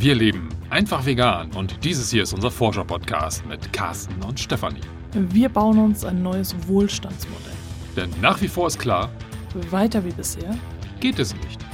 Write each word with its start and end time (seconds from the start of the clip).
Wir 0.00 0.14
leben 0.14 0.48
einfach 0.70 1.04
vegan 1.04 1.50
und 1.56 1.84
dieses 1.84 2.12
hier 2.12 2.22
ist 2.22 2.32
unser 2.32 2.52
Forscher-Podcast 2.52 3.44
mit 3.46 3.72
Carsten 3.72 4.22
und 4.22 4.38
Stefanie. 4.38 4.80
Wir 5.12 5.48
bauen 5.48 5.76
uns 5.76 6.04
ein 6.04 6.22
neues 6.22 6.54
Wohlstandsmodell. 6.68 7.56
Denn 7.96 8.08
nach 8.20 8.40
wie 8.40 8.46
vor 8.46 8.68
ist 8.68 8.78
klar, 8.78 9.10
Weiter 9.70 10.04
wie 10.04 10.12
bisher 10.12 10.56
geht 11.00 11.18
es 11.18 11.34
nicht. 11.34 11.67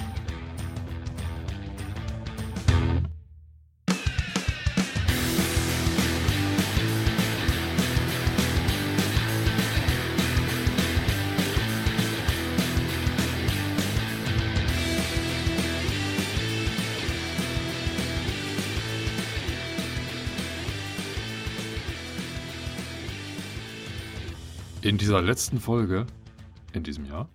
Dieser 25.05 25.21
letzten 25.21 25.61
Folge 25.61 26.07
in 26.73 26.83
diesem 26.83 27.05
Jahr 27.05 27.29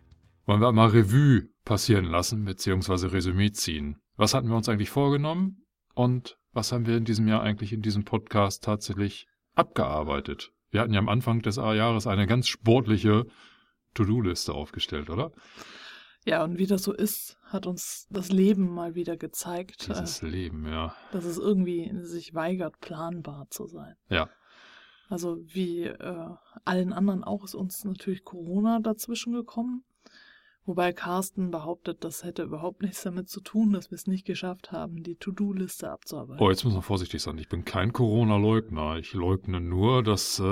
wollen 0.47 0.59
wir 0.59 0.71
mal 0.71 0.89
Revue 0.89 1.49
passieren 1.65 2.05
lassen 2.05 2.43
bzw. 2.43 3.05
Resümee 3.05 3.51
ziehen. 3.51 4.01
Was 4.15 4.33
hatten 4.33 4.49
wir 4.49 4.55
uns 4.55 4.67
eigentlich 4.67 4.89
vorgenommen 4.89 5.67
und 5.93 6.39
was 6.51 6.71
haben 6.71 6.87
wir 6.87 6.97
in 6.97 7.05
diesem 7.05 7.27
Jahr 7.27 7.43
eigentlich 7.43 7.71
in 7.71 7.83
diesem 7.83 8.05
Podcast 8.05 8.63
tatsächlich 8.63 9.27
abgearbeitet? 9.53 10.51
Wir 10.71 10.81
hatten 10.81 10.93
ja 10.93 10.99
am 10.99 11.09
Anfang 11.09 11.43
des 11.43 11.57
Jahres 11.57 12.07
eine 12.07 12.25
ganz 12.25 12.47
sportliche 12.47 13.27
To-Do-Liste 13.93 14.51
aufgestellt, 14.51 15.11
oder? 15.11 15.31
Ja, 16.25 16.43
und 16.43 16.57
wie 16.57 16.65
das 16.65 16.81
so 16.81 16.91
ist, 16.91 17.37
hat 17.43 17.67
uns 17.67 18.07
das 18.09 18.31
Leben 18.31 18.73
mal 18.73 18.95
wieder 18.95 19.15
gezeigt, 19.15 19.87
Dieses 19.87 20.23
äh, 20.23 20.27
Leben, 20.27 20.65
ja. 20.67 20.95
dass 21.11 21.23
es 21.23 21.37
irgendwie 21.37 21.91
sich 22.01 22.33
weigert, 22.33 22.79
planbar 22.79 23.45
zu 23.51 23.67
sein. 23.67 23.93
Ja, 24.09 24.27
Also 25.09 25.39
wie 25.41 25.85
äh, 25.85 26.29
allen 26.65 26.93
anderen 26.93 27.23
auch 27.23 27.43
ist 27.43 27.55
uns 27.55 27.83
natürlich 27.83 28.23
Corona 28.23 28.79
dazwischen 28.79 29.33
gekommen. 29.33 29.83
Wobei 30.69 30.93
Carsten 30.93 31.49
behauptet, 31.49 32.03
das 32.03 32.23
hätte 32.23 32.43
überhaupt 32.43 32.83
nichts 32.83 33.01
damit 33.01 33.27
zu 33.27 33.41
tun, 33.41 33.73
dass 33.73 33.89
wir 33.89 33.95
es 33.95 34.05
nicht 34.05 34.23
geschafft 34.23 34.71
haben, 34.71 35.01
die 35.01 35.15
To-Do-Liste 35.15 35.89
abzuarbeiten. 35.89 36.45
Oh, 36.45 36.51
jetzt 36.51 36.63
muss 36.63 36.75
man 36.75 36.83
vorsichtig 36.83 37.23
sein. 37.23 37.39
Ich 37.39 37.49
bin 37.49 37.65
kein 37.65 37.91
Corona-Leugner. 37.91 38.97
Ich 38.97 39.13
leugne 39.13 39.61
nur, 39.61 40.03
dass 40.03 40.37
äh, 40.37 40.43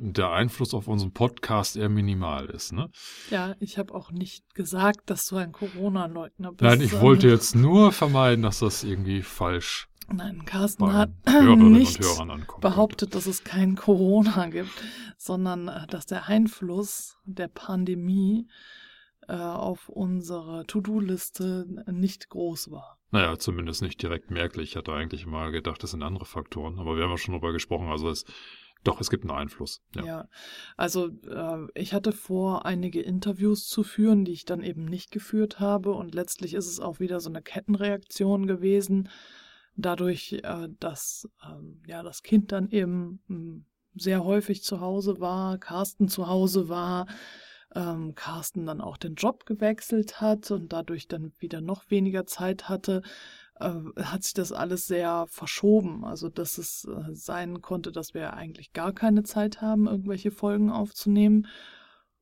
der 0.00 0.30
Einfluss 0.30 0.72
auf 0.72 0.88
unseren 0.88 1.12
Podcast 1.12 1.76
eher 1.76 1.90
minimal 1.90 2.46
ist. 2.46 2.72
Ne? 2.72 2.88
Ja, 3.28 3.54
ich 3.60 3.76
habe 3.76 3.92
auch 3.92 4.10
nicht 4.12 4.54
gesagt, 4.54 5.10
dass 5.10 5.26
du 5.26 5.36
ein 5.36 5.52
Corona-Leugner 5.52 6.52
bist. 6.52 6.62
Nein, 6.62 6.80
ich 6.80 6.98
wollte 6.98 7.28
jetzt 7.28 7.54
nur 7.54 7.92
vermeiden, 7.92 8.42
dass 8.42 8.60
das 8.60 8.82
irgendwie 8.82 9.20
falsch 9.20 9.89
Nein, 10.12 10.44
Carsten 10.44 10.92
hat 10.92 11.10
nicht 11.26 12.00
behauptet, 12.60 13.14
dass 13.14 13.26
es 13.26 13.44
kein 13.44 13.76
Corona 13.76 14.48
gibt, 14.48 14.72
sondern 15.16 15.68
äh, 15.68 15.86
dass 15.86 16.06
der 16.06 16.26
Einfluss 16.26 17.16
der 17.24 17.48
Pandemie 17.48 18.48
äh, 19.28 19.34
auf 19.34 19.88
unsere 19.88 20.66
To-Do-Liste 20.66 21.84
nicht 21.86 22.28
groß 22.28 22.70
war. 22.72 22.98
Naja, 23.12 23.38
zumindest 23.38 23.82
nicht 23.82 24.02
direkt 24.02 24.30
merklich. 24.30 24.70
Ich 24.70 24.76
hatte 24.76 24.92
eigentlich 24.92 25.26
mal 25.26 25.52
gedacht, 25.52 25.82
das 25.82 25.92
sind 25.92 26.02
andere 26.02 26.24
Faktoren. 26.24 26.78
Aber 26.78 26.96
wir 26.96 27.04
haben 27.04 27.10
ja 27.10 27.18
schon 27.18 27.34
darüber 27.34 27.52
gesprochen. 27.52 27.88
Also 27.88 28.08
es, 28.08 28.24
doch, 28.82 29.00
es 29.00 29.10
gibt 29.10 29.24
einen 29.24 29.38
Einfluss. 29.38 29.82
Ja. 29.94 30.04
Ja, 30.04 30.28
also 30.76 31.08
äh, 31.28 31.66
ich 31.74 31.92
hatte 31.92 32.12
vor, 32.12 32.66
einige 32.66 33.00
Interviews 33.02 33.68
zu 33.68 33.84
führen, 33.84 34.24
die 34.24 34.32
ich 34.32 34.44
dann 34.44 34.62
eben 34.62 34.84
nicht 34.84 35.10
geführt 35.10 35.60
habe. 35.60 35.92
Und 35.92 36.14
letztlich 36.14 36.54
ist 36.54 36.66
es 36.66 36.80
auch 36.80 36.98
wieder 36.98 37.20
so 37.20 37.28
eine 37.30 37.42
Kettenreaktion 37.42 38.46
gewesen, 38.46 39.08
dadurch, 39.76 40.32
äh, 40.42 40.68
dass 40.78 41.28
ähm, 41.44 41.82
ja 41.86 42.02
das 42.02 42.22
Kind 42.22 42.52
dann 42.52 42.68
eben 42.68 43.20
mh, 43.28 43.62
sehr 43.94 44.24
häufig 44.24 44.62
zu 44.62 44.80
Hause 44.80 45.20
war, 45.20 45.58
Carsten 45.58 46.08
zu 46.08 46.28
Hause 46.28 46.68
war, 46.68 47.06
ähm, 47.74 48.14
Carsten 48.14 48.66
dann 48.66 48.80
auch 48.80 48.96
den 48.96 49.14
Job 49.14 49.46
gewechselt 49.46 50.20
hat 50.20 50.50
und 50.50 50.72
dadurch 50.72 51.08
dann 51.08 51.32
wieder 51.38 51.60
noch 51.60 51.90
weniger 51.90 52.26
Zeit 52.26 52.68
hatte, 52.68 53.02
äh, 53.60 53.70
hat 54.02 54.24
sich 54.24 54.34
das 54.34 54.52
alles 54.52 54.86
sehr 54.86 55.26
verschoben. 55.28 56.04
Also 56.04 56.28
dass 56.28 56.58
es 56.58 56.84
äh, 56.84 57.14
sein 57.14 57.62
konnte, 57.62 57.92
dass 57.92 58.14
wir 58.14 58.34
eigentlich 58.34 58.72
gar 58.72 58.92
keine 58.92 59.22
Zeit 59.22 59.60
haben, 59.60 59.86
irgendwelche 59.86 60.30
Folgen 60.30 60.70
aufzunehmen. 60.70 61.46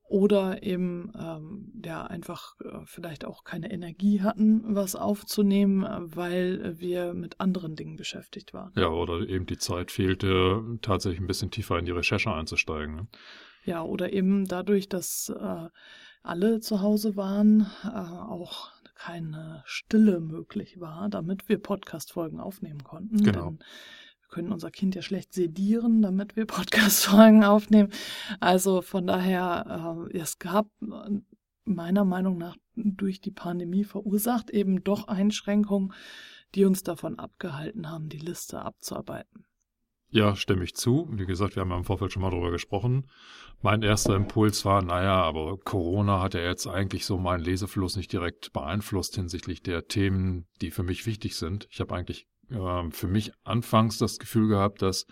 Oder 0.09 0.63
eben 0.63 1.13
ähm, 1.15 1.71
ja 1.85 2.03
einfach 2.03 2.59
äh, 2.61 2.79
vielleicht 2.85 3.25
auch 3.25 3.43
keine 3.43 3.71
Energie 3.71 4.21
hatten, 4.21 4.63
was 4.75 4.95
aufzunehmen, 4.95 5.83
äh, 5.83 6.15
weil 6.15 6.79
wir 6.79 7.13
mit 7.13 7.39
anderen 7.39 7.75
Dingen 7.75 7.95
beschäftigt 7.95 8.51
waren. 8.51 8.73
ja, 8.75 8.89
oder 8.89 9.19
eben 9.29 9.45
die 9.45 9.59
Zeit 9.59 9.91
fehlte, 9.91 10.63
tatsächlich 10.81 11.21
ein 11.21 11.27
bisschen 11.27 11.51
tiefer 11.51 11.77
in 11.77 11.85
die 11.85 11.91
Recherche 11.91 12.33
einzusteigen. 12.33 12.95
Ne? 12.95 13.07
Ja, 13.65 13.83
oder 13.83 14.11
eben 14.11 14.47
dadurch, 14.47 14.89
dass 14.89 15.29
äh, 15.29 15.67
alle 16.23 16.59
zu 16.59 16.81
Hause 16.81 17.15
waren, 17.15 17.67
äh, 17.83 17.89
auch 17.89 18.71
keine 18.95 19.61
Stille 19.65 20.19
möglich 20.21 20.79
war, 20.79 21.07
damit 21.09 21.47
wir 21.47 21.59
Podcast-Folgen 21.59 22.39
aufnehmen 22.39 22.83
konnten. 22.83 23.23
Genau. 23.23 23.51
Denn 23.51 23.59
können 24.29 24.51
unser 24.51 24.71
Kind 24.71 24.95
ja 24.95 25.01
schlecht 25.01 25.33
sedieren, 25.33 26.01
damit 26.01 26.35
wir 26.35 26.45
Podcast-Folgen 26.47 27.43
aufnehmen. 27.43 27.89
Also 28.39 28.81
von 28.81 29.07
daher, 29.07 30.07
äh, 30.11 30.17
es 30.17 30.39
gab 30.39 30.67
äh, 30.81 31.19
meiner 31.65 32.05
Meinung 32.05 32.37
nach 32.37 32.55
durch 32.75 33.21
die 33.21 33.31
Pandemie 33.31 33.83
verursacht 33.83 34.49
eben 34.49 34.83
doch 34.83 35.07
Einschränkungen, 35.07 35.93
die 36.55 36.65
uns 36.65 36.83
davon 36.83 37.19
abgehalten 37.19 37.89
haben, 37.89 38.09
die 38.09 38.17
Liste 38.17 38.61
abzuarbeiten. 38.61 39.45
Ja, 40.11 40.35
stimme 40.35 40.63
ich 40.63 40.75
zu. 40.75 41.07
Wie 41.11 41.27
gesagt, 41.27 41.55
wir 41.55 41.61
haben 41.61 41.69
ja 41.69 41.77
im 41.77 41.83
Vorfeld 41.83 42.11
schon 42.11 42.23
mal 42.23 42.31
darüber 42.31 42.49
gesprochen. 42.49 43.07
Mein 43.61 43.83
erster 43.83 44.15
Impuls 44.15 44.65
war, 44.65 44.81
naja, 44.81 45.21
aber 45.21 45.57
Corona 45.57 46.19
hat 46.19 46.33
ja 46.33 46.41
jetzt 46.41 46.65
eigentlich 46.65 47.05
so 47.05 47.19
meinen 47.19 47.43
Lesefluss 47.43 47.95
nicht 47.95 48.11
direkt 48.11 48.51
beeinflusst 48.51 49.15
hinsichtlich 49.15 49.61
der 49.61 49.87
Themen, 49.87 50.47
die 50.61 50.71
für 50.71 50.81
mich 50.81 51.05
wichtig 51.05 51.35
sind. 51.35 51.67
Ich 51.69 51.79
habe 51.79 51.93
eigentlich 51.93 52.27
ähm, 52.51 52.91
für 52.91 53.07
mich 53.07 53.31
anfangs 53.43 53.97
das 53.97 54.19
Gefühl 54.19 54.47
gehabt, 54.47 54.81
dass 54.81 55.05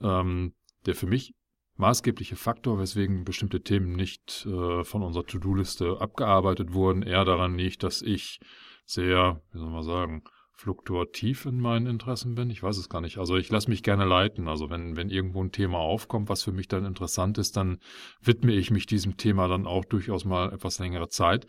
ähm, 0.00 0.54
der 0.86 0.94
für 0.94 1.06
mich 1.06 1.34
maßgebliche 1.76 2.36
Faktor, 2.36 2.78
weswegen 2.78 3.24
bestimmte 3.24 3.62
Themen 3.62 3.92
nicht 3.92 4.46
äh, 4.46 4.84
von 4.84 5.02
unserer 5.02 5.24
To-Do-Liste 5.24 6.00
abgearbeitet 6.00 6.72
wurden, 6.72 7.02
eher 7.02 7.24
daran 7.24 7.56
liegt, 7.56 7.82
dass 7.82 8.02
ich 8.02 8.40
sehr, 8.84 9.42
wie 9.52 9.58
soll 9.58 9.70
man 9.70 9.82
sagen, 9.82 10.22
fluktuativ 10.54 11.46
in 11.46 11.58
meinen 11.58 11.86
Interessen 11.86 12.36
bin. 12.36 12.50
Ich 12.50 12.62
weiß 12.62 12.76
es 12.76 12.88
gar 12.88 13.00
nicht. 13.00 13.18
Also 13.18 13.36
ich 13.36 13.50
lasse 13.50 13.68
mich 13.68 13.82
gerne 13.82 14.04
leiten. 14.04 14.46
Also 14.46 14.70
wenn, 14.70 14.96
wenn 14.96 15.10
irgendwo 15.10 15.42
ein 15.42 15.50
Thema 15.50 15.78
aufkommt, 15.78 16.28
was 16.28 16.44
für 16.44 16.52
mich 16.52 16.68
dann 16.68 16.84
interessant 16.84 17.36
ist, 17.38 17.56
dann 17.56 17.78
widme 18.20 18.52
ich 18.52 18.70
mich 18.70 18.86
diesem 18.86 19.16
Thema 19.16 19.48
dann 19.48 19.66
auch 19.66 19.84
durchaus 19.84 20.24
mal 20.24 20.52
etwas 20.52 20.78
längere 20.78 21.08
Zeit. 21.08 21.48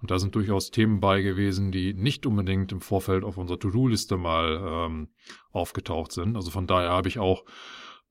Und 0.00 0.10
da 0.10 0.18
sind 0.18 0.34
durchaus 0.34 0.70
Themen 0.70 1.00
bei 1.00 1.22
gewesen, 1.22 1.72
die 1.72 1.94
nicht 1.94 2.26
unbedingt 2.26 2.70
im 2.72 2.80
Vorfeld 2.80 3.24
auf 3.24 3.38
unserer 3.38 3.58
To-Do-Liste 3.58 4.16
mal 4.16 4.60
ähm, 4.62 5.08
aufgetaucht 5.52 6.12
sind. 6.12 6.36
Also 6.36 6.50
von 6.50 6.66
daher 6.66 6.90
habe 6.90 7.08
ich 7.08 7.18
auch 7.18 7.44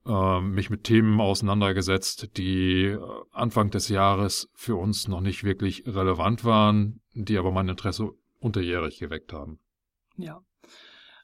ähm, 0.06 0.52
mich 0.52 0.70
mit 0.70 0.84
Themen 0.84 1.20
auseinandergesetzt, 1.20 2.38
die 2.38 2.86
äh, 2.86 3.00
Anfang 3.32 3.70
des 3.70 3.90
Jahres 3.90 4.50
für 4.54 4.76
uns 4.76 5.08
noch 5.08 5.22
nicht 5.22 5.44
wirklich 5.44 5.86
relevant 5.88 6.44
waren, 6.44 7.02
die 7.14 7.38
aber 7.38 7.52
mein 7.52 7.70
Interesse 7.70 8.12
unterjährig 8.40 9.00
geweckt 9.00 9.34
haben. 9.34 9.60
Ja, 10.18 10.42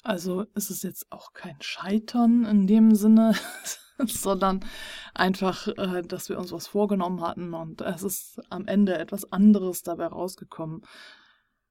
also 0.04 0.46
es 0.54 0.70
ist 0.70 0.84
jetzt 0.84 1.12
auch 1.12 1.34
kein 1.34 1.58
Scheitern 1.62 2.46
in 2.46 2.68
dem 2.68 2.96
Sinne, 2.96 3.36
sondern 4.06 4.66
einfach, 5.14 5.68
äh, 5.68 6.02
dass 6.02 6.30
wir 6.30 6.40
uns 6.40 6.52
was 6.52 6.68
vorgenommen 6.68 7.22
hatten 7.22 7.54
und 7.54 7.82
es 7.82 8.04
ist 8.04 8.42
am 8.50 8.68
Ende 8.68 8.98
etwas 8.98 9.32
anderes 9.32 9.84
dabei 9.84 10.08
rausgekommen. 10.08 10.82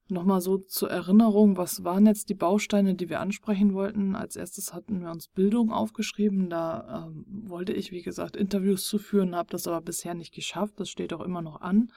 Nochmal 0.08 0.40
so 0.40 0.58
zur 0.58 0.90
Erinnerung, 0.90 1.56
was 1.56 1.84
waren 1.84 2.06
jetzt 2.06 2.30
die 2.30 2.34
Bausteine, 2.34 2.96
die 2.96 3.08
wir 3.08 3.20
ansprechen 3.20 3.74
wollten? 3.74 4.16
Als 4.16 4.34
erstes 4.34 4.74
hatten 4.74 5.02
wir 5.02 5.10
uns 5.10 5.28
Bildung 5.28 5.70
aufgeschrieben. 5.70 6.50
Da 6.50 7.06
ähm, 7.06 7.24
wollte 7.48 7.72
ich, 7.72 7.92
wie 7.92 8.02
gesagt, 8.02 8.34
Interviews 8.34 8.86
zu 8.86 8.98
führen, 8.98 9.36
habe 9.36 9.50
das 9.50 9.68
aber 9.68 9.80
bisher 9.80 10.14
nicht 10.14 10.34
geschafft. 10.34 10.80
Das 10.80 10.90
steht 10.90 11.12
auch 11.12 11.20
immer 11.20 11.42
noch 11.42 11.60
an. 11.60 11.92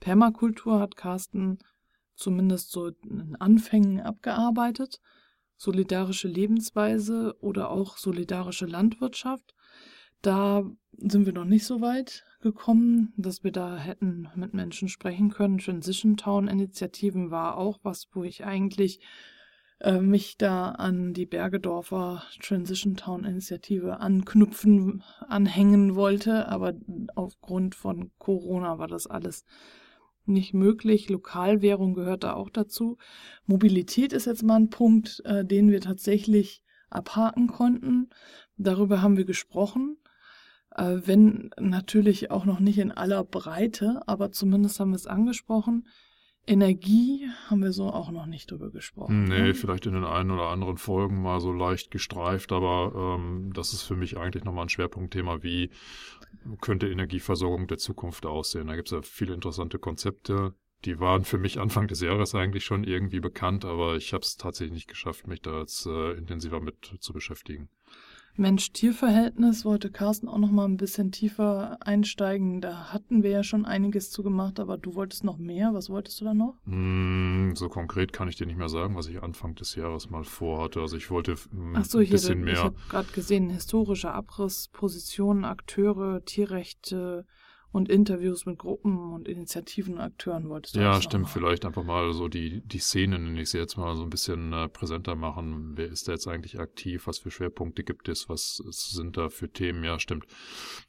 Permakultur 0.00 0.80
hat 0.80 0.96
Carsten 0.96 1.58
zumindest 2.14 2.70
so 2.70 2.88
in 2.88 3.36
Anfängen 3.38 4.00
abgearbeitet. 4.00 5.00
Solidarische 5.56 6.28
Lebensweise 6.28 7.36
oder 7.40 7.70
auch 7.70 7.96
solidarische 7.96 8.66
Landwirtschaft. 8.66 9.54
Da 10.22 10.64
sind 10.96 11.26
wir 11.26 11.32
noch 11.32 11.44
nicht 11.44 11.66
so 11.66 11.80
weit 11.80 12.24
gekommen, 12.40 13.12
dass 13.16 13.44
wir 13.44 13.52
da 13.52 13.76
hätten 13.76 14.28
mit 14.34 14.54
Menschen 14.54 14.88
sprechen 14.88 15.30
können. 15.30 15.58
Transition 15.58 16.16
Town 16.16 16.48
Initiativen 16.48 17.30
war 17.30 17.56
auch 17.56 17.78
was, 17.82 18.08
wo 18.12 18.22
ich 18.24 18.44
eigentlich 18.44 19.00
äh, 19.80 20.00
mich 20.00 20.38
da 20.38 20.70
an 20.70 21.12
die 21.12 21.26
Bergedorfer 21.26 22.22
Transition 22.40 22.96
Town 22.96 23.24
Initiative 23.24 24.00
anknüpfen, 24.00 25.02
anhängen 25.28 25.94
wollte, 25.94 26.48
aber 26.48 26.74
aufgrund 27.14 27.74
von 27.74 28.10
Corona 28.18 28.78
war 28.78 28.88
das 28.88 29.06
alles 29.06 29.44
nicht 30.26 30.54
möglich. 30.54 31.08
Lokalwährung 31.08 31.94
gehört 31.94 32.24
da 32.24 32.34
auch 32.34 32.50
dazu. 32.50 32.96
Mobilität 33.46 34.12
ist 34.12 34.26
jetzt 34.26 34.42
mal 34.42 34.56
ein 34.56 34.70
Punkt, 34.70 35.22
äh, 35.24 35.44
den 35.44 35.70
wir 35.70 35.80
tatsächlich 35.80 36.62
abhaken 36.90 37.48
konnten. 37.48 38.10
Darüber 38.56 39.02
haben 39.02 39.16
wir 39.16 39.24
gesprochen. 39.24 39.96
Äh, 40.74 41.00
wenn 41.04 41.50
natürlich 41.58 42.30
auch 42.30 42.44
noch 42.44 42.60
nicht 42.60 42.78
in 42.78 42.92
aller 42.92 43.24
Breite, 43.24 44.02
aber 44.06 44.32
zumindest 44.32 44.80
haben 44.80 44.90
wir 44.90 44.96
es 44.96 45.06
angesprochen. 45.06 45.86
Energie 46.46 47.28
haben 47.48 47.62
wir 47.62 47.72
so 47.72 47.86
auch 47.86 48.10
noch 48.10 48.26
nicht 48.26 48.50
drüber 48.50 48.70
gesprochen. 48.70 49.24
Nee, 49.24 49.40
ne? 49.40 49.54
vielleicht 49.54 49.86
in 49.86 49.94
den 49.94 50.04
einen 50.04 50.30
oder 50.30 50.48
anderen 50.48 50.76
Folgen 50.76 51.22
mal 51.22 51.40
so 51.40 51.52
leicht 51.52 51.90
gestreift, 51.90 52.52
aber 52.52 53.16
ähm, 53.18 53.52
das 53.54 53.72
ist 53.72 53.82
für 53.82 53.96
mich 53.96 54.16
eigentlich 54.16 54.44
nochmal 54.44 54.66
ein 54.66 54.68
Schwerpunktthema, 54.68 55.42
wie 55.42 55.70
könnte 56.60 56.88
Energieversorgung 56.88 57.66
der 57.66 57.78
Zukunft 57.78 58.26
aussehen. 58.26 58.66
Da 58.66 58.76
gibt 58.76 58.88
es 58.88 58.92
ja 58.92 59.02
viele 59.02 59.34
interessante 59.34 59.78
Konzepte. 59.78 60.54
Die 60.84 61.00
waren 61.00 61.24
für 61.24 61.38
mich 61.38 61.58
Anfang 61.58 61.88
des 61.88 62.02
Jahres 62.02 62.34
eigentlich 62.34 62.64
schon 62.64 62.84
irgendwie 62.84 63.20
bekannt, 63.20 63.64
aber 63.64 63.96
ich 63.96 64.12
habe 64.12 64.22
es 64.22 64.36
tatsächlich 64.36 64.74
nicht 64.74 64.88
geschafft, 64.88 65.26
mich 65.26 65.40
da 65.40 65.60
jetzt 65.60 65.86
äh, 65.86 66.12
intensiver 66.12 66.60
mit 66.60 66.96
zu 67.00 67.14
beschäftigen. 67.14 67.70
Mensch-Tier-Verhältnis 68.36 69.64
wollte 69.64 69.90
Carsten 69.90 70.28
auch 70.28 70.38
noch 70.38 70.50
mal 70.50 70.64
ein 70.64 70.76
bisschen 70.76 71.12
tiefer 71.12 71.78
einsteigen. 71.80 72.60
Da 72.60 72.92
hatten 72.92 73.22
wir 73.22 73.30
ja 73.30 73.42
schon 73.44 73.64
einiges 73.64 74.10
zu 74.10 74.22
gemacht, 74.22 74.58
aber 74.58 74.76
du 74.76 74.94
wolltest 74.94 75.22
noch 75.22 75.38
mehr. 75.38 75.72
Was 75.72 75.88
wolltest 75.88 76.20
du 76.20 76.24
da 76.24 76.34
noch? 76.34 76.56
Mm, 76.64 77.52
so 77.54 77.68
konkret 77.68 78.12
kann 78.12 78.28
ich 78.28 78.36
dir 78.36 78.46
nicht 78.46 78.58
mehr 78.58 78.68
sagen, 78.68 78.96
was 78.96 79.06
ich 79.06 79.22
Anfang 79.22 79.54
des 79.54 79.76
Jahres 79.76 80.10
mal 80.10 80.24
vorhatte. 80.24 80.80
Also 80.80 80.96
ich 80.96 81.10
wollte 81.10 81.36
mm, 81.52 81.76
Ach 81.76 81.84
so, 81.84 81.98
ein 81.98 82.08
bisschen 82.08 82.38
hier, 82.38 82.44
mehr. 82.44 82.54
Ich 82.54 82.60
habe 82.60 82.76
gerade 82.88 83.12
gesehen, 83.12 83.50
historischer 83.50 84.14
Abriss, 84.14 84.68
Positionen, 84.72 85.44
Akteure, 85.44 86.24
Tierrechte, 86.24 87.26
und 87.74 87.88
Interviews 87.88 88.46
mit 88.46 88.58
Gruppen 88.58 89.12
und 89.12 89.26
Initiativen 89.26 89.94
und 89.94 90.00
Akteuren 90.00 90.48
wolltest 90.48 90.76
du 90.76 90.80
Ja, 90.80 91.00
stimmt. 91.02 91.28
Vielleicht 91.28 91.64
einfach 91.64 91.82
mal 91.82 92.12
so 92.12 92.28
die, 92.28 92.60
die 92.60 92.78
Szenen, 92.78 93.24
nenne 93.24 93.42
ich 93.42 93.50
sie 93.50 93.58
jetzt 93.58 93.76
mal 93.76 93.96
so 93.96 94.04
ein 94.04 94.10
bisschen 94.10 94.52
äh, 94.52 94.68
präsenter 94.68 95.16
machen. 95.16 95.72
Wer 95.74 95.88
ist 95.88 96.06
da 96.06 96.12
jetzt 96.12 96.28
eigentlich 96.28 96.60
aktiv? 96.60 97.08
Was 97.08 97.18
für 97.18 97.32
Schwerpunkte 97.32 97.82
gibt 97.82 98.08
es? 98.08 98.28
Was 98.28 98.58
sind 98.58 99.16
da 99.16 99.28
für 99.28 99.52
Themen? 99.52 99.82
Ja, 99.82 99.98
stimmt. 99.98 100.26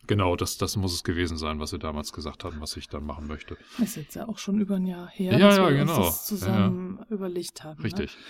Genau, 0.06 0.36
das, 0.36 0.60
das 0.60 0.76
muss 0.78 0.94
es 0.94 1.04
gewesen 1.04 1.38
sein, 1.38 1.60
was 1.60 1.72
wir 1.72 1.80
damals 1.80 2.14
gesagt 2.14 2.44
hatten, 2.44 2.62
was 2.62 2.78
ich 2.78 2.88
dann 2.88 3.04
machen 3.04 3.26
möchte. 3.26 3.58
Das 3.80 3.90
ist 3.90 3.96
jetzt 3.96 4.16
ja 4.16 4.28
auch 4.28 4.38
schon 4.38 4.62
über 4.62 4.76
ein 4.76 4.86
Jahr 4.86 5.10
her, 5.10 5.40
ja, 5.40 5.40
dass 5.40 5.58
ja, 5.58 5.68
wir 5.68 5.78
genau. 5.78 5.98
uns 5.98 6.06
das 6.06 6.26
zusammen 6.28 7.00
ja. 7.00 7.16
überlegt 7.16 7.64
haben. 7.64 7.80
Ne? 7.80 7.86
Richtig. 7.86 8.16
Ne? 8.16 8.22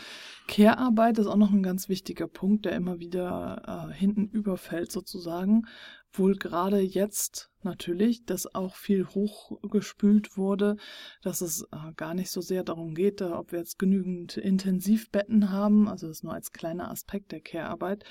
Care-Arbeit 0.47 1.17
ist 1.17 1.27
auch 1.27 1.37
noch 1.37 1.51
ein 1.51 1.63
ganz 1.63 1.89
wichtiger 1.89 2.27
Punkt, 2.27 2.65
der 2.65 2.73
immer 2.73 2.99
wieder 2.99 3.89
äh, 3.89 3.93
hinten 3.93 4.27
überfällt 4.29 4.91
sozusagen, 4.91 5.65
wohl 6.13 6.35
gerade 6.35 6.79
jetzt 6.79 7.51
natürlich, 7.63 8.25
dass 8.25 8.53
auch 8.53 8.75
viel 8.75 9.07
hochgespült 9.07 10.37
wurde, 10.37 10.77
dass 11.21 11.41
es 11.41 11.63
äh, 11.71 11.93
gar 11.95 12.13
nicht 12.13 12.29
so 12.31 12.41
sehr 12.41 12.63
darum 12.63 12.93
geht, 12.93 13.21
äh, 13.21 13.25
ob 13.25 13.51
wir 13.51 13.59
jetzt 13.59 13.79
genügend 13.79 14.37
Intensivbetten 14.37 15.51
haben, 15.51 15.87
also 15.87 16.07
das 16.07 16.23
nur 16.23 16.33
als 16.33 16.51
kleiner 16.51 16.91
Aspekt 16.91 17.31
der 17.31 17.41
Care-Arbeit, 17.41 18.03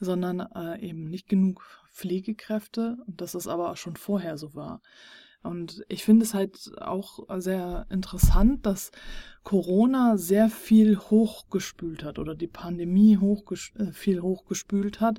sondern 0.00 0.40
äh, 0.40 0.80
eben 0.80 1.04
nicht 1.04 1.28
genug 1.28 1.62
Pflegekräfte 1.92 2.96
und 3.06 3.20
dass 3.20 3.34
es 3.34 3.46
aber 3.46 3.70
auch 3.70 3.76
schon 3.76 3.96
vorher 3.96 4.38
so 4.38 4.54
war. 4.54 4.80
Und 5.42 5.84
ich 5.88 6.04
finde 6.04 6.24
es 6.24 6.34
halt 6.34 6.70
auch 6.80 7.20
sehr 7.40 7.86
interessant, 7.90 8.64
dass 8.64 8.92
Corona 9.42 10.16
sehr 10.16 10.48
viel 10.48 10.98
hochgespült 10.98 12.04
hat 12.04 12.18
oder 12.18 12.34
die 12.34 12.46
Pandemie 12.46 13.18
hochges 13.18 13.72
äh, 13.76 13.92
viel 13.92 14.22
hochgespült 14.22 15.00
hat 15.00 15.18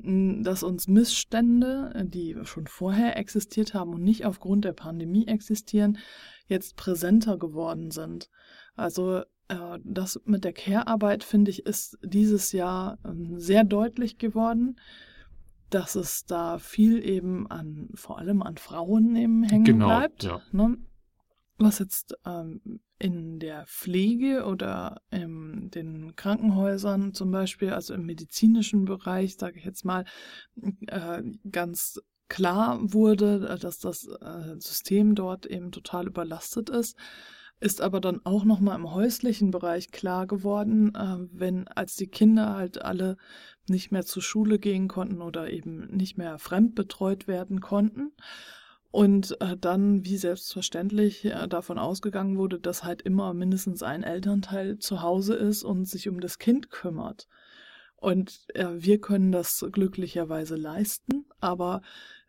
dass 0.00 0.62
uns 0.62 0.86
Missstände, 0.86 1.92
die 2.06 2.36
schon 2.44 2.68
vorher 2.68 3.16
existiert 3.16 3.74
haben 3.74 3.94
und 3.94 4.04
nicht 4.04 4.24
aufgrund 4.24 4.64
der 4.64 4.72
Pandemie 4.72 5.26
existieren, 5.26 5.98
jetzt 6.46 6.76
präsenter 6.76 7.36
geworden 7.36 7.90
sind. 7.90 8.30
Also 8.76 9.22
äh, 9.48 9.78
das 9.82 10.20
mit 10.24 10.44
der 10.44 10.52
Care-Arbeit, 10.52 11.24
finde 11.24 11.50
ich, 11.50 11.66
ist 11.66 11.98
dieses 12.04 12.52
Jahr 12.52 12.98
ähm, 13.04 13.40
sehr 13.40 13.64
deutlich 13.64 14.18
geworden, 14.18 14.76
dass 15.70 15.94
es 15.94 16.24
da 16.24 16.58
viel 16.58 17.04
eben 17.04 17.46
an, 17.50 17.88
vor 17.94 18.18
allem 18.18 18.42
an 18.42 18.56
Frauen 18.56 19.16
eben 19.16 19.42
hängen 19.42 19.64
genau, 19.64 19.86
bleibt. 19.86 20.24
Ja. 20.24 20.40
Ne? 20.52 20.78
Was 21.58 21.80
jetzt 21.80 22.14
ähm, 22.24 22.80
in 22.98 23.38
der 23.38 23.66
Pflege 23.66 24.44
oder 24.44 25.02
in 25.10 25.70
den 25.70 26.14
Krankenhäusern 26.14 27.14
zum 27.14 27.30
Beispiel, 27.30 27.70
also 27.70 27.94
im 27.94 28.06
medizinischen 28.06 28.84
Bereich, 28.84 29.36
sage 29.36 29.58
ich 29.58 29.64
jetzt 29.64 29.84
mal, 29.84 30.04
äh, 30.86 31.22
ganz 31.50 32.00
klar 32.28 32.78
wurde, 32.80 33.58
dass 33.60 33.78
das 33.78 34.06
äh, 34.06 34.56
System 34.58 35.14
dort 35.14 35.46
eben 35.46 35.72
total 35.72 36.06
überlastet 36.06 36.70
ist, 36.70 36.96
ist 37.60 37.80
aber 37.80 38.00
dann 38.00 38.20
auch 38.24 38.44
noch 38.44 38.60
mal 38.60 38.76
im 38.76 38.92
häuslichen 38.92 39.50
Bereich 39.50 39.90
klar 39.90 40.26
geworden, 40.26 40.94
äh, 40.94 41.16
wenn 41.32 41.66
als 41.68 41.96
die 41.96 42.06
Kinder 42.06 42.54
halt 42.54 42.82
alle 42.82 43.16
nicht 43.68 43.90
mehr 43.90 44.04
zur 44.04 44.22
Schule 44.22 44.58
gehen 44.58 44.88
konnten 44.88 45.20
oder 45.20 45.50
eben 45.50 45.88
nicht 45.88 46.16
mehr 46.18 46.38
fremdbetreut 46.38 47.26
werden 47.26 47.60
konnten 47.60 48.12
und 48.90 49.40
äh, 49.40 49.56
dann, 49.56 50.04
wie 50.04 50.16
selbstverständlich, 50.16 51.24
äh, 51.24 51.48
davon 51.48 51.78
ausgegangen 51.78 52.38
wurde, 52.38 52.60
dass 52.60 52.84
halt 52.84 53.02
immer 53.02 53.34
mindestens 53.34 53.82
ein 53.82 54.04
Elternteil 54.04 54.78
zu 54.78 55.02
Hause 55.02 55.34
ist 55.34 55.64
und 55.64 55.86
sich 55.86 56.08
um 56.08 56.20
das 56.20 56.38
Kind 56.38 56.70
kümmert. 56.70 57.26
Und 58.00 58.46
wir 58.54 59.00
können 59.00 59.32
das 59.32 59.66
glücklicherweise 59.72 60.54
leisten, 60.54 61.26
aber 61.40 61.82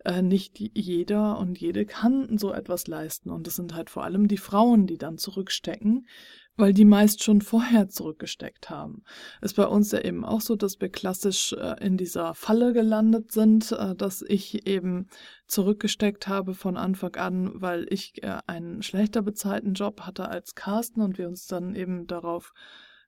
äh, 0.06 0.22
nicht 0.22 0.60
jeder 0.60 1.38
und 1.38 1.60
jede 1.60 1.86
kann 1.86 2.38
so 2.38 2.54
etwas 2.54 2.88
leisten. 2.88 3.30
Und 3.30 3.48
es 3.48 3.56
sind 3.56 3.74
halt 3.74 3.90
vor 3.90 4.04
allem 4.04 4.28
die 4.28 4.38
Frauen, 4.38 4.88
die 4.88 4.98
dann 4.98 5.18
zurückstecken, 5.18 6.08
weil 6.56 6.74
die 6.74 6.86
meist 6.86 7.24
schon 7.24 7.42
vorher 7.42 7.90
zurückgesteckt 7.90 8.70
haben. 8.70 9.04
Ist 9.42 9.56
bei 9.56 9.66
uns 9.66 9.92
ja 9.92 10.00
eben 10.00 10.24
auch 10.24 10.42
so, 10.42 10.56
dass 10.56 10.80
wir 10.80 10.90
klassisch 10.90 11.54
äh, 11.54 11.76
in 11.86 11.98
dieser 11.98 12.34
Falle 12.34 12.74
gelandet 12.74 13.32
sind, 13.32 13.72
äh, 13.74 13.94
dass 13.96 14.22
ich 14.22 14.68
eben 14.68 15.08
zurückgesteckt 15.48 16.28
habe 16.28 16.54
von 16.54 16.78
Anfang 16.78 17.16
an, 17.16 17.52
weil 17.56 17.86
ich 17.90 18.22
einen 18.48 18.84
schlechter 18.84 19.22
bezahlten 19.22 19.74
Job 19.74 20.02
hatte 20.02 20.30
als 20.30 20.56
Carsten 20.56 21.02
und 21.02 21.18
wir 21.18 21.28
uns 21.28 21.48
dann 21.48 21.76
eben 21.76 22.08
darauf 22.08 22.54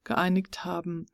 geeinigt 0.04 0.66
haben, 0.66 1.06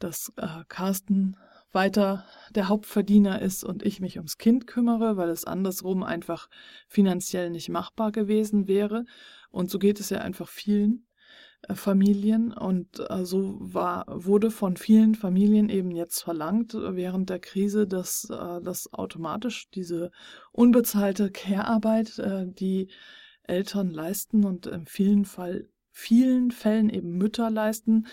dass 0.00 0.32
Carsten 0.68 1.36
weiter 1.74 2.24
der 2.54 2.68
Hauptverdiener 2.68 3.42
ist 3.42 3.64
und 3.64 3.82
ich 3.82 4.00
mich 4.00 4.16
ums 4.16 4.38
Kind 4.38 4.66
kümmere, 4.66 5.16
weil 5.16 5.28
es 5.28 5.44
andersrum 5.44 6.02
einfach 6.02 6.48
finanziell 6.88 7.50
nicht 7.50 7.68
machbar 7.68 8.12
gewesen 8.12 8.68
wäre. 8.68 9.04
Und 9.50 9.70
so 9.70 9.78
geht 9.78 10.00
es 10.00 10.10
ja 10.10 10.18
einfach 10.18 10.48
vielen. 10.48 11.06
Äh, 11.68 11.74
Familien 11.74 12.52
und 12.52 13.00
äh, 13.08 13.24
so 13.24 13.56
war, 13.60 14.04
wurde 14.08 14.50
von 14.50 14.76
vielen 14.76 15.14
Familien 15.14 15.68
eben 15.68 15.90
jetzt 15.90 16.22
verlangt 16.22 16.74
während 16.74 17.30
der 17.30 17.38
Krise, 17.38 17.86
dass 17.86 18.28
äh, 18.30 18.60
das 18.62 18.92
automatisch 18.92 19.70
diese 19.70 20.10
unbezahlte 20.52 21.30
Care-Arbeit, 21.30 22.20
die 22.58 22.88
Eltern 23.42 23.90
leisten 23.90 24.44
und 24.44 24.66
in 24.66 24.86
vielen 24.86 25.24
Fall, 25.24 25.68
vielen 25.90 26.50
Fällen 26.50 26.90
eben 26.90 27.16
Mütter 27.16 27.50
leisten, 27.50 28.06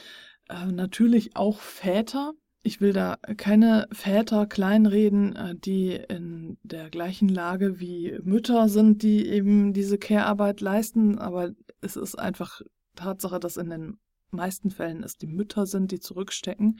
natürlich 0.50 1.36
auch 1.36 1.60
Väter. 1.60 2.34
Ich 2.64 2.80
will 2.80 2.94
da 2.94 3.18
keine 3.38 3.88
Väter 3.92 4.46
kleinreden, 4.46 5.60
die 5.64 5.94
in 5.96 6.58
der 6.62 6.90
gleichen 6.92 7.28
Lage 7.28 7.80
wie 7.80 8.20
Mütter 8.24 8.70
sind, 8.70 9.02
die 9.02 9.28
eben 9.28 9.74
diese 9.74 9.98
Care-Arbeit 9.98 10.62
leisten, 10.62 11.18
aber 11.18 11.54
es 11.82 11.96
ist 11.96 12.16
einfach 12.16 12.62
Tatsache, 12.96 13.40
dass 13.40 13.58
in 13.58 13.70
den 13.70 14.00
meisten 14.30 14.70
Fällen 14.70 15.04
es 15.04 15.18
die 15.18 15.28
Mütter 15.28 15.66
sind, 15.66 15.92
die 15.92 16.00
zurückstecken. 16.00 16.80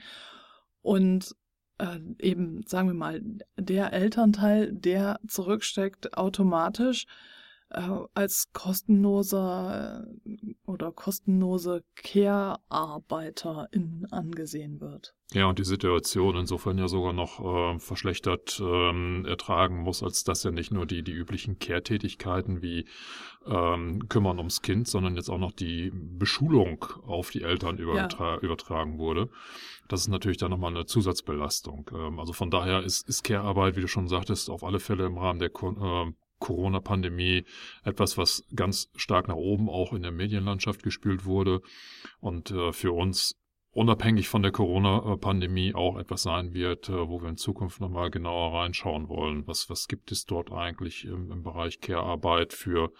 Und 0.82 1.34
äh, 1.78 1.98
eben, 2.20 2.62
sagen 2.66 2.88
wir 2.88 2.94
mal, 2.94 3.20
der 3.56 3.92
Elternteil, 3.92 4.72
der 4.72 5.18
zurücksteckt, 5.26 6.16
automatisch 6.16 7.06
äh, 7.06 7.41
als 7.72 8.52
kostenloser 8.52 10.06
äh, 10.24 10.54
oder 10.66 10.92
kostenlose 10.92 11.82
Care-Arbeiterin 11.96 14.06
angesehen 14.10 14.80
wird. 14.80 15.14
Ja, 15.32 15.46
und 15.46 15.58
die 15.58 15.64
Situation 15.64 16.36
insofern 16.36 16.76
ja 16.76 16.88
sogar 16.88 17.14
noch 17.14 17.40
äh, 17.40 17.78
verschlechtert 17.78 18.60
ähm, 18.62 19.24
ertragen 19.26 19.78
muss, 19.78 20.02
als 20.02 20.24
dass 20.24 20.42
ja 20.42 20.50
nicht 20.50 20.72
nur 20.72 20.84
die, 20.84 21.02
die 21.02 21.12
üblichen 21.12 21.58
Care-Tätigkeiten 21.58 22.60
wie 22.60 22.86
ähm, 23.46 24.08
Kümmern 24.08 24.38
ums 24.38 24.60
Kind, 24.60 24.88
sondern 24.88 25.16
jetzt 25.16 25.30
auch 25.30 25.38
noch 25.38 25.52
die 25.52 25.90
Beschulung 25.94 26.84
auf 27.06 27.30
die 27.30 27.42
Eltern 27.42 27.78
übertra 27.78 28.34
ja. 28.34 28.40
übertragen 28.40 28.98
wurde. 28.98 29.30
Das 29.88 30.00
ist 30.00 30.08
natürlich 30.08 30.38
dann 30.38 30.50
nochmal 30.50 30.74
eine 30.74 30.84
Zusatzbelastung. 30.84 31.90
Ähm, 31.94 32.18
also 32.18 32.34
von 32.34 32.50
daher 32.50 32.82
ist, 32.82 33.08
ist 33.08 33.24
Care-Arbeit, 33.24 33.76
wie 33.76 33.82
du 33.82 33.88
schon 33.88 34.08
sagtest, 34.08 34.50
auf 34.50 34.64
alle 34.64 34.80
Fälle 34.80 35.06
im 35.06 35.16
Rahmen 35.16 35.38
der 35.38 35.48
äh, 35.48 36.12
Corona-Pandemie 36.42 37.44
etwas, 37.84 38.18
was 38.18 38.44
ganz 38.54 38.90
stark 38.96 39.28
nach 39.28 39.36
oben 39.36 39.70
auch 39.70 39.92
in 39.92 40.02
der 40.02 40.12
Medienlandschaft 40.12 40.82
gespült 40.82 41.24
wurde 41.24 41.62
und 42.20 42.50
äh, 42.50 42.72
für 42.72 42.92
uns 42.92 43.38
unabhängig 43.70 44.28
von 44.28 44.42
der 44.42 44.52
Corona-Pandemie 44.52 45.74
auch 45.74 45.98
etwas 45.98 46.22
sein 46.22 46.52
wird, 46.52 46.88
äh, 46.88 47.08
wo 47.08 47.22
wir 47.22 47.28
in 47.28 47.36
Zukunft 47.36 47.80
nochmal 47.80 48.10
genauer 48.10 48.58
reinschauen 48.58 49.08
wollen. 49.08 49.46
Was, 49.46 49.70
was 49.70 49.88
gibt 49.88 50.12
es 50.12 50.26
dort 50.26 50.52
eigentlich 50.52 51.04
im, 51.04 51.30
im 51.30 51.42
Bereich 51.42 51.80
Care-Arbeit 51.80 52.52
für 52.52 52.92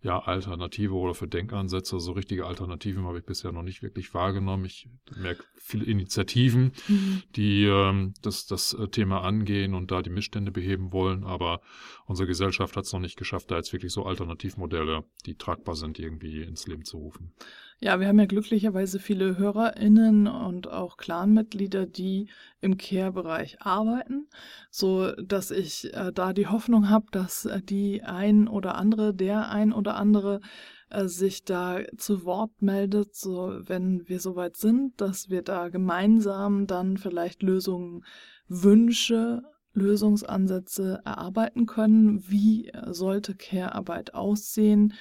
ja, 0.00 0.20
Alternative 0.20 0.94
oder 0.94 1.14
für 1.14 1.26
Denkansätze. 1.26 1.98
So 1.98 2.12
richtige 2.12 2.46
Alternativen 2.46 3.04
habe 3.04 3.18
ich 3.18 3.24
bisher 3.24 3.50
noch 3.50 3.62
nicht 3.62 3.82
wirklich 3.82 4.14
wahrgenommen. 4.14 4.64
Ich 4.64 4.88
merke 5.16 5.42
viele 5.56 5.84
Initiativen, 5.84 6.72
mhm. 6.86 7.22
die 7.34 7.64
ähm, 7.64 8.14
das, 8.22 8.46
das 8.46 8.74
äh, 8.74 8.88
Thema 8.88 9.22
angehen 9.22 9.74
und 9.74 9.90
da 9.90 10.02
die 10.02 10.10
Missstände 10.10 10.52
beheben 10.52 10.92
wollen. 10.92 11.24
Aber 11.24 11.60
unsere 12.06 12.28
Gesellschaft 12.28 12.76
hat 12.76 12.84
es 12.84 12.92
noch 12.92 13.00
nicht 13.00 13.16
geschafft, 13.16 13.50
da 13.50 13.56
jetzt 13.56 13.72
wirklich 13.72 13.92
so 13.92 14.04
Alternativmodelle, 14.04 15.04
die 15.26 15.34
tragbar 15.34 15.74
sind, 15.74 15.98
irgendwie 15.98 16.42
ins 16.42 16.68
Leben 16.68 16.84
zu 16.84 16.98
rufen. 16.98 17.32
Ja, 17.80 18.00
wir 18.00 18.08
haben 18.08 18.18
ja 18.18 18.26
glücklicherweise 18.26 18.98
viele 18.98 19.38
HörerInnen 19.38 20.26
und 20.26 20.66
auch 20.68 20.96
Clanmitglieder, 20.96 21.86
die 21.86 22.28
im 22.60 22.76
Care-Bereich 22.76 23.62
arbeiten, 23.62 24.26
so 24.68 25.12
dass 25.12 25.52
ich 25.52 25.94
äh, 25.94 26.10
da 26.12 26.32
die 26.32 26.48
Hoffnung 26.48 26.88
habe, 26.88 27.06
dass 27.12 27.44
äh, 27.44 27.62
die 27.62 28.02
ein 28.02 28.48
oder 28.48 28.74
andere, 28.74 29.14
der 29.14 29.50
ein 29.50 29.72
oder 29.72 29.94
andere 29.94 30.40
äh, 30.90 31.06
sich 31.06 31.44
da 31.44 31.78
zu 31.96 32.24
Wort 32.24 32.50
meldet, 32.60 33.14
so 33.14 33.60
wenn 33.60 34.08
wir 34.08 34.18
soweit 34.18 34.56
sind, 34.56 35.00
dass 35.00 35.30
wir 35.30 35.42
da 35.42 35.68
gemeinsam 35.68 36.66
dann 36.66 36.96
vielleicht 36.96 37.44
Lösungen, 37.44 38.04
Wünsche, 38.48 39.42
Lösungsansätze 39.72 41.00
erarbeiten 41.04 41.66
können. 41.66 42.28
Wie 42.28 42.70
äh, 42.70 42.92
sollte 42.92 43.36
Care-Arbeit 43.36 44.14
aussehen? 44.14 44.94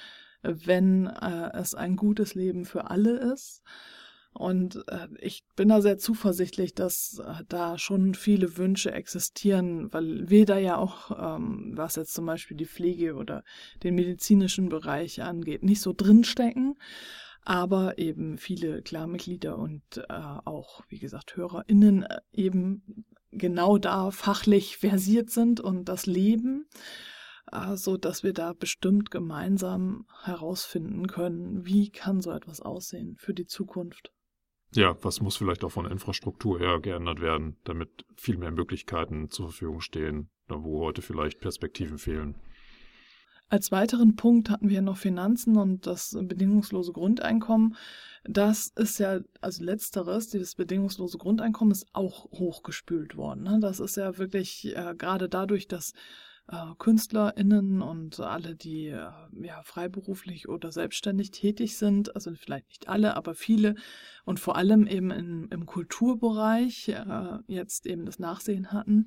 Wenn 0.65 1.07
äh, 1.07 1.51
es 1.53 1.75
ein 1.75 1.95
gutes 1.95 2.35
Leben 2.35 2.65
für 2.65 2.89
alle 2.89 3.33
ist. 3.33 3.61
Und 4.37 4.83
äh, 4.87 5.07
ich 5.19 5.43
bin 5.55 5.69
da 5.69 5.81
sehr 5.81 5.97
zuversichtlich, 5.97 6.75
dass 6.75 7.19
äh, 7.25 7.43
da 7.49 7.79
schon 7.79 8.13
viele 8.13 8.57
Wünsche 8.57 8.91
existieren, 8.91 9.91
weil 9.91 10.29
wir 10.29 10.45
da 10.45 10.59
ja 10.59 10.77
auch, 10.77 11.37
ähm, 11.37 11.71
was 11.75 11.95
jetzt 11.95 12.13
zum 12.13 12.27
Beispiel 12.27 12.55
die 12.55 12.67
Pflege 12.67 13.15
oder 13.15 13.43
den 13.81 13.95
medizinischen 13.95 14.69
Bereich 14.69 15.23
angeht, 15.23 15.63
nicht 15.63 15.81
so 15.81 15.91
drinstecken. 15.91 16.75
Aber 17.41 17.97
eben 17.97 18.37
viele 18.37 18.83
Klarmitglieder 18.83 19.57
und 19.57 19.83
äh, 19.97 20.03
auch, 20.13 20.83
wie 20.89 20.99
gesagt, 20.99 21.35
HörerInnen 21.35 22.03
äh, 22.03 22.19
eben 22.33 23.05
genau 23.31 23.79
da 23.79 24.11
fachlich 24.11 24.77
versiert 24.77 25.31
sind 25.31 25.59
und 25.59 25.85
das 25.85 26.05
leben 26.05 26.67
so 27.75 27.97
dass 27.97 28.23
wir 28.23 28.33
da 28.33 28.53
bestimmt 28.53 29.11
gemeinsam 29.11 30.05
herausfinden 30.23 31.07
können, 31.07 31.65
wie 31.65 31.89
kann 31.89 32.21
so 32.21 32.31
etwas 32.31 32.61
aussehen 32.61 33.15
für 33.17 33.33
die 33.33 33.45
Zukunft. 33.45 34.11
Ja, 34.73 34.97
was 35.01 35.21
muss 35.21 35.37
vielleicht 35.37 35.63
auch 35.63 35.71
von 35.71 35.85
der 35.85 35.93
Infrastruktur 35.93 36.59
her 36.59 36.79
geändert 36.81 37.21
werden, 37.21 37.57
damit 37.63 38.05
viel 38.15 38.37
mehr 38.37 38.51
Möglichkeiten 38.51 39.29
zur 39.29 39.49
Verfügung 39.49 39.79
stehen, 39.79 40.29
wo 40.47 40.81
heute 40.81 41.01
vielleicht 41.01 41.39
Perspektiven 41.39 41.97
fehlen. 41.97 42.35
Als 43.49 43.71
weiteren 43.71 44.17
Punkt 44.17 44.49
hatten 44.49 44.67
wir 44.67 44.81
noch 44.81 44.97
Finanzen 44.97 45.55
und 45.55 45.87
das 45.87 46.17
bedingungslose 46.19 46.91
Grundeinkommen. 46.91 47.77
Das 48.25 48.73
ist 48.75 48.99
ja, 48.99 49.21
also 49.39 49.63
letzteres, 49.63 50.27
dieses 50.27 50.55
bedingungslose 50.55 51.17
Grundeinkommen 51.17 51.71
ist 51.71 51.87
auch 51.93 52.25
hochgespült 52.31 53.15
worden. 53.15 53.43
Ne? 53.43 53.59
Das 53.61 53.79
ist 53.79 53.95
ja 53.95 54.17
wirklich 54.17 54.75
äh, 54.75 54.93
gerade 54.97 55.29
dadurch, 55.29 55.69
dass 55.69 55.93
äh, 56.49 56.73
KünstlerInnen 56.77 57.81
und 57.81 58.19
alle, 58.19 58.55
die 58.55 58.87
äh, 58.87 59.09
ja 59.41 59.61
freiberuflich 59.63 60.47
oder 60.47 60.71
selbstständig 60.71 61.31
tätig 61.31 61.77
sind, 61.77 62.15
also 62.15 62.33
vielleicht 62.35 62.67
nicht 62.69 62.87
alle, 62.87 63.15
aber 63.15 63.35
viele 63.35 63.75
und 64.25 64.39
vor 64.39 64.55
allem 64.55 64.87
eben 64.87 65.11
in, 65.11 65.47
im 65.49 65.65
Kulturbereich 65.65 66.89
äh, 66.89 67.39
jetzt 67.47 67.85
eben 67.85 68.05
das 68.05 68.19
Nachsehen 68.19 68.71
hatten, 68.71 69.05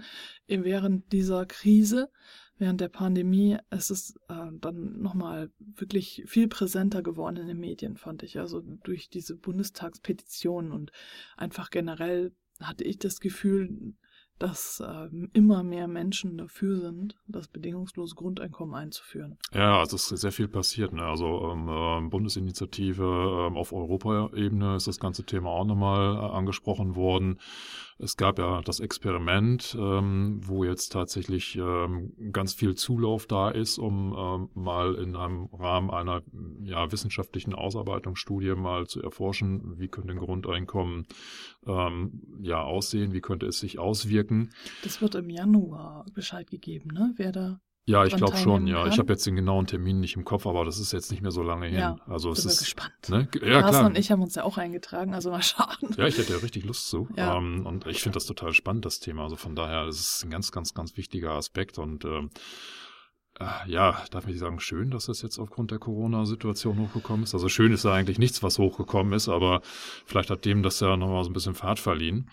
eben 0.48 0.64
während 0.64 1.12
dieser 1.12 1.46
Krise, 1.46 2.10
während 2.58 2.80
der 2.80 2.88
Pandemie, 2.88 3.56
ist 3.70 3.90
es 3.90 4.16
äh, 4.28 4.50
dann 4.60 5.00
nochmal 5.00 5.50
wirklich 5.58 6.24
viel 6.26 6.46
präsenter 6.46 7.02
geworden 7.02 7.36
in 7.36 7.46
den 7.46 7.58
Medien, 7.58 7.96
fand 7.96 8.22
ich. 8.22 8.38
Also 8.38 8.60
durch 8.60 9.08
diese 9.08 9.34
Bundestagspetition 9.34 10.70
und 10.72 10.92
einfach 11.36 11.70
generell 11.70 12.32
hatte 12.60 12.84
ich 12.84 12.98
das 12.98 13.20
Gefühl, 13.20 13.94
dass 14.40 14.80
äh, 14.80 15.08
immer 15.34 15.62
mehr 15.62 15.86
Menschen 15.86 16.38
dafür 16.38 16.80
sind, 16.80 17.14
das 17.28 17.46
bedingungslose 17.46 18.14
Grundeinkommen 18.14 18.74
einzuführen. 18.74 19.36
Ja, 19.52 19.78
also 19.78 19.96
es 19.96 20.10
ist 20.10 20.22
sehr 20.22 20.32
viel 20.32 20.48
passiert. 20.48 20.94
Ne? 20.94 21.02
Also 21.02 21.52
ähm, 21.52 21.68
äh, 21.68 22.08
Bundesinitiative 22.08 23.04
ähm, 23.48 23.56
auf 23.58 23.72
Europaebene 23.72 24.76
ist 24.76 24.86
das 24.86 24.98
ganze 24.98 25.24
Thema 25.24 25.50
auch 25.50 25.66
nochmal 25.66 26.16
äh, 26.16 26.32
angesprochen 26.34 26.96
worden. 26.96 27.38
Es 28.02 28.16
gab 28.16 28.38
ja 28.38 28.62
das 28.62 28.80
Experiment, 28.80 29.76
ähm, 29.78 30.40
wo 30.42 30.64
jetzt 30.64 30.92
tatsächlich 30.92 31.56
ähm, 31.56 32.14
ganz 32.32 32.54
viel 32.54 32.74
Zulauf 32.74 33.26
da 33.26 33.50
ist, 33.50 33.78
um 33.78 34.16
ähm, 34.16 34.48
mal 34.54 34.94
in 34.94 35.16
einem 35.16 35.50
Rahmen 35.52 35.90
einer 35.90 36.22
ja, 36.62 36.90
wissenschaftlichen 36.90 37.54
Ausarbeitungsstudie 37.54 38.54
mal 38.54 38.86
zu 38.86 39.02
erforschen, 39.02 39.78
wie 39.78 39.88
könnte 39.88 40.12
ein 40.12 40.18
Grundeinkommen 40.18 41.06
ähm, 41.66 42.22
ja 42.40 42.62
aussehen, 42.62 43.12
wie 43.12 43.20
könnte 43.20 43.46
es 43.46 43.60
sich 43.60 43.78
auswirken. 43.78 44.50
Das 44.82 45.02
wird 45.02 45.14
im 45.14 45.28
Januar 45.28 46.06
Bescheid 46.14 46.50
gegeben, 46.50 46.90
ne? 46.94 47.12
Wer 47.16 47.32
da 47.32 47.60
ja, 47.86 48.04
ich 48.04 48.16
glaube 48.16 48.36
schon, 48.36 48.66
ja. 48.66 48.82
Kann. 48.82 48.92
Ich 48.92 48.98
habe 48.98 49.12
jetzt 49.12 49.26
den 49.26 49.36
genauen 49.36 49.66
Termin 49.66 50.00
nicht 50.00 50.16
im 50.16 50.24
Kopf, 50.24 50.46
aber 50.46 50.64
das 50.64 50.78
ist 50.78 50.92
jetzt 50.92 51.10
nicht 51.10 51.22
mehr 51.22 51.30
so 51.30 51.42
lange 51.42 51.66
hin. 51.66 51.78
Ja, 51.78 51.96
also 52.06 52.30
es 52.30 52.44
ist 52.44 52.60
gespannt. 52.60 52.92
Ne? 53.08 53.28
Ja, 53.42 53.62
Carsten 53.62 53.70
klar. 53.70 53.86
und 53.86 53.98
ich 53.98 54.12
haben 54.12 54.22
uns 54.22 54.34
ja 54.34 54.44
auch 54.44 54.58
eingetragen, 54.58 55.14
also 55.14 55.30
mal 55.30 55.42
schauen. 55.42 55.94
Ja, 55.96 56.06
ich 56.06 56.16
hätte 56.18 56.32
ja 56.32 56.38
richtig 56.38 56.64
Lust 56.64 56.88
zu. 56.88 57.08
Ja. 57.16 57.36
Ähm, 57.36 57.66
und 57.66 57.86
ich 57.86 58.02
finde 58.02 58.16
das 58.16 58.26
total 58.26 58.52
spannend, 58.52 58.84
das 58.84 59.00
Thema. 59.00 59.24
Also 59.24 59.36
von 59.36 59.56
daher, 59.56 59.86
das 59.86 59.98
ist 59.98 60.24
ein 60.24 60.30
ganz, 60.30 60.52
ganz, 60.52 60.74
ganz 60.74 60.96
wichtiger 60.96 61.32
Aspekt 61.32 61.78
und 61.78 62.04
ähm, 62.04 62.30
äh, 63.40 63.70
ja, 63.70 64.04
darf 64.10 64.28
ich 64.28 64.38
sagen, 64.38 64.60
schön, 64.60 64.90
dass 64.90 65.06
das 65.06 65.22
jetzt 65.22 65.38
aufgrund 65.38 65.70
der 65.70 65.78
Corona-Situation 65.78 66.78
hochgekommen 66.78 67.24
ist. 67.24 67.34
Also 67.34 67.48
schön 67.48 67.72
ist 67.72 67.84
ja 67.84 67.92
eigentlich 67.92 68.18
nichts, 68.18 68.42
was 68.42 68.58
hochgekommen 68.58 69.14
ist, 69.14 69.28
aber 69.28 69.62
vielleicht 70.04 70.30
hat 70.30 70.44
dem 70.44 70.62
das 70.62 70.80
ja 70.80 70.96
nochmal 70.96 71.24
so 71.24 71.30
ein 71.30 71.32
bisschen 71.32 71.54
Fahrt 71.54 71.78
verliehen. 71.78 72.30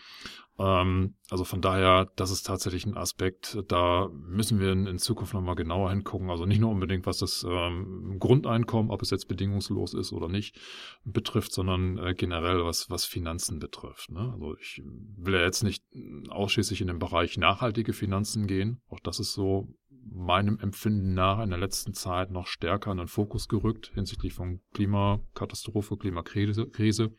Ähm, 0.59 1.15
also 1.29 1.43
von 1.43 1.61
daher, 1.61 2.09
das 2.15 2.31
ist 2.31 2.43
tatsächlich 2.43 2.85
ein 2.85 2.97
Aspekt, 2.97 3.57
da 3.67 4.09
müssen 4.11 4.59
wir 4.59 4.71
in, 4.71 4.87
in 4.87 4.97
Zukunft 4.97 5.33
nochmal 5.33 5.55
genauer 5.55 5.91
hingucken. 5.91 6.29
Also 6.29 6.45
nicht 6.45 6.59
nur 6.59 6.71
unbedingt, 6.71 7.05
was 7.05 7.19
das 7.19 7.45
ähm, 7.47 8.17
Grundeinkommen, 8.19 8.91
ob 8.91 9.01
es 9.01 9.09
jetzt 9.09 9.27
bedingungslos 9.27 9.93
ist 9.93 10.13
oder 10.13 10.29
nicht, 10.29 10.59
betrifft, 11.03 11.53
sondern 11.53 11.97
äh, 11.97 12.13
generell, 12.15 12.63
was, 12.63 12.89
was 12.89 13.05
Finanzen 13.05 13.59
betrifft. 13.59 14.11
Ne? 14.11 14.31
Also 14.33 14.55
ich 14.57 14.81
will 15.17 15.35
ja 15.35 15.41
jetzt 15.41 15.63
nicht 15.63 15.83
ausschließlich 16.29 16.81
in 16.81 16.87
den 16.87 16.99
Bereich 16.99 17.37
nachhaltige 17.37 17.93
Finanzen 17.93 18.47
gehen. 18.47 18.81
Auch 18.89 18.99
das 18.99 19.19
ist 19.19 19.33
so 19.33 19.67
meinem 20.09 20.57
Empfinden 20.59 21.13
nach 21.13 21.39
in 21.39 21.49
der 21.49 21.59
letzten 21.59 21.93
Zeit 21.93 22.31
noch 22.31 22.47
stärker 22.47 22.91
in 22.91 22.97
den 22.97 23.07
Fokus 23.07 23.47
gerückt 23.47 23.91
hinsichtlich 23.93 24.33
von 24.33 24.61
Klimakatastrophe, 24.73 25.97
Klimakrise, 25.97 26.67
Krise, 26.67 27.13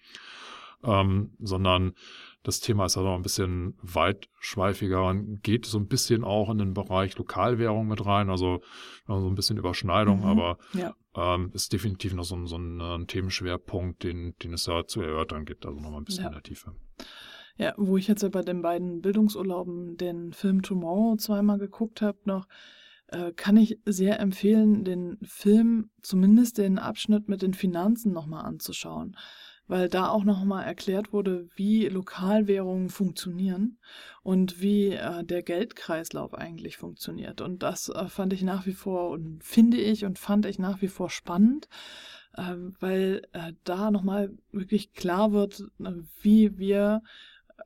ähm, 0.82 1.34
sondern 1.38 1.92
das 2.42 2.60
Thema 2.60 2.86
ist 2.86 2.96
also 2.96 3.10
ein 3.10 3.22
bisschen 3.22 3.76
weitschweifiger 3.82 5.06
und 5.06 5.42
geht 5.42 5.66
so 5.66 5.78
ein 5.78 5.88
bisschen 5.88 6.24
auch 6.24 6.50
in 6.50 6.58
den 6.58 6.74
Bereich 6.74 7.16
Lokalwährung 7.18 7.88
mit 7.88 8.04
rein, 8.06 8.30
also 8.30 8.62
so 9.06 9.28
ein 9.28 9.34
bisschen 9.34 9.58
Überschneidung, 9.58 10.20
mhm, 10.20 10.26
aber 10.26 10.58
ja. 10.72 10.94
ähm, 11.14 11.50
ist 11.52 11.72
definitiv 11.72 12.14
noch 12.14 12.24
so 12.24 12.36
ein, 12.36 12.46
so 12.46 12.56
ein, 12.56 12.80
ein 12.80 13.06
Themenschwerpunkt, 13.06 14.04
den, 14.04 14.34
den 14.42 14.52
es 14.52 14.64
da 14.64 14.86
zu 14.86 15.02
erörtern 15.02 15.44
gibt, 15.44 15.66
also 15.66 15.80
nochmal 15.80 16.00
ein 16.00 16.04
bisschen 16.04 16.24
ja. 16.24 16.28
in 16.28 16.34
der 16.34 16.42
Tiefe. 16.42 16.74
Ja, 17.56 17.74
wo 17.76 17.96
ich 17.96 18.06
jetzt 18.06 18.22
ja 18.22 18.28
bei 18.28 18.42
den 18.42 18.62
beiden 18.62 19.02
Bildungsurlauben 19.02 19.96
den 19.96 20.32
Film 20.32 20.62
Tomorrow 20.62 21.16
zweimal 21.16 21.58
geguckt 21.58 22.02
habe, 22.02 22.18
noch 22.24 22.46
äh, 23.08 23.32
kann 23.32 23.56
ich 23.56 23.80
sehr 23.84 24.20
empfehlen, 24.20 24.84
den 24.84 25.18
Film, 25.22 25.90
zumindest 26.02 26.58
den 26.58 26.78
Abschnitt 26.78 27.28
mit 27.28 27.42
den 27.42 27.54
Finanzen 27.54 28.12
nochmal 28.12 28.44
anzuschauen, 28.44 29.16
weil 29.68 29.88
da 29.88 30.08
auch 30.08 30.24
nochmal 30.24 30.64
erklärt 30.64 31.12
wurde, 31.12 31.48
wie 31.54 31.86
Lokalwährungen 31.86 32.88
funktionieren 32.88 33.78
und 34.22 34.60
wie 34.60 34.88
äh, 34.88 35.22
der 35.24 35.42
Geldkreislauf 35.42 36.34
eigentlich 36.34 36.78
funktioniert. 36.78 37.40
Und 37.42 37.62
das 37.62 37.90
äh, 37.90 38.08
fand 38.08 38.32
ich 38.32 38.42
nach 38.42 38.66
wie 38.66 38.72
vor 38.72 39.10
und 39.10 39.44
finde 39.44 39.76
ich 39.76 40.04
und 40.04 40.18
fand 40.18 40.46
ich 40.46 40.58
nach 40.58 40.80
wie 40.80 40.88
vor 40.88 41.10
spannend, 41.10 41.68
äh, 42.34 42.54
weil 42.80 43.22
äh, 43.32 43.52
da 43.64 43.90
nochmal 43.90 44.32
wirklich 44.50 44.94
klar 44.94 45.32
wird, 45.32 45.60
äh, 45.84 45.92
wie 46.22 46.58
wir 46.58 47.02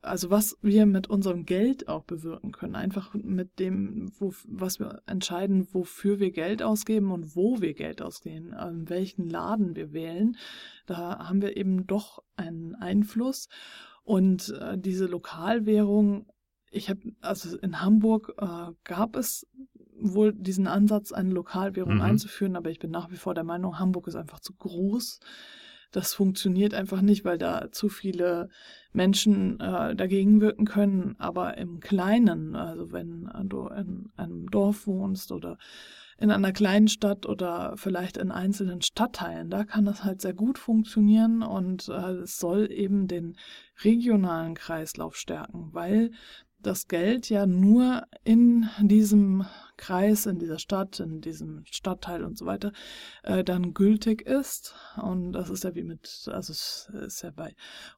also 0.01 0.29
was 0.29 0.57
wir 0.61 0.85
mit 0.85 1.07
unserem 1.07 1.45
Geld 1.45 1.87
auch 1.87 2.03
bewirken 2.03 2.51
können. 2.51 2.75
Einfach 2.75 3.13
mit 3.13 3.59
dem, 3.59 4.11
wo, 4.19 4.33
was 4.47 4.79
wir 4.79 5.01
entscheiden, 5.05 5.67
wofür 5.71 6.19
wir 6.19 6.31
Geld 6.31 6.63
ausgeben 6.63 7.11
und 7.11 7.35
wo 7.35 7.61
wir 7.61 7.73
Geld 7.73 8.01
ausgeben, 8.01 8.53
ähm, 8.59 8.89
welchen 8.89 9.29
Laden 9.29 9.75
wir 9.75 9.93
wählen. 9.93 10.37
Da 10.85 11.19
haben 11.19 11.41
wir 11.41 11.55
eben 11.57 11.87
doch 11.87 12.23
einen 12.35 12.75
Einfluss. 12.75 13.47
Und 14.03 14.49
äh, 14.59 14.77
diese 14.77 15.05
Lokalwährung, 15.05 16.25
ich 16.71 16.89
habe, 16.89 17.13
also 17.21 17.57
in 17.59 17.81
Hamburg 17.81 18.33
äh, 18.39 18.71
gab 18.83 19.15
es 19.15 19.47
wohl 19.95 20.33
diesen 20.33 20.67
Ansatz, 20.67 21.11
eine 21.11 21.29
Lokalwährung 21.29 21.95
mhm. 21.95 22.01
einzuführen, 22.01 22.55
aber 22.55 22.69
ich 22.69 22.79
bin 22.79 22.91
nach 22.91 23.11
wie 23.11 23.15
vor 23.15 23.35
der 23.35 23.43
Meinung, 23.43 23.79
Hamburg 23.79 24.07
ist 24.07 24.15
einfach 24.15 24.39
zu 24.39 24.53
groß 24.53 25.19
das 25.93 26.13
funktioniert 26.13 26.73
einfach 26.73 27.01
nicht, 27.01 27.23
weil 27.23 27.37
da 27.37 27.71
zu 27.71 27.87
viele 27.87 28.49
Menschen 28.91 29.59
äh, 29.59 29.95
dagegen 29.95 30.41
wirken 30.41 30.65
können. 30.65 31.15
Aber 31.19 31.57
im 31.57 31.79
Kleinen, 31.79 32.55
also 32.55 32.91
wenn 32.91 33.29
du 33.45 33.67
in 33.67 34.11
einem 34.17 34.49
Dorf 34.49 34.87
wohnst 34.87 35.31
oder 35.31 35.57
in 36.17 36.31
einer 36.31 36.51
kleinen 36.51 36.87
Stadt 36.87 37.25
oder 37.25 37.73
vielleicht 37.77 38.17
in 38.17 38.31
einzelnen 38.31 38.81
Stadtteilen, 38.81 39.49
da 39.49 39.63
kann 39.63 39.85
das 39.85 40.03
halt 40.03 40.21
sehr 40.21 40.33
gut 40.33 40.57
funktionieren 40.57 41.43
und 41.43 41.89
äh, 41.89 42.23
es 42.23 42.37
soll 42.37 42.71
eben 42.71 43.07
den 43.07 43.37
regionalen 43.83 44.55
Kreislauf 44.55 45.15
stärken, 45.15 45.69
weil 45.73 46.11
das 46.59 46.87
Geld 46.87 47.29
ja 47.29 47.45
nur 47.45 48.03
in 48.23 48.67
diesem 48.79 49.45
Kreis, 49.83 50.25
in 50.27 50.39
dieser 50.39 50.59
Stadt, 50.59 51.01
in 51.01 51.19
diesem 51.19 51.65
Stadtteil 51.69 52.23
und 52.23 52.37
so 52.37 52.45
weiter, 52.45 52.71
äh, 53.23 53.43
dann 53.43 53.73
gültig 53.73 54.21
ist. 54.21 54.75
Und 54.95 55.33
das 55.33 55.49
ist 55.49 55.65
ja 55.65 55.75
wie 55.75 55.83
mit, 55.83 56.29
also 56.31 56.53
es 56.53 56.89
ist 56.93 57.21
ja 57.21 57.31
bei 57.31 57.53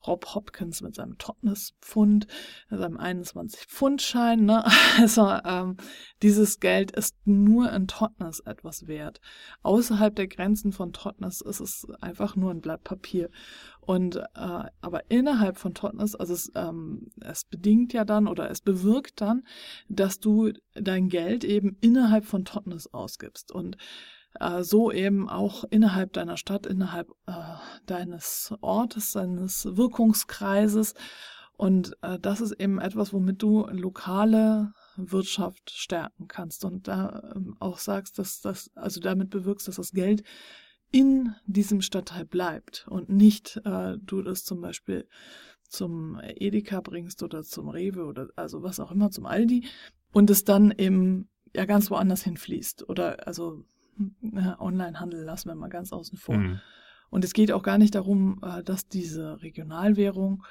Rob 0.07 0.33
Hopkins 0.33 0.81
mit 0.81 0.95
seinem 0.95 1.19
Totnes-Pfund, 1.19 2.25
seinem 2.71 2.97
21-Pfund-Schein. 2.97 4.45
Ne? 4.45 4.63
Also 4.97 5.27
ähm, 5.43 5.75
dieses 6.21 6.59
Geld 6.59 6.91
ist 6.91 7.15
nur 7.25 7.71
in 7.71 7.87
Totnes 7.87 8.39
etwas 8.39 8.87
wert. 8.87 9.19
Außerhalb 9.61 10.15
der 10.15 10.27
Grenzen 10.27 10.71
von 10.71 10.93
Totnes 10.93 11.41
ist 11.41 11.59
es 11.59 11.85
einfach 11.99 12.35
nur 12.35 12.51
ein 12.51 12.61
Blatt 12.61 12.83
Papier. 12.83 13.29
Und 13.81 14.15
äh, 14.15 14.63
aber 14.81 15.01
innerhalb 15.09 15.57
von 15.57 15.73
Totnes, 15.75 16.15
also 16.15 16.33
es, 16.33 16.51
ähm, 16.55 17.11
es 17.21 17.45
bedingt 17.45 17.93
ja 17.93 18.05
dann 18.05 18.27
oder 18.27 18.49
es 18.49 18.61
bewirkt 18.61 19.21
dann, 19.21 19.43
dass 19.89 20.19
du 20.19 20.51
dein 20.73 21.09
Geld 21.09 21.43
eben 21.43 21.74
innerhalb 21.81 22.25
von 22.25 22.45
Totnes 22.45 22.93
ausgibst 22.93 23.51
und 23.51 23.77
äh, 24.39 24.63
so 24.63 24.91
eben 24.91 25.29
auch 25.29 25.63
innerhalb 25.69 26.13
deiner 26.13 26.37
Stadt, 26.37 26.65
innerhalb 26.65 27.09
äh, 27.27 27.33
deines 27.85 28.53
Ortes, 28.61 29.11
deines 29.13 29.65
Wirkungskreises. 29.65 30.93
Und 31.57 31.95
äh, 32.01 32.19
das 32.19 32.41
ist 32.41 32.51
eben 32.53 32.79
etwas, 32.79 33.13
womit 33.13 33.41
du 33.41 33.65
lokale 33.67 34.73
Wirtschaft 34.97 35.71
stärken 35.71 36.27
kannst 36.27 36.65
und 36.65 36.87
da 36.87 37.31
ähm, 37.35 37.55
auch 37.59 37.77
sagst, 37.77 38.19
dass 38.19 38.41
das, 38.41 38.71
also 38.75 38.99
damit 38.99 39.29
bewirkst, 39.29 39.67
dass 39.67 39.75
das 39.75 39.91
Geld 39.91 40.23
in 40.91 41.33
diesem 41.45 41.81
Stadtteil 41.81 42.25
bleibt 42.25 42.85
und 42.89 43.09
nicht 43.09 43.61
äh, 43.65 43.97
du 43.99 44.21
das 44.21 44.43
zum 44.43 44.61
Beispiel 44.61 45.07
zum 45.67 46.19
Edeka 46.21 46.81
bringst 46.81 47.23
oder 47.23 47.43
zum 47.43 47.69
Rewe 47.69 48.05
oder 48.05 48.29
also 48.35 48.63
was 48.63 48.79
auch 48.79 48.91
immer 48.91 49.11
zum 49.11 49.25
Aldi 49.25 49.65
und 50.11 50.29
es 50.29 50.43
dann 50.43 50.71
eben 50.71 51.29
ja 51.55 51.65
ganz 51.65 51.89
woanders 51.89 52.23
hinfließt 52.23 52.89
oder 52.89 53.27
also 53.27 53.63
äh, 53.99 54.53
Onlinehandel 54.59 55.23
lassen 55.23 55.49
wir 55.49 55.55
mal 55.55 55.69
ganz 55.69 55.91
außen 55.91 56.17
vor. 56.17 56.37
Mhm. 56.37 56.59
Und 57.09 57.23
es 57.23 57.33
geht 57.33 57.51
auch 57.51 57.63
gar 57.63 57.77
nicht 57.77 57.95
darum, 57.95 58.41
äh, 58.43 58.63
dass 58.63 58.87
diese 58.87 59.41
Regionalwährung 59.41 60.43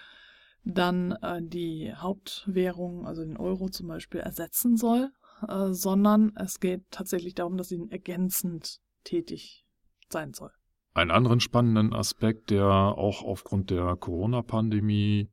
dann 0.65 1.13
äh, 1.23 1.43
die 1.43 1.93
Hauptwährung, 1.95 3.07
also 3.07 3.23
den 3.23 3.37
Euro 3.37 3.69
zum 3.69 3.89
Beispiel, 3.89 4.21
ersetzen 4.21 4.77
soll, 4.77 5.11
äh, 5.47 5.73
sondern 5.73 6.33
es 6.37 6.61
geht 6.61 6.91
tatsächlich 6.91 7.35
darum, 7.35 7.57
dass 7.57 7.69
sie 7.69 7.87
ergänzend 7.91 8.81
tätig 9.05 9.67
sein 10.09 10.33
soll. 10.33 10.51
Einen 10.95 11.11
anderen 11.11 11.41
spannenden 11.41 11.93
Aspekt, 11.93 12.51
der 12.51 12.67
auch 12.67 13.23
aufgrund 13.23 13.71
der 13.71 13.97
Corona-Pandemie 13.97 15.29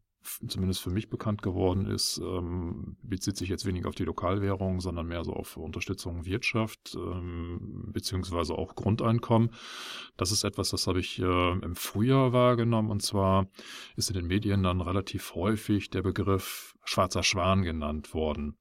zumindest 0.47 0.81
für 0.81 0.89
mich 0.89 1.09
bekannt 1.09 1.41
geworden 1.41 1.85
ist, 1.87 2.19
ähm, 2.23 2.97
bezieht 3.01 3.37
sich 3.37 3.49
jetzt 3.49 3.65
weniger 3.65 3.89
auf 3.89 3.95
die 3.95 4.05
Lokalwährung, 4.05 4.79
sondern 4.79 5.07
mehr 5.07 5.23
so 5.23 5.33
auf 5.33 5.57
Unterstützung 5.57 6.25
Wirtschaft 6.25 6.95
ähm, 6.95 7.89
beziehungsweise 7.91 8.53
auch 8.55 8.75
Grundeinkommen. 8.75 9.51
Das 10.17 10.31
ist 10.31 10.43
etwas, 10.43 10.69
das 10.69 10.87
habe 10.87 10.99
ich 10.99 11.19
äh, 11.19 11.51
im 11.51 11.75
Frühjahr 11.75 12.33
wahrgenommen 12.33 12.91
und 12.91 13.01
zwar 13.01 13.47
ist 13.95 14.09
in 14.09 14.15
den 14.15 14.27
Medien 14.27 14.63
dann 14.63 14.81
relativ 14.81 15.35
häufig 15.35 15.89
der 15.89 16.03
Begriff 16.03 16.75
schwarzer 16.83 17.23
Schwan 17.23 17.63
genannt 17.63 18.13
worden. 18.13 18.57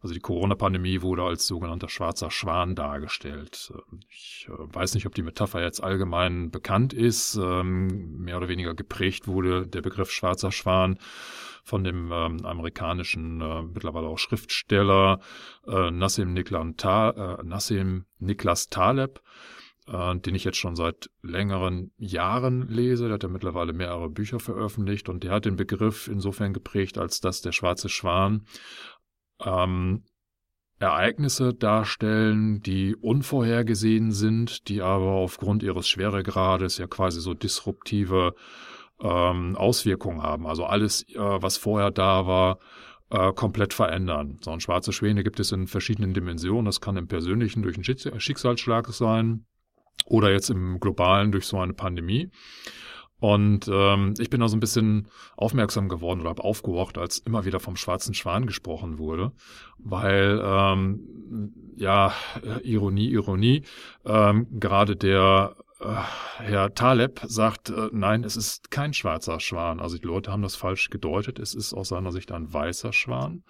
Also 0.00 0.14
die 0.14 0.20
Corona-Pandemie 0.20 1.02
wurde 1.02 1.24
als 1.24 1.46
sogenannter 1.46 1.88
schwarzer 1.88 2.30
Schwan 2.30 2.76
dargestellt. 2.76 3.72
Ich 4.08 4.46
äh, 4.48 4.52
weiß 4.56 4.94
nicht, 4.94 5.06
ob 5.06 5.14
die 5.14 5.22
Metapher 5.22 5.60
jetzt 5.62 5.82
allgemein 5.82 6.50
bekannt 6.50 6.92
ist. 6.92 7.36
Ähm, 7.36 8.18
mehr 8.18 8.36
oder 8.36 8.48
weniger 8.48 8.74
geprägt 8.74 9.26
wurde 9.26 9.66
der 9.66 9.82
Begriff 9.82 10.10
schwarzer 10.10 10.52
Schwan 10.52 10.98
von 11.64 11.82
dem 11.82 12.12
ähm, 12.12 12.44
amerikanischen, 12.44 13.40
äh, 13.40 13.62
mittlerweile 13.62 14.06
auch 14.06 14.18
Schriftsteller 14.18 15.20
äh, 15.66 15.90
Nassim 15.90 16.34
Niklas 18.18 18.68
Taleb 18.68 19.20
den 19.90 20.34
ich 20.34 20.44
jetzt 20.44 20.58
schon 20.58 20.76
seit 20.76 21.08
längeren 21.22 21.92
Jahren 21.96 22.68
lese. 22.68 23.04
Der 23.04 23.14
hat 23.14 23.22
ja 23.22 23.30
mittlerweile 23.30 23.72
mehrere 23.72 24.10
Bücher 24.10 24.38
veröffentlicht 24.38 25.08
und 25.08 25.24
der 25.24 25.30
hat 25.32 25.46
den 25.46 25.56
Begriff 25.56 26.08
insofern 26.08 26.52
geprägt, 26.52 26.98
als 26.98 27.22
dass 27.22 27.40
der 27.40 27.52
schwarze 27.52 27.88
Schwan 27.88 28.44
ähm, 29.44 30.04
Ereignisse 30.80 31.54
darstellen, 31.54 32.60
die 32.60 32.94
unvorhergesehen 32.94 34.12
sind, 34.12 34.68
die 34.68 34.80
aber 34.80 35.10
aufgrund 35.12 35.62
ihres 35.62 35.88
Schweregrades 35.88 36.78
ja 36.78 36.86
quasi 36.86 37.20
so 37.20 37.34
disruptive 37.34 38.34
ähm, 39.00 39.56
Auswirkungen 39.56 40.22
haben. 40.22 40.46
Also 40.46 40.64
alles, 40.64 41.02
äh, 41.08 41.16
was 41.18 41.56
vorher 41.56 41.90
da 41.90 42.26
war, 42.26 42.58
äh, 43.10 43.32
komplett 43.32 43.74
verändern. 43.74 44.38
So 44.40 44.50
ein 44.50 44.60
schwarze 44.60 44.92
Schwäne 44.92 45.24
gibt 45.24 45.40
es 45.40 45.50
in 45.50 45.66
verschiedenen 45.66 46.14
Dimensionen. 46.14 46.66
Das 46.66 46.80
kann 46.80 46.96
im 46.96 47.08
Persönlichen 47.08 47.62
durch 47.62 47.76
einen 47.76 48.20
Schicksalsschlag 48.20 48.88
sein 48.88 49.46
oder 50.04 50.30
jetzt 50.30 50.50
im 50.50 50.78
Globalen 50.78 51.32
durch 51.32 51.46
so 51.46 51.58
eine 51.58 51.74
Pandemie. 51.74 52.30
Und 53.20 53.68
ähm, 53.72 54.14
ich 54.18 54.30
bin 54.30 54.40
da 54.40 54.48
so 54.48 54.56
ein 54.56 54.60
bisschen 54.60 55.08
aufmerksam 55.36 55.88
geworden 55.88 56.20
oder 56.20 56.30
habe 56.30 56.44
aufgewacht, 56.44 56.98
als 56.98 57.18
immer 57.18 57.44
wieder 57.44 57.60
vom 57.60 57.76
schwarzen 57.76 58.14
Schwan 58.14 58.46
gesprochen 58.46 58.98
wurde, 58.98 59.32
weil 59.78 60.40
ähm, 60.44 61.52
ja 61.76 62.12
Ironie, 62.62 63.10
Ironie, 63.10 63.62
ähm, 64.04 64.46
gerade 64.60 64.96
der 64.96 65.56
äh, 65.80 65.94
Herr 66.38 66.74
Taleb 66.74 67.20
sagt, 67.24 67.70
äh, 67.70 67.88
nein, 67.92 68.24
es 68.24 68.36
ist 68.36 68.70
kein 68.70 68.92
schwarzer 68.92 69.40
Schwan. 69.40 69.80
Also 69.80 69.98
die 69.98 70.06
Leute 70.06 70.30
haben 70.30 70.42
das 70.42 70.56
falsch 70.56 70.90
gedeutet. 70.90 71.38
Es 71.38 71.54
ist 71.54 71.72
aus 71.74 71.88
seiner 71.88 72.12
Sicht 72.12 72.32
ein 72.32 72.52
weißer 72.52 72.92
Schwan. 72.92 73.42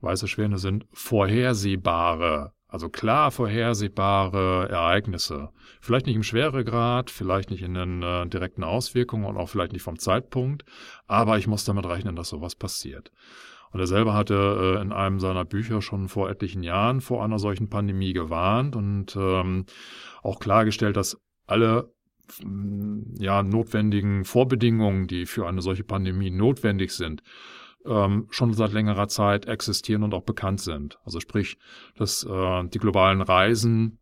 Weiße 0.00 0.26
Schwäne 0.26 0.58
sind 0.58 0.86
vorhersehbare 0.92 2.52
also 2.72 2.88
klar 2.88 3.30
vorhersehbare 3.30 4.66
Ereignisse. 4.70 5.50
Vielleicht 5.82 6.06
nicht 6.06 6.16
im 6.16 6.22
Schweregrad, 6.22 7.10
vielleicht 7.10 7.50
nicht 7.50 7.62
in 7.62 7.74
den 7.74 8.02
äh, 8.02 8.26
direkten 8.26 8.64
Auswirkungen 8.64 9.26
und 9.26 9.36
auch 9.36 9.50
vielleicht 9.50 9.74
nicht 9.74 9.82
vom 9.82 9.98
Zeitpunkt, 9.98 10.64
aber 11.06 11.36
ich 11.36 11.46
muss 11.46 11.66
damit 11.66 11.84
rechnen, 11.84 12.16
dass 12.16 12.30
sowas 12.30 12.54
passiert. 12.54 13.12
Und 13.72 13.80
er 13.80 13.86
selber 13.86 14.14
hatte 14.14 14.76
äh, 14.78 14.80
in 14.80 14.90
einem 14.90 15.20
seiner 15.20 15.44
Bücher 15.44 15.82
schon 15.82 16.08
vor 16.08 16.30
etlichen 16.30 16.62
Jahren 16.62 17.02
vor 17.02 17.22
einer 17.22 17.38
solchen 17.38 17.68
Pandemie 17.68 18.14
gewarnt 18.14 18.74
und 18.74 19.16
ähm, 19.16 19.66
auch 20.22 20.40
klargestellt, 20.40 20.96
dass 20.96 21.20
alle 21.46 21.92
ja, 23.18 23.42
notwendigen 23.42 24.24
Vorbedingungen, 24.24 25.08
die 25.08 25.26
für 25.26 25.46
eine 25.46 25.60
solche 25.60 25.84
Pandemie 25.84 26.30
notwendig 26.30 26.92
sind, 26.92 27.22
ähm, 27.86 28.26
schon 28.30 28.52
seit 28.54 28.72
längerer 28.72 29.08
Zeit 29.08 29.46
existieren 29.46 30.02
und 30.02 30.14
auch 30.14 30.22
bekannt 30.22 30.60
sind. 30.60 30.98
Also 31.04 31.20
sprich, 31.20 31.58
dass 31.96 32.24
äh, 32.24 32.64
die 32.68 32.78
globalen 32.78 33.22
Reisen 33.22 33.98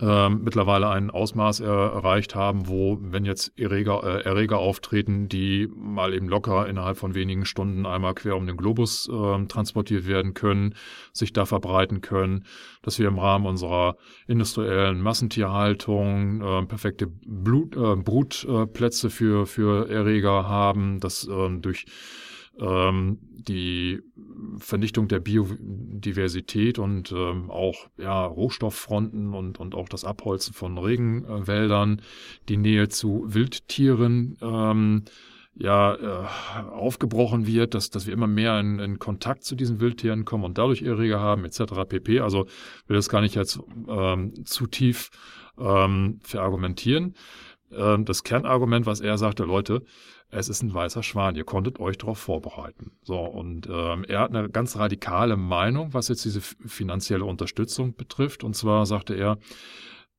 äh, 0.00 0.28
mittlerweile 0.30 0.88
ein 0.88 1.10
Ausmaß 1.10 1.60
erreicht 1.60 2.34
haben, 2.34 2.68
wo, 2.68 2.98
wenn 3.00 3.24
jetzt 3.24 3.58
Erreger, 3.58 4.02
äh, 4.02 4.22
Erreger 4.22 4.58
auftreten, 4.58 5.28
die 5.28 5.68
mal 5.74 6.14
eben 6.14 6.28
locker 6.28 6.66
innerhalb 6.68 6.96
von 6.96 7.14
wenigen 7.14 7.44
Stunden 7.44 7.84
einmal 7.84 8.14
quer 8.14 8.36
um 8.36 8.46
den 8.46 8.56
Globus 8.56 9.08
äh, 9.08 9.46
transportiert 9.46 10.06
werden 10.06 10.32
können, 10.32 10.74
sich 11.12 11.32
da 11.32 11.44
verbreiten 11.44 12.00
können, 12.00 12.44
dass 12.82 12.98
wir 12.98 13.08
im 13.08 13.18
Rahmen 13.18 13.46
unserer 13.46 13.96
industriellen 14.26 15.02
Massentierhaltung 15.02 16.40
äh, 16.40 16.66
perfekte 16.66 17.06
Blut, 17.06 17.76
äh, 17.76 17.96
Brutplätze 17.96 19.10
für, 19.10 19.46
für 19.46 19.90
Erreger 19.90 20.48
haben, 20.48 21.00
dass 21.00 21.28
äh, 21.28 21.48
durch 21.58 21.84
ähm, 22.58 23.18
die 23.22 24.00
Vernichtung 24.58 25.08
der 25.08 25.20
Biodiversität 25.20 26.78
und 26.78 27.12
ähm, 27.12 27.50
auch 27.50 27.88
ja, 27.96 28.24
Rohstofffronten 28.26 29.34
und, 29.34 29.58
und 29.58 29.74
auch 29.74 29.88
das 29.88 30.04
Abholzen 30.04 30.52
von 30.54 30.78
Regenwäldern, 30.78 32.02
die 32.48 32.56
Nähe 32.56 32.88
zu 32.88 33.24
Wildtieren 33.26 34.36
ähm, 34.42 35.04
ja 35.54 35.94
äh, 35.94 36.68
aufgebrochen 36.70 37.46
wird, 37.46 37.74
dass, 37.74 37.90
dass 37.90 38.06
wir 38.06 38.14
immer 38.14 38.26
mehr 38.26 38.58
in, 38.60 38.78
in 38.78 38.98
Kontakt 38.98 39.44
zu 39.44 39.54
diesen 39.54 39.80
Wildtieren 39.80 40.24
kommen 40.24 40.44
und 40.44 40.58
dadurch 40.58 40.82
Erreger 40.82 41.20
haben, 41.20 41.44
etc. 41.44 41.62
pp. 41.88 42.20
Also 42.20 42.46
will 42.86 42.96
das 42.96 43.08
gar 43.08 43.20
nicht 43.20 43.34
jetzt 43.34 43.60
ähm, 43.88 44.44
zu 44.44 44.66
tief 44.66 45.10
ähm, 45.58 46.20
verargumentieren. 46.22 47.14
Ähm, 47.72 48.04
das 48.04 48.24
Kernargument, 48.24 48.86
was 48.86 49.00
er 49.00 49.18
sagte, 49.18 49.44
Leute, 49.44 49.82
es 50.28 50.48
ist 50.48 50.62
ein 50.62 50.72
weißer 50.72 51.02
Schwan, 51.02 51.36
ihr 51.36 51.44
konntet 51.44 51.80
euch 51.80 51.98
darauf 51.98 52.18
vorbereiten. 52.18 52.92
So, 53.02 53.18
und 53.18 53.68
ähm, 53.70 54.04
er 54.04 54.20
hat 54.20 54.34
eine 54.34 54.48
ganz 54.48 54.76
radikale 54.76 55.36
Meinung, 55.36 55.92
was 55.92 56.08
jetzt 56.08 56.24
diese 56.24 56.40
finanzielle 56.40 57.24
Unterstützung 57.24 57.94
betrifft. 57.94 58.44
Und 58.44 58.54
zwar 58.54 58.86
sagte 58.86 59.14
er, 59.14 59.38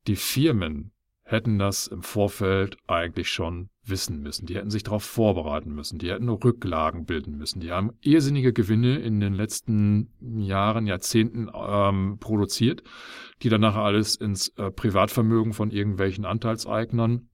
die 0.08 0.16
Firmen 0.16 0.92
hätten 1.24 1.58
das 1.58 1.88
im 1.88 2.04
Vorfeld 2.04 2.76
eigentlich 2.88 3.30
schon 3.30 3.70
wissen 3.86 4.22
müssen. 4.22 4.46
Die 4.46 4.56
hätten 4.56 4.70
sich 4.70 4.84
darauf 4.84 5.04
vorbereiten 5.04 5.74
müssen. 5.74 5.98
Die 5.98 6.12
hätten 6.12 6.28
Rücklagen 6.28 7.06
bilden 7.06 7.38
müssen. 7.38 7.62
Die 7.62 7.72
haben 7.72 7.92
irrsinnige 8.02 8.52
Gewinne 8.54 8.98
in 8.98 9.20
den 9.20 9.34
letzten 9.34 10.12
Jahren, 10.20 10.88
Jahrzehnten 10.88 11.50
ähm, 11.54 12.18
produziert, 12.20 12.84
die 13.42 13.50
dann 13.50 13.62
nachher 13.62 13.84
alles 13.84 14.16
ins 14.18 14.50
äh, 14.58 14.72
Privatvermögen 14.72 15.54
von 15.54 15.72
irgendwelchen 15.72 16.26
Anteilseignern 16.26 17.30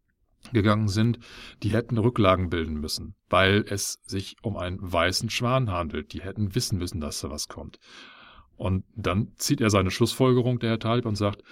gegangen 0.53 0.87
sind, 0.87 1.19
die 1.63 1.69
hätten 1.69 1.97
Rücklagen 1.97 2.49
bilden 2.49 2.79
müssen, 2.79 3.15
weil 3.29 3.65
es 3.67 3.99
sich 4.05 4.37
um 4.41 4.57
einen 4.57 4.79
weißen 4.79 5.29
Schwan 5.29 5.71
handelt. 5.71 6.13
Die 6.13 6.21
hätten 6.21 6.55
wissen 6.55 6.77
müssen, 6.77 7.01
dass 7.01 7.21
da 7.21 7.29
was 7.29 7.47
kommt. 7.47 7.79
Und 8.55 8.85
dann 8.95 9.33
zieht 9.35 9.61
er 9.61 9.69
seine 9.69 9.91
Schlussfolgerung, 9.91 10.59
der 10.59 10.71
Herr 10.71 10.79
Talib, 10.79 11.05
und 11.05 11.15
sagt, 11.15 11.43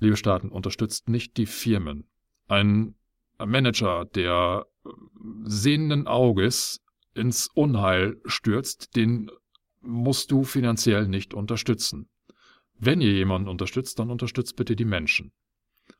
liebe 0.00 0.16
Staaten, 0.16 0.48
unterstützt 0.48 1.08
nicht 1.08 1.36
die 1.36 1.46
Firmen. 1.46 2.08
Ein 2.48 2.94
Manager, 3.38 4.04
der 4.04 4.66
sehenden 5.44 6.06
Auges 6.06 6.82
ins 7.14 7.48
Unheil 7.54 8.20
stürzt, 8.24 8.96
den 8.96 9.30
musst 9.80 10.30
du 10.30 10.44
finanziell 10.44 11.06
nicht 11.06 11.34
unterstützen. 11.34 12.08
Wenn 12.76 13.00
ihr 13.00 13.12
jemanden 13.12 13.48
unterstützt, 13.48 13.98
dann 13.98 14.10
unterstützt 14.10 14.56
bitte 14.56 14.74
die 14.76 14.84
Menschen. 14.84 15.32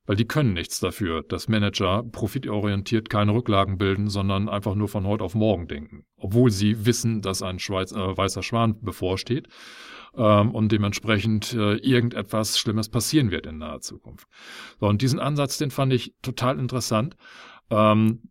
Weil 0.06 0.16
die 0.16 0.26
können 0.26 0.52
nichts 0.52 0.80
dafür, 0.80 1.22
dass 1.22 1.48
Manager 1.48 2.02
profitorientiert 2.02 3.08
keine 3.08 3.32
Rücklagen 3.32 3.78
bilden, 3.78 4.08
sondern 4.08 4.48
einfach 4.48 4.74
nur 4.74 4.88
von 4.88 5.06
heute 5.06 5.24
auf 5.24 5.34
morgen 5.34 5.66
denken. 5.66 6.04
Obwohl 6.16 6.50
sie 6.50 6.84
wissen, 6.84 7.22
dass 7.22 7.42
ein 7.42 7.58
Schweiz, 7.58 7.92
äh, 7.92 8.16
weißer 8.16 8.42
Schwan 8.42 8.80
bevorsteht 8.82 9.48
ähm, 10.14 10.50
und 10.50 10.72
dementsprechend 10.72 11.54
äh, 11.54 11.76
irgendetwas 11.76 12.58
Schlimmes 12.58 12.90
passieren 12.90 13.30
wird 13.30 13.46
in 13.46 13.58
naher 13.58 13.80
Zukunft. 13.80 14.28
So, 14.78 14.86
und 14.86 15.00
diesen 15.00 15.20
Ansatz, 15.20 15.56
den 15.56 15.70
fand 15.70 15.92
ich 15.92 16.14
total 16.20 16.58
interessant. 16.58 17.16
Ähm, 17.70 18.28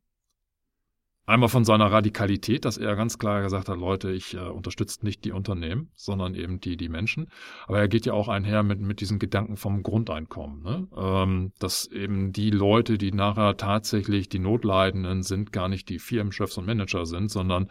Einmal 1.25 1.47
von 1.47 1.63
seiner 1.63 1.89
Radikalität, 1.89 2.65
dass 2.65 2.77
er 2.77 2.97
ganz 2.97 3.17
klar 3.17 3.41
gesagt 3.43 3.69
hat, 3.69 3.77
Leute, 3.77 4.11
ich 4.11 4.33
äh, 4.33 4.39
unterstütze 4.39 5.05
nicht 5.05 5.23
die 5.23 5.31
Unternehmen, 5.31 5.89
sondern 5.95 6.35
eben 6.35 6.59
die, 6.59 6.75
die 6.75 6.89
Menschen. 6.89 7.27
Aber 7.65 7.79
er 7.79 7.87
geht 7.87 8.05
ja 8.05 8.11
auch 8.11 8.27
einher 8.27 8.61
mit, 8.61 8.81
mit 8.81 8.99
diesen 8.99 9.19
Gedanken 9.19 9.55
vom 9.55 9.83
Grundeinkommen. 9.83 10.63
Ne? 10.63 10.87
Ähm, 10.97 11.53
dass 11.59 11.87
eben 11.87 12.33
die 12.33 12.49
Leute, 12.49 12.97
die 12.97 13.13
nachher 13.13 13.55
tatsächlich 13.55 14.27
die 14.27 14.39
Notleidenden 14.39 15.23
sind, 15.23 15.53
gar 15.53 15.69
nicht 15.69 15.87
die 15.87 15.99
Firmenchefs 15.99 16.57
und 16.57 16.65
Manager 16.65 17.05
sind, 17.05 17.31
sondern 17.31 17.69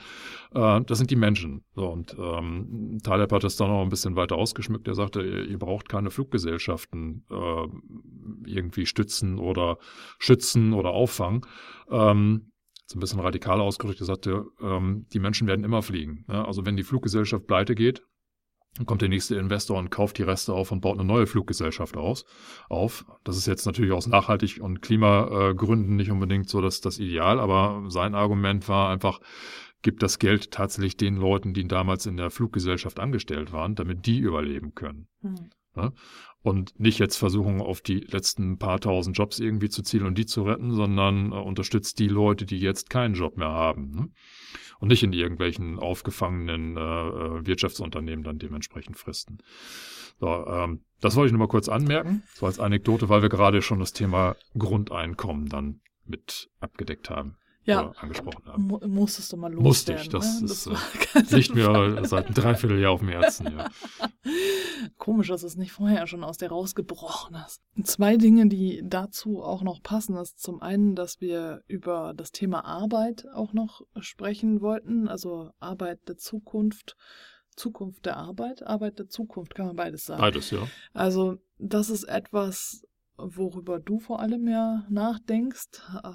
äh, 0.55 0.81
das 0.81 0.97
sind 0.97 1.11
die 1.11 1.17
Menschen. 1.17 1.63
So, 1.75 1.89
und 1.89 2.17
ähm, 2.19 3.01
Taleb 3.03 3.33
hat 3.33 3.45
das 3.45 3.57
dann 3.57 3.69
noch 3.69 3.83
ein 3.83 3.91
bisschen 3.91 4.17
weiter 4.17 4.37
ausgeschmückt. 4.37 4.89
Er 4.89 4.95
sagte, 4.95 5.21
ihr, 5.21 5.45
ihr 5.45 5.59
braucht 5.59 5.91
keine 5.91 6.11
Fluggesellschaften 6.11 7.27
äh, 7.31 8.49
irgendwie 8.51 8.87
stützen 8.87 9.39
oder 9.39 9.77
schützen 10.19 10.73
oder 10.73 10.91
auffangen. 10.91 11.43
Ähm, 11.91 12.52
so 12.87 12.97
ein 12.97 13.01
bisschen 13.01 13.21
radikal 13.21 13.61
ausgedrückt, 13.61 14.01
er 14.01 14.07
sagte, 14.07 14.47
ähm, 14.61 15.07
die 15.13 15.21
Menschen 15.21 15.47
werden 15.47 15.65
immer 15.65 15.83
fliegen. 15.83 16.25
Ja? 16.29 16.45
Also 16.45 16.67
wenn 16.67 16.77
die 16.77 16.83
Fluggesellschaft 16.83 17.47
pleite 17.47 17.75
geht, 17.75 18.03
dann 18.77 18.87
kommt 18.87 19.03
der 19.03 19.11
nächste 19.11 19.37
Investor 19.37 19.79
und 19.79 19.91
kauft 19.91 20.17
die 20.17 20.23
Reste 20.23 20.55
auf 20.55 20.73
und 20.73 20.81
baut 20.81 20.99
eine 20.99 21.07
neue 21.07 21.27
Fluggesellschaft 21.27 21.97
aus, 21.97 22.25
auf. 22.71 23.05
Das 23.23 23.37
ist 23.37 23.47
jetzt 23.47 23.67
natürlich 23.67 23.93
aus 23.93 24.07
Nachhaltig- 24.07 24.61
und 24.61 24.81
Klimagründen 24.81 25.97
nicht 25.97 26.11
unbedingt 26.11 26.49
so 26.49 26.63
das, 26.63 26.81
das 26.81 26.99
Ideal, 26.99 27.39
aber 27.39 27.85
sein 27.89 28.15
Argument 28.15 28.69
war 28.69 28.89
einfach, 28.89 29.21
gibt 29.83 30.03
das 30.03 30.19
Geld 30.19 30.53
tatsächlich 30.53 30.97
den 30.97 31.17
Leuten, 31.17 31.53
die 31.53 31.69
damals 31.69 32.07
in 32.07 32.17
der 32.17 32.31
Fluggesellschaft 32.31 32.99
angestellt 32.99 33.53
waren, 33.53 33.75
damit 33.75 34.07
die 34.07 34.21
überleben 34.21 34.75
können. 34.75 35.09
Hm. 35.21 35.51
Ja? 35.77 35.93
Und 36.43 36.79
nicht 36.79 36.99
jetzt 36.99 37.17
versuchen, 37.17 37.61
auf 37.61 37.81
die 37.81 38.01
letzten 38.01 38.59
paar 38.59 38.81
tausend 38.81 39.17
Jobs 39.17 39.39
irgendwie 39.39 39.69
zu 39.69 39.83
zielen 39.83 40.07
und 40.07 40.19
die 40.19 40.27
zu 40.27 40.43
retten, 40.43 40.73
sondern 40.73 41.33
äh, 41.33 41.37
unterstützt 41.37 41.99
die 41.99 42.09
Leute, 42.09 42.45
die 42.45 42.59
jetzt 42.59 42.91
keinen 42.91 43.15
Job 43.15 43.37
mehr 43.37 43.51
haben. 43.51 43.91
Ne? 43.93 44.09
Und 44.81 44.89
nicht 44.89 45.05
in 45.05 45.13
irgendwelchen 45.13 45.79
aufgefangenen 45.79 46.77
äh, 46.77 46.81
äh, 46.81 47.47
Wirtschaftsunternehmen 47.47 48.25
dann 48.25 48.39
dementsprechend 48.39 48.97
fristen. 48.97 49.39
So, 50.19 50.27
ähm, 50.47 50.83
das 51.01 51.15
wollte 51.15 51.27
ich 51.29 51.33
nur 51.33 51.39
mal 51.39 51.49
kurz 51.49 51.69
anmerken, 51.69 52.25
so 52.35 52.47
als 52.47 52.59
Anekdote, 52.59 53.09
weil 53.09 53.23
wir 53.23 53.29
gerade 53.29 53.63
schon 53.63 53.79
das 53.79 53.93
Thema 53.93 54.35
Grundeinkommen 54.59 55.49
dann 55.49 55.81
mit 56.05 56.51
abgedeckt 56.61 57.11
haben 57.11 57.37
ja, 57.65 57.93
angesprochen 57.93 58.45
haben. 58.47 58.67
Mu 58.67 58.79
musstest 58.87 59.33
du 59.33 59.37
mal 59.37 59.53
loswerden. 59.53 59.69
Musste 59.69 59.95
ich, 59.95 60.09
das, 60.09 60.41
ne? 60.41 60.49
das 60.49 60.67
ist 60.67 61.33
äh, 61.33 61.37
nicht 61.37 61.55
mehr 61.55 62.01
seit 62.05 62.27
einem 62.27 62.35
Dreivierteljahr 62.35 62.93
auf 62.93 63.01
dem 63.01 63.09
Herzen. 63.09 63.53
Ja. 63.53 63.71
Komisch, 64.99 65.29
dass 65.29 65.43
es 65.43 65.57
nicht 65.57 65.73
vorher 65.73 66.07
schon 66.07 66.25
aus 66.25 66.39
dir 66.39 66.49
rausgebrochen 66.49 67.37
ist. 67.47 67.61
Zwei 67.85 68.17
Dinge, 68.17 68.49
die 68.49 68.83
dazu 68.85 69.43
auch 69.43 69.63
noch 69.63 69.83
passen, 69.83 70.17
ist 70.17 70.41
zum 70.41 70.61
einen, 70.61 70.97
dass 70.97 71.21
wir 71.21 71.63
über 71.67 72.15
das 72.17 72.33
Thema 72.33 72.65
Arbeit 72.65 73.27
auch 73.33 73.53
noch 73.53 73.83
sprechen 74.01 74.61
wollten, 74.61 75.09
also 75.09 75.51
Arbeit 75.61 76.09
der 76.09 76.17
Zukunft, 76.17 76.97
Zukunft 77.55 78.07
der 78.07 78.17
Arbeit, 78.17 78.67
Arbeit 78.67 78.99
der 78.99 79.09
Zukunft, 79.09 79.55
kann 79.55 79.67
man 79.67 79.77
beides 79.77 80.07
sagen. 80.07 80.21
Beides, 80.21 80.51
ja. 80.51 80.67
Also 80.95 81.37
das 81.59 81.91
ist 81.91 82.05
etwas, 82.05 82.85
worüber 83.17 83.79
du 83.79 84.01
vor 84.01 84.21
allem 84.21 84.49
ja 84.49 84.85
nachdenkst, 84.89 85.83
äh, 86.03 86.09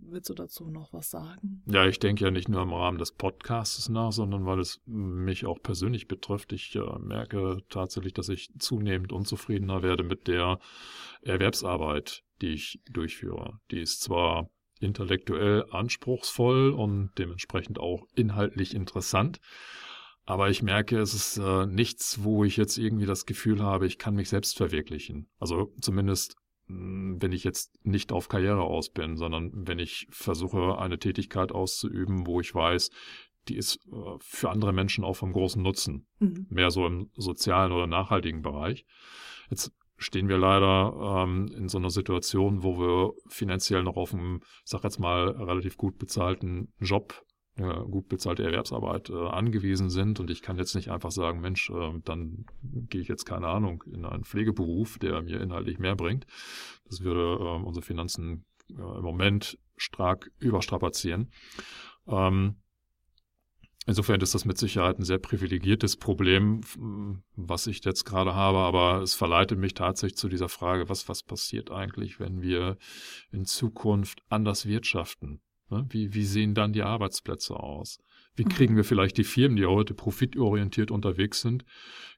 Willst 0.00 0.30
du 0.30 0.34
dazu 0.34 0.70
noch 0.70 0.92
was 0.92 1.10
sagen? 1.10 1.62
Ja, 1.66 1.86
ich 1.86 1.98
denke 1.98 2.24
ja 2.24 2.30
nicht 2.30 2.48
nur 2.48 2.62
im 2.62 2.72
Rahmen 2.72 2.98
des 2.98 3.12
Podcasts 3.12 3.88
nach, 3.88 4.12
sondern 4.12 4.46
weil 4.46 4.60
es 4.60 4.80
mich 4.86 5.44
auch 5.44 5.60
persönlich 5.62 6.08
betrifft. 6.08 6.52
Ich 6.52 6.74
äh, 6.76 6.98
merke 7.00 7.58
tatsächlich, 7.68 8.14
dass 8.14 8.28
ich 8.28 8.50
zunehmend 8.58 9.12
unzufriedener 9.12 9.82
werde 9.82 10.04
mit 10.04 10.28
der 10.28 10.60
Erwerbsarbeit, 11.22 12.22
die 12.40 12.48
ich 12.48 12.80
durchführe. 12.90 13.58
Die 13.70 13.80
ist 13.80 14.00
zwar 14.00 14.48
intellektuell 14.80 15.66
anspruchsvoll 15.70 16.70
und 16.70 17.10
dementsprechend 17.18 17.78
auch 17.78 18.06
inhaltlich 18.14 18.74
interessant. 18.74 19.40
Aber 20.24 20.50
ich 20.50 20.62
merke, 20.62 20.98
es 20.98 21.14
ist 21.14 21.38
äh, 21.38 21.66
nichts, 21.66 22.22
wo 22.22 22.44
ich 22.44 22.56
jetzt 22.56 22.76
irgendwie 22.76 23.06
das 23.06 23.26
Gefühl 23.26 23.62
habe, 23.62 23.86
ich 23.86 23.98
kann 23.98 24.14
mich 24.14 24.28
selbst 24.28 24.56
verwirklichen. 24.56 25.28
Also 25.38 25.72
zumindest 25.80 26.36
wenn 26.68 27.32
ich 27.32 27.44
jetzt 27.44 27.84
nicht 27.84 28.12
auf 28.12 28.28
Karriere 28.28 28.62
aus 28.62 28.90
bin, 28.90 29.16
sondern 29.16 29.50
wenn 29.54 29.78
ich 29.78 30.06
versuche, 30.10 30.78
eine 30.78 30.98
Tätigkeit 30.98 31.52
auszuüben, 31.52 32.26
wo 32.26 32.40
ich 32.40 32.54
weiß, 32.54 32.90
die 33.48 33.56
ist 33.56 33.78
äh, 33.90 34.16
für 34.20 34.50
andere 34.50 34.72
Menschen 34.72 35.04
auch 35.04 35.16
vom 35.16 35.32
großen 35.32 35.62
Nutzen. 35.62 36.06
Mhm. 36.18 36.46
Mehr 36.50 36.70
so 36.70 36.86
im 36.86 37.10
sozialen 37.16 37.72
oder 37.72 37.86
nachhaltigen 37.86 38.42
Bereich. 38.42 38.84
Jetzt 39.50 39.72
stehen 39.96 40.28
wir 40.28 40.38
leider 40.38 41.24
ähm, 41.24 41.48
in 41.56 41.68
so 41.68 41.78
einer 41.78 41.90
Situation, 41.90 42.62
wo 42.62 42.78
wir 42.78 43.14
finanziell 43.28 43.82
noch 43.82 43.96
auf 43.96 44.14
einem, 44.14 44.40
ich 44.42 44.70
sag 44.70 44.84
jetzt 44.84 45.00
mal, 45.00 45.28
relativ 45.28 45.76
gut 45.76 45.98
bezahlten 45.98 46.72
Job 46.78 47.24
gut 47.58 48.08
bezahlte 48.08 48.44
Erwerbsarbeit 48.44 49.10
äh, 49.10 49.14
angewiesen 49.14 49.90
sind. 49.90 50.20
Und 50.20 50.30
ich 50.30 50.42
kann 50.42 50.58
jetzt 50.58 50.74
nicht 50.74 50.90
einfach 50.90 51.10
sagen, 51.10 51.40
Mensch, 51.40 51.70
äh, 51.70 52.00
dann 52.04 52.46
gehe 52.62 53.00
ich 53.00 53.08
jetzt, 53.08 53.24
keine 53.24 53.48
Ahnung, 53.48 53.84
in 53.92 54.04
einen 54.04 54.24
Pflegeberuf, 54.24 54.98
der 54.98 55.22
mir 55.22 55.40
inhaltlich 55.40 55.78
mehr 55.78 55.96
bringt. 55.96 56.26
Das 56.88 57.02
würde 57.02 57.42
äh, 57.42 57.64
unsere 57.64 57.84
Finanzen 57.84 58.44
äh, 58.70 58.74
im 58.74 59.02
Moment 59.02 59.58
stark 59.76 60.30
überstrapazieren. 60.38 61.30
Ähm, 62.06 62.56
Insofern 63.88 64.20
ist 64.20 64.34
das 64.34 64.44
mit 64.44 64.58
Sicherheit 64.58 64.98
ein 64.98 65.04
sehr 65.04 65.16
privilegiertes 65.16 65.96
Problem, 65.96 66.60
was 67.36 67.66
ich 67.66 67.82
jetzt 67.86 68.04
gerade 68.04 68.34
habe, 68.34 68.58
aber 68.58 69.00
es 69.00 69.14
verleitet 69.14 69.58
mich 69.58 69.72
tatsächlich 69.72 70.18
zu 70.18 70.28
dieser 70.28 70.50
Frage, 70.50 70.90
was, 70.90 71.08
was 71.08 71.22
passiert 71.22 71.70
eigentlich, 71.70 72.20
wenn 72.20 72.42
wir 72.42 72.76
in 73.32 73.46
Zukunft 73.46 74.20
anders 74.28 74.66
wirtschaften? 74.66 75.40
Ne? 75.70 75.86
Wie, 75.90 76.14
wie 76.14 76.24
sehen 76.24 76.54
dann 76.54 76.72
die 76.72 76.82
Arbeitsplätze 76.82 77.54
aus? 77.54 77.98
Wie 78.34 78.44
mhm. 78.44 78.48
kriegen 78.48 78.76
wir 78.76 78.84
vielleicht 78.84 79.18
die 79.18 79.24
Firmen, 79.24 79.56
die 79.56 79.66
heute 79.66 79.94
profitorientiert 79.94 80.90
unterwegs 80.90 81.40
sind, 81.40 81.64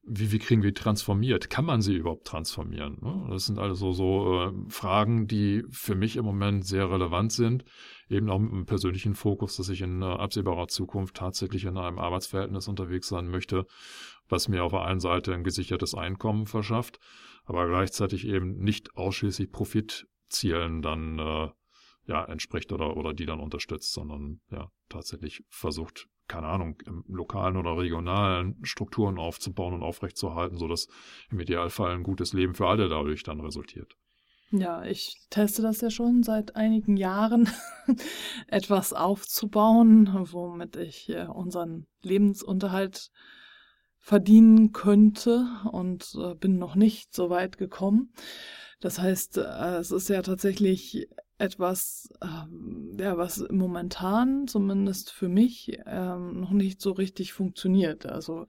wie, 0.02 0.32
wie 0.32 0.38
kriegen 0.38 0.62
wir 0.62 0.74
transformiert? 0.74 1.50
Kann 1.50 1.64
man 1.64 1.82
sie 1.82 1.94
überhaupt 1.94 2.26
transformieren? 2.26 2.98
Ne? 3.00 3.28
Das 3.30 3.46
sind 3.46 3.58
also 3.58 3.92
so 3.92 4.42
äh, 4.42 4.52
Fragen, 4.68 5.26
die 5.26 5.64
für 5.70 5.94
mich 5.94 6.16
im 6.16 6.24
Moment 6.24 6.66
sehr 6.66 6.90
relevant 6.90 7.32
sind, 7.32 7.64
eben 8.08 8.30
auch 8.30 8.38
mit 8.38 8.52
einem 8.52 8.66
persönlichen 8.66 9.14
Fokus, 9.14 9.56
dass 9.56 9.68
ich 9.68 9.82
in 9.82 10.02
äh, 10.02 10.06
absehbarer 10.06 10.68
Zukunft 10.68 11.16
tatsächlich 11.16 11.64
in 11.64 11.76
einem 11.76 11.98
Arbeitsverhältnis 11.98 12.68
unterwegs 12.68 13.08
sein 13.08 13.28
möchte, 13.28 13.66
was 14.28 14.48
mir 14.48 14.64
auf 14.64 14.72
der 14.72 14.84
einen 14.84 15.00
Seite 15.00 15.34
ein 15.34 15.44
gesichertes 15.44 15.94
Einkommen 15.94 16.46
verschafft, 16.46 16.98
aber 17.44 17.66
gleichzeitig 17.66 18.26
eben 18.26 18.58
nicht 18.58 18.96
ausschließlich 18.96 19.50
Profitzielen 19.50 20.82
dann 20.82 21.18
äh, 21.18 21.48
ja, 22.10 22.24
entspricht 22.24 22.72
oder, 22.72 22.96
oder 22.96 23.14
die 23.14 23.24
dann 23.24 23.38
unterstützt, 23.38 23.92
sondern 23.92 24.40
ja, 24.50 24.68
tatsächlich 24.88 25.44
versucht, 25.48 26.08
keine 26.26 26.48
Ahnung, 26.48 26.76
im 26.84 27.04
lokalen 27.06 27.56
oder 27.56 27.78
regionalen 27.78 28.58
Strukturen 28.64 29.16
aufzubauen 29.16 29.74
und 29.74 29.84
aufrechtzuerhalten, 29.84 30.58
sodass 30.58 30.88
im 31.30 31.38
Idealfall 31.38 31.92
ein 31.92 32.02
gutes 32.02 32.32
Leben 32.32 32.54
für 32.54 32.66
alle 32.66 32.88
dadurch 32.88 33.22
dann 33.22 33.40
resultiert. 33.40 33.94
Ja, 34.50 34.82
ich 34.82 35.14
teste 35.30 35.62
das 35.62 35.80
ja 35.80 35.90
schon 35.90 36.24
seit 36.24 36.56
einigen 36.56 36.96
Jahren, 36.96 37.48
etwas 38.48 38.92
aufzubauen, 38.92 40.10
womit 40.32 40.74
ich 40.74 41.08
äh, 41.10 41.26
unseren 41.26 41.86
Lebensunterhalt 42.02 43.12
verdienen 44.00 44.72
könnte 44.72 45.46
und 45.70 46.16
äh, 46.20 46.34
bin 46.34 46.58
noch 46.58 46.74
nicht 46.74 47.14
so 47.14 47.30
weit 47.30 47.56
gekommen. 47.56 48.12
Das 48.80 48.98
heißt, 48.98 49.38
äh, 49.38 49.76
es 49.76 49.92
ist 49.92 50.08
ja 50.08 50.22
tatsächlich 50.22 51.06
etwas, 51.40 52.10
ähm, 52.22 52.96
ja, 52.98 53.16
was 53.16 53.46
momentan 53.50 54.46
zumindest 54.46 55.10
für 55.10 55.28
mich 55.28 55.78
ähm, 55.86 56.40
noch 56.40 56.50
nicht 56.50 56.80
so 56.80 56.92
richtig 56.92 57.32
funktioniert. 57.32 58.06
Also 58.06 58.46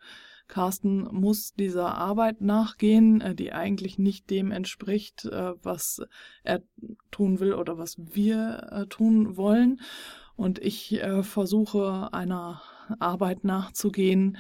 Carsten 0.48 1.04
muss 1.04 1.54
dieser 1.54 1.96
Arbeit 1.96 2.42
nachgehen, 2.42 3.22
äh, 3.22 3.34
die 3.34 3.54
eigentlich 3.54 3.98
nicht 3.98 4.30
dem 4.30 4.52
entspricht, 4.52 5.26
äh, 5.26 5.54
was 5.64 6.02
er 6.44 6.62
tun 7.10 7.40
will 7.40 7.54
oder 7.54 7.78
was 7.78 7.96
wir 7.98 8.68
äh, 8.72 8.86
tun 8.88 9.38
wollen. 9.38 9.80
Und 10.36 10.60
ich 10.60 11.02
äh, 11.02 11.24
versuche 11.24 12.10
einer 12.12 12.62
Arbeit 13.00 13.44
nachzugehen, 13.46 14.38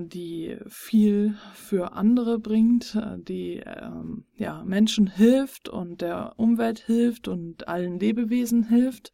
die 0.00 0.56
viel 0.66 1.36
für 1.54 1.92
andere 1.92 2.38
bringt, 2.38 2.94
äh, 2.94 3.18
die 3.18 3.62
ähm, 3.64 4.24
ja, 4.36 4.64
Menschen 4.64 5.06
hilft 5.06 5.68
und 5.68 6.00
der 6.00 6.34
Umwelt 6.36 6.80
hilft 6.80 7.28
und 7.28 7.68
allen 7.68 7.98
Lebewesen 7.98 8.64
hilft 8.64 9.12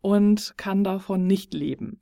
und 0.00 0.54
kann 0.56 0.84
davon 0.84 1.26
nicht 1.26 1.54
leben. 1.54 2.00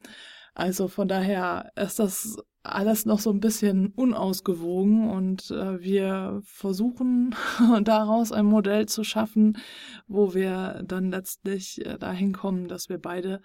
Also 0.54 0.88
von 0.88 1.06
daher 1.06 1.70
ist 1.76 2.00
das 2.00 2.36
alles 2.64 3.06
noch 3.06 3.20
so 3.20 3.30
ein 3.30 3.40
bisschen 3.40 3.92
unausgewogen 3.94 5.08
und 5.08 5.50
äh, 5.50 5.80
wir 5.80 6.40
versuchen 6.44 7.34
daraus 7.82 8.32
ein 8.32 8.46
Modell 8.46 8.86
zu 8.86 9.04
schaffen, 9.04 9.58
wo 10.06 10.34
wir 10.34 10.82
dann 10.84 11.10
letztlich 11.10 11.84
äh, 11.86 11.98
dahin 11.98 12.32
kommen, 12.32 12.68
dass 12.68 12.88
wir 12.88 12.98
beide 12.98 13.40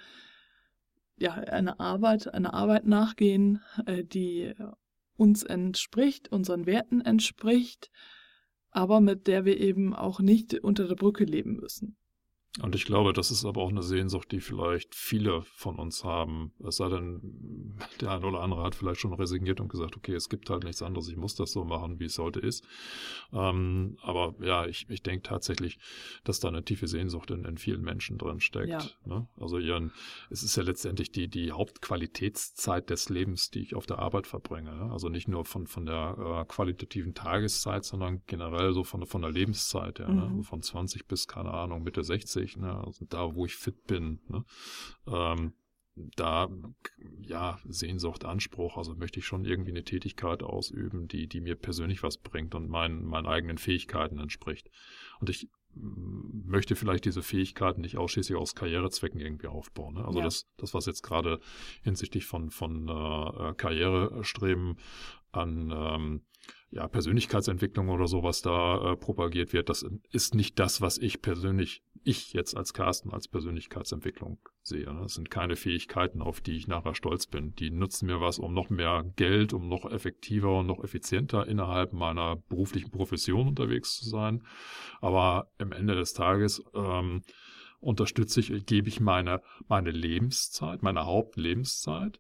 ja, 1.24 1.36
eine 1.36 1.80
Arbeit, 1.80 2.34
eine 2.34 2.54
Arbeit 2.54 2.86
nachgehen, 2.86 3.62
äh, 3.86 4.04
die 4.04 4.54
uns 5.16 5.44
entspricht, 5.44 6.30
unseren 6.34 6.66
Werten 6.66 7.00
entspricht, 7.00 7.92
aber 8.72 9.00
mit 9.00 9.28
der 9.28 9.46
wir 9.46 9.58
eben 9.58 9.96
auch 9.96 10.20
nicht 10.20 10.54
unter 10.60 10.86
der 10.86 10.96
Brücke 10.96 11.24
leben 11.24 11.56
müssen. 11.56 11.96
Und 12.62 12.76
ich 12.76 12.86
glaube, 12.86 13.14
das 13.14 13.32
ist 13.32 13.46
aber 13.46 13.62
auch 13.62 13.70
eine 13.70 13.82
Sehnsucht, 13.82 14.32
die 14.32 14.40
vielleicht 14.40 14.94
viele 14.94 15.42
von 15.42 15.80
uns 15.80 16.04
haben. 16.04 16.54
Es 16.64 16.76
sei 16.76 16.88
denn, 16.88 17.80
der 18.00 18.12
eine 18.12 18.28
oder 18.28 18.42
andere 18.42 18.62
hat 18.62 18.76
vielleicht 18.76 19.02
schon 19.02 19.14
resigniert 19.14 19.60
und 19.60 19.70
gesagt, 19.70 19.98
okay, 19.98 20.14
es 20.14 20.30
gibt 20.30 20.52
halt 20.52 20.64
nichts 20.64 20.84
anderes, 20.84 21.08
ich 21.08 21.18
muss 21.18 21.34
das 21.34 21.52
so 21.52 21.66
machen, 21.66 22.00
wie 22.00 22.06
es 22.06 22.20
heute 22.20 22.40
ist. 22.40 22.64
Ähm, 23.32 23.98
aber 24.04 24.36
ja, 24.40 24.68
ich, 24.68 24.88
ich 24.88 25.02
denke 25.02 25.24
tatsächlich, 25.24 25.80
dass 26.24 26.40
da 26.40 26.50
eine 26.50 26.64
tiefe 26.64 26.88
Sehnsucht 26.88 27.32
in, 27.32 27.44
in 27.44 27.58
vielen 27.58 27.82
Menschen 27.82 28.20
drin 28.20 28.40
steckt. 28.40 28.70
Ja. 28.70 28.84
Ne? 29.04 29.28
Also 29.40 29.58
ihren, 29.58 29.92
es 30.30 30.44
ist 30.44 30.56
ja 30.56 30.62
letztendlich 30.62 31.12
die, 31.12 31.30
die 31.30 31.54
Hauptqualitätszeit 31.54 32.88
des 32.92 33.10
Lebens, 33.10 33.50
die 33.50 33.62
ich 33.62 33.74
auf 33.74 33.88
der 33.88 33.98
Arbeit 33.98 34.28
verbringe. 34.28 34.76
Ne? 34.76 34.92
Also 34.92 35.10
nicht 35.10 35.28
nur 35.28 35.46
von, 35.46 35.66
von 35.66 35.88
der 35.88 36.44
äh, 36.44 36.46
qualitativen 36.46 37.16
Tageszeit, 37.16 37.84
sondern 37.84 38.22
generell 38.28 38.74
so 38.74 38.84
von, 38.84 39.08
von 39.08 39.24
der 39.24 39.32
Lebenszeit, 39.32 39.98
ja, 39.98 40.08
ne? 40.08 40.30
mhm. 40.30 40.38
ne? 40.38 40.44
von 40.44 40.62
20 40.62 41.08
bis, 41.08 41.28
keine 41.28 41.52
Ahnung, 41.52 41.82
Mitte 41.82 42.04
60 42.04 42.43
40, 42.44 42.58
ne? 42.58 42.84
also 42.86 43.06
da, 43.06 43.36
wo 43.36 43.46
ich 43.46 43.56
fit 43.56 43.86
bin. 43.88 44.20
Ne? 44.28 44.46
Ähm, 45.08 45.54
da, 45.96 46.50
ja, 47.22 47.60
Sehnsucht, 47.66 48.26
Anspruch, 48.26 48.78
also 48.78 48.96
möchte 48.96 49.20
ich 49.20 49.28
schon 49.28 49.46
irgendwie 49.46 49.72
eine 49.72 49.84
Tätigkeit 49.84 50.42
ausüben, 50.42 51.08
die, 51.08 51.28
die 51.28 51.40
mir 51.40 51.56
persönlich 51.56 52.02
was 52.02 52.18
bringt 52.18 52.56
und 52.56 52.68
meinen, 52.68 53.06
meinen 53.06 53.28
eigenen 53.28 53.60
Fähigkeiten 53.60 54.20
entspricht. 54.20 54.72
Und 55.20 55.30
ich 55.30 55.50
mm, 55.76 56.50
möchte 56.50 56.76
vielleicht 56.76 57.06
diese 57.06 57.22
Fähigkeiten 57.22 57.82
nicht 57.82 57.98
ausschließlich 57.98 58.38
aus 58.38 58.56
Karrierezwecken 58.56 59.20
irgendwie 59.20 59.48
aufbauen. 59.48 59.96
Ne? 59.96 60.06
Also 60.06 60.18
ja. 60.18 60.26
das, 60.26 60.48
das, 60.58 60.74
was 60.74 60.88
jetzt 60.88 61.04
gerade 61.04 61.40
hinsichtlich 61.84 62.26
von, 62.26 62.50
von 62.50 62.88
äh, 62.88 63.54
Karrierestreben 63.54 64.78
an 65.34 65.72
ähm, 65.76 66.22
ja, 66.74 66.88
Persönlichkeitsentwicklung 66.88 67.90
oder 67.90 68.08
sowas 68.08 68.42
da 68.42 68.94
äh, 68.94 68.96
propagiert 68.96 69.54
wird, 69.54 69.70
das 69.70 69.86
ist 70.12 70.34
nicht 70.34 70.58
das, 70.58 70.82
was 70.82 70.98
ich 70.98 71.22
persönlich, 71.22 71.84
ich 72.04 72.34
jetzt 72.34 72.58
als 72.58 72.74
Carsten 72.74 73.12
als 73.12 73.28
Persönlichkeitsentwicklung 73.28 74.40
sehe. 74.62 74.92
Ne? 74.92 75.02
Das 75.04 75.14
sind 75.14 75.30
keine 75.30 75.56
Fähigkeiten, 75.56 76.22
auf 76.22 76.42
die 76.42 76.56
ich 76.58 76.68
nachher 76.68 76.96
stolz 76.96 77.28
bin. 77.28 77.54
Die 77.56 77.70
nutzen 77.70 78.08
mir 78.08 78.22
was, 78.22 78.40
um 78.40 78.54
noch 78.54 78.70
mehr 78.70 79.06
Geld, 79.16 79.54
um 79.54 79.70
noch 79.70 79.86
effektiver 79.86 80.60
und 80.60 80.66
noch 80.68 80.84
effizienter 80.84 81.48
innerhalb 81.48 81.94
meiner 81.94 82.38
beruflichen 82.38 82.90
Profession 82.90 83.48
unterwegs 83.50 83.96
zu 83.96 84.10
sein. 84.10 84.44
Aber 85.00 85.52
am 85.60 85.72
Ende 85.72 85.96
des 85.96 86.14
Tages 86.14 86.64
ähm, 86.74 87.22
unterstütze 87.80 88.40
ich, 88.40 88.66
gebe 88.66 88.90
ich 88.90 89.00
meine, 89.00 89.42
meine 89.68 89.92
Lebenszeit, 89.92 90.82
meine 90.82 91.06
Hauptlebenszeit 91.06 92.20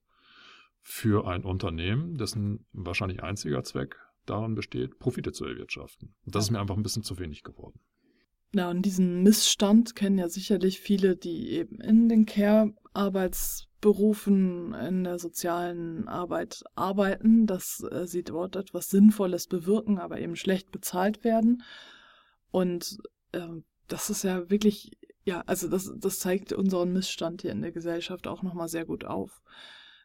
für 0.83 1.27
ein 1.27 1.43
Unternehmen, 1.43 2.17
dessen 2.17 2.67
wahrscheinlich 2.73 3.23
einziger 3.23 3.63
Zweck 3.63 3.97
daran 4.25 4.53
besteht, 4.53 4.99
Profite 4.99 5.31
zu 5.31 5.45
erwirtschaften. 5.45 6.13
Und 6.25 6.35
das 6.35 6.43
ist 6.45 6.51
mir 6.51 6.59
einfach 6.59 6.77
ein 6.77 6.83
bisschen 6.83 7.01
zu 7.03 7.17
wenig 7.19 7.43
geworden. 7.43 7.79
Ja, 8.53 8.69
und 8.69 8.83
diesen 8.83 9.23
Missstand 9.23 9.95
kennen 9.95 10.19
ja 10.19 10.29
sicherlich 10.29 10.79
viele, 10.79 11.15
die 11.15 11.53
eben 11.53 11.81
in 11.81 12.07
den 12.07 12.27
Care-Arbeitsberufen 12.27 14.75
in 14.75 15.03
der 15.05 15.17
sozialen 15.17 16.07
Arbeit 16.07 16.63
arbeiten, 16.75 17.47
dass 17.47 17.83
äh, 17.89 18.05
sie 18.05 18.21
dort 18.23 18.55
etwas 18.55 18.91
Sinnvolles 18.91 19.47
bewirken, 19.47 19.97
aber 19.97 20.19
eben 20.19 20.35
schlecht 20.35 20.71
bezahlt 20.71 21.23
werden. 21.23 21.63
Und 22.51 22.99
äh, 23.31 23.47
das 23.87 24.11
ist 24.11 24.23
ja 24.23 24.51
wirklich, 24.51 24.91
ja, 25.23 25.41
also 25.47 25.67
das, 25.67 25.91
das 25.97 26.19
zeigt 26.19 26.53
unseren 26.53 26.93
Missstand 26.93 27.41
hier 27.41 27.51
in 27.51 27.63
der 27.63 27.71
Gesellschaft 27.71 28.27
auch 28.27 28.43
nochmal 28.43 28.67
sehr 28.67 28.85
gut 28.85 29.05
auf. 29.05 29.41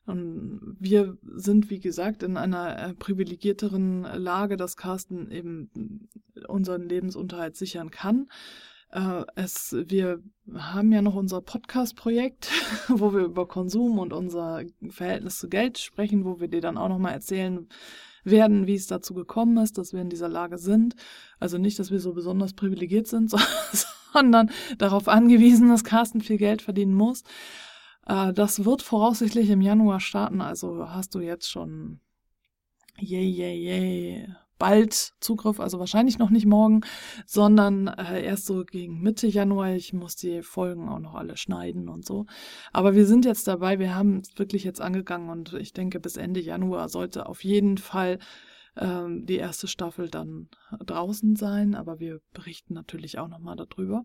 Und 0.08 0.76
wir 0.80 1.18
sind, 1.34 1.68
wie 1.68 1.80
gesagt, 1.80 2.22
in 2.22 2.38
einer 2.38 2.78
äh, 2.78 2.94
privilegierteren 2.94 4.02
Lage, 4.02 4.56
dass 4.56 4.78
Carsten 4.78 5.30
eben 5.30 6.08
unseren 6.48 6.88
Lebensunterhalt 6.88 7.56
sichern 7.56 7.90
kann. 7.90 8.28
Äh, 8.90 9.24
es, 9.34 9.76
wir 9.86 10.22
haben 10.54 10.92
ja 10.92 11.02
noch 11.02 11.14
unser 11.14 11.42
Podcast-Projekt, 11.42 12.50
wo 12.88 13.12
wir 13.12 13.20
über 13.20 13.46
Konsum 13.46 13.98
und 13.98 14.14
unser 14.14 14.62
Verhältnis 14.88 15.38
zu 15.38 15.50
Geld 15.50 15.76
sprechen, 15.76 16.24
wo 16.24 16.40
wir 16.40 16.48
dir 16.48 16.62
dann 16.62 16.78
auch 16.78 16.88
nochmal 16.88 17.12
erzählen 17.12 17.68
werden, 18.24 18.66
wie 18.66 18.76
es 18.76 18.86
dazu 18.86 19.12
gekommen 19.12 19.58
ist, 19.58 19.76
dass 19.76 19.92
wir 19.92 20.00
in 20.00 20.08
dieser 20.08 20.28
Lage 20.28 20.56
sind. 20.56 20.94
Also 21.38 21.58
nicht, 21.58 21.78
dass 21.78 21.90
wir 21.90 22.00
so 22.00 22.14
besonders 22.14 22.54
privilegiert 22.54 23.08
sind, 23.08 23.30
sondern 24.12 24.50
darauf 24.78 25.06
angewiesen, 25.06 25.68
dass 25.68 25.84
Carsten 25.84 26.22
viel 26.22 26.38
Geld 26.38 26.62
verdienen 26.62 26.94
muss. 26.94 27.24
Äh, 28.08 28.32
das 28.32 28.64
wird 28.64 28.82
voraussichtlich 28.82 29.50
im 29.50 29.60
Januar 29.60 30.00
starten, 30.00 30.40
also 30.40 30.88
hast 30.88 31.14
du 31.14 31.20
jetzt 31.20 31.50
schon 31.50 32.00
yay, 32.98 33.28
yay, 33.28 33.56
yay, 33.56 34.28
bald 34.58 35.12
Zugriff, 35.20 35.60
also 35.60 35.78
wahrscheinlich 35.78 36.18
noch 36.18 36.30
nicht 36.30 36.46
morgen, 36.46 36.80
sondern 37.26 37.86
äh, 37.86 38.24
erst 38.24 38.46
so 38.46 38.64
gegen 38.64 39.00
Mitte 39.00 39.26
Januar. 39.28 39.74
Ich 39.74 39.92
muss 39.92 40.16
die 40.16 40.42
Folgen 40.42 40.88
auch 40.88 40.98
noch 40.98 41.14
alle 41.14 41.36
schneiden 41.36 41.88
und 41.88 42.04
so. 42.04 42.26
Aber 42.72 42.94
wir 42.94 43.06
sind 43.06 43.24
jetzt 43.24 43.46
dabei, 43.46 43.78
wir 43.78 43.94
haben 43.94 44.18
es 44.18 44.36
wirklich 44.38 44.64
jetzt 44.64 44.80
angegangen 44.80 45.30
und 45.30 45.52
ich 45.54 45.72
denke, 45.72 46.00
bis 46.00 46.16
Ende 46.16 46.40
Januar 46.40 46.88
sollte 46.88 47.26
auf 47.26 47.44
jeden 47.44 47.78
Fall 47.78 48.18
ähm, 48.76 49.26
die 49.26 49.36
erste 49.36 49.68
Staffel 49.68 50.08
dann 50.08 50.48
draußen 50.84 51.36
sein, 51.36 51.74
aber 51.74 52.00
wir 52.00 52.20
berichten 52.32 52.74
natürlich 52.74 53.18
auch 53.18 53.28
nochmal 53.28 53.56
darüber. 53.56 54.04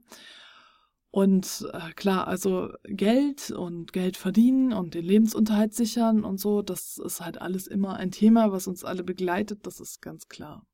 Und 1.15 1.67
äh, 1.73 1.91
klar, 1.91 2.27
also 2.27 2.69
Geld 2.85 3.51
und 3.51 3.93
Geld 3.93 4.17
verdienen 4.17 4.73
und 4.73 4.95
den 4.95 5.05
Lebensunterhalt 5.05 5.75
sichern 5.75 6.23
und 6.23 6.39
so, 6.39 6.63
das 6.63 6.97
ist 6.97 7.21
halt 7.21 7.39
alles 7.39 7.67
immer 7.67 7.97
ein 7.97 8.09
Thema, 8.09 8.51
was 8.51 8.65
uns 8.65 8.83
alle 8.83 9.03
begleitet, 9.03 9.59
das 9.67 9.79
ist 9.79 10.01
ganz 10.01 10.27
klar. 10.27 10.65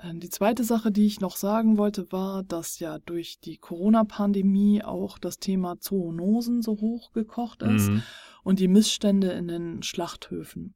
Ähm, 0.00 0.18
die 0.18 0.30
zweite 0.30 0.64
Sache, 0.64 0.92
die 0.92 1.04
ich 1.04 1.20
noch 1.20 1.36
sagen 1.36 1.76
wollte, 1.76 2.10
war, 2.10 2.42
dass 2.42 2.78
ja 2.78 3.00
durch 3.00 3.38
die 3.40 3.58
Corona-Pandemie 3.58 4.82
auch 4.82 5.18
das 5.18 5.38
Thema 5.38 5.78
Zoonosen 5.78 6.62
so 6.62 6.80
hochgekocht 6.80 7.60
ist 7.60 7.90
mhm. 7.90 8.02
und 8.44 8.60
die 8.60 8.68
Missstände 8.68 9.32
in 9.32 9.46
den 9.46 9.82
Schlachthöfen. 9.82 10.74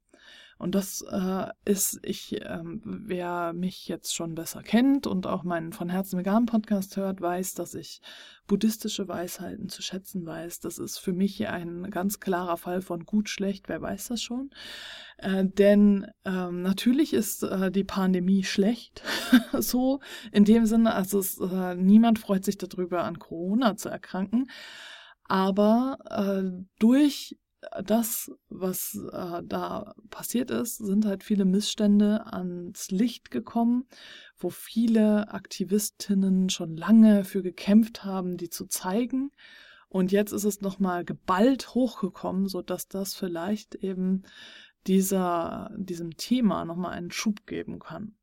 Und 0.58 0.74
das 0.74 1.02
äh, 1.02 1.48
ist, 1.66 2.00
ich, 2.02 2.40
ähm, 2.42 2.80
wer 2.84 3.52
mich 3.52 3.88
jetzt 3.88 4.14
schon 4.14 4.34
besser 4.34 4.62
kennt 4.62 5.06
und 5.06 5.26
auch 5.26 5.42
meinen 5.42 5.72
von 5.74 5.90
Herzen 5.90 6.18
vegan 6.18 6.46
Podcast 6.46 6.96
hört, 6.96 7.20
weiß, 7.20 7.54
dass 7.54 7.74
ich 7.74 8.00
buddhistische 8.46 9.06
Weisheiten 9.06 9.68
zu 9.68 9.82
schätzen 9.82 10.24
weiß. 10.24 10.60
Das 10.60 10.78
ist 10.78 10.96
für 10.98 11.12
mich 11.12 11.46
ein 11.46 11.90
ganz 11.90 12.20
klarer 12.20 12.56
Fall 12.56 12.80
von 12.80 13.04
gut, 13.04 13.28
schlecht, 13.28 13.68
wer 13.68 13.82
weiß 13.82 14.08
das 14.08 14.22
schon. 14.22 14.50
Äh, 15.18 15.44
denn 15.44 16.06
ähm, 16.24 16.62
natürlich 16.62 17.12
ist 17.12 17.42
äh, 17.42 17.70
die 17.70 17.84
Pandemie 17.84 18.42
schlecht, 18.42 19.02
so 19.58 20.00
in 20.32 20.44
dem 20.44 20.64
Sinne, 20.64 20.94
also 20.94 21.18
es, 21.18 21.38
äh, 21.38 21.74
niemand 21.74 22.18
freut 22.18 22.44
sich 22.46 22.56
darüber, 22.56 23.04
an 23.04 23.18
Corona 23.18 23.76
zu 23.76 23.90
erkranken. 23.90 24.48
Aber 25.28 25.98
äh, 26.08 26.64
durch 26.78 27.36
das, 27.84 28.30
was 28.48 28.98
äh, 29.12 29.42
da 29.44 29.94
passiert 30.10 30.50
ist, 30.50 30.76
sind 30.76 31.04
halt 31.04 31.24
viele 31.24 31.44
Missstände 31.44 32.26
ans 32.32 32.90
Licht 32.90 33.30
gekommen, 33.30 33.84
wo 34.36 34.50
viele 34.50 35.30
Aktivistinnen 35.32 36.50
schon 36.50 36.76
lange 36.76 37.24
für 37.24 37.42
gekämpft 37.42 38.04
haben, 38.04 38.36
die 38.36 38.50
zu 38.50 38.66
zeigen. 38.66 39.30
Und 39.88 40.12
jetzt 40.12 40.32
ist 40.32 40.44
es 40.44 40.60
nochmal 40.60 41.04
geballt 41.04 41.74
hochgekommen, 41.74 42.46
sodass 42.46 42.88
das 42.88 43.14
vielleicht 43.14 43.76
eben 43.76 44.22
dieser, 44.86 45.70
diesem 45.76 46.16
Thema 46.16 46.64
nochmal 46.64 46.92
einen 46.92 47.10
Schub 47.10 47.46
geben 47.46 47.78
kann. 47.78 48.14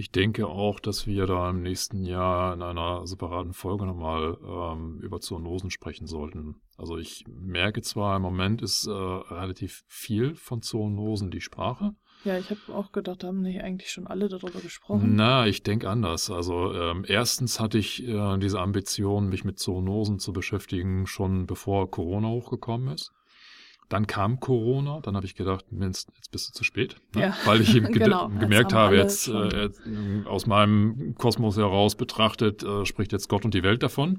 Ich 0.00 0.10
denke 0.10 0.46
auch, 0.46 0.80
dass 0.80 1.06
wir 1.06 1.26
da 1.26 1.50
im 1.50 1.60
nächsten 1.60 2.06
Jahr 2.06 2.54
in 2.54 2.62
einer 2.62 3.06
separaten 3.06 3.52
Folge 3.52 3.84
nochmal 3.84 4.38
ähm, 4.42 4.98
über 5.02 5.20
Zoonosen 5.20 5.70
sprechen 5.70 6.06
sollten. 6.06 6.54
Also 6.78 6.96
ich 6.96 7.26
merke 7.28 7.82
zwar, 7.82 8.16
im 8.16 8.22
Moment 8.22 8.62
ist 8.62 8.86
äh, 8.86 8.92
relativ 8.92 9.84
viel 9.88 10.36
von 10.36 10.62
Zoonosen 10.62 11.30
die 11.30 11.42
Sprache. 11.42 11.90
Ja, 12.24 12.38
ich 12.38 12.48
habe 12.48 12.60
auch 12.74 12.92
gedacht, 12.92 13.24
haben 13.24 13.42
nicht 13.42 13.60
eigentlich 13.60 13.90
schon 13.90 14.06
alle 14.06 14.30
darüber 14.30 14.60
gesprochen? 14.60 15.16
Na, 15.16 15.46
ich 15.46 15.64
denke 15.64 15.90
anders. 15.90 16.30
Also 16.30 16.72
ähm, 16.72 17.04
erstens 17.06 17.60
hatte 17.60 17.76
ich 17.76 18.02
äh, 18.02 18.38
diese 18.38 18.58
Ambition, 18.58 19.28
mich 19.28 19.44
mit 19.44 19.58
Zoonosen 19.58 20.18
zu 20.18 20.32
beschäftigen, 20.32 21.06
schon 21.06 21.44
bevor 21.44 21.90
Corona 21.90 22.28
hochgekommen 22.28 22.94
ist. 22.94 23.12
Dann 23.90 24.06
kam 24.06 24.38
Corona, 24.38 25.00
dann 25.02 25.16
habe 25.16 25.26
ich 25.26 25.34
gedacht, 25.34 25.66
jetzt, 25.72 26.08
jetzt 26.14 26.30
bist 26.30 26.48
du 26.48 26.52
zu 26.52 26.64
spät, 26.64 26.96
ne? 27.14 27.22
ja, 27.22 27.36
weil 27.44 27.60
ich 27.60 27.74
eben 27.74 27.86
genau, 27.92 28.28
gemerkt 28.28 28.72
habe, 28.72 28.96
jetzt 28.96 29.28
äh, 29.28 29.68
aus 30.24 30.46
meinem 30.46 31.16
Kosmos 31.18 31.56
heraus 31.56 31.96
betrachtet, 31.96 32.62
äh, 32.62 32.86
spricht 32.86 33.10
jetzt 33.10 33.28
Gott 33.28 33.44
und 33.44 33.52
die 33.52 33.64
Welt 33.64 33.82
davon. 33.82 34.18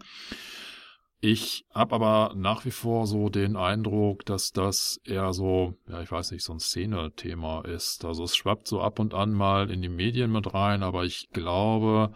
Ich 1.23 1.65
habe 1.73 1.95
aber 1.95 2.33
nach 2.35 2.65
wie 2.65 2.71
vor 2.71 3.07
so 3.07 3.29
den 3.29 3.55
Eindruck, 3.55 4.25
dass 4.25 4.51
das 4.51 4.99
eher 5.05 5.33
so, 5.33 5.75
ja, 5.87 6.01
ich 6.01 6.11
weiß 6.11 6.31
nicht, 6.31 6.43
so 6.43 6.51
ein 6.51 6.59
Szene-Thema 6.59 7.61
ist. 7.61 8.03
Also 8.03 8.23
es 8.23 8.35
schwappt 8.35 8.67
so 8.67 8.81
ab 8.81 8.99
und 8.99 9.13
an 9.13 9.31
mal 9.31 9.69
in 9.69 9.81
die 9.81 9.89
Medien 9.89 10.31
mit 10.31 10.53
rein, 10.53 10.83
aber 10.83 11.05
ich 11.05 11.29
glaube, 11.31 12.11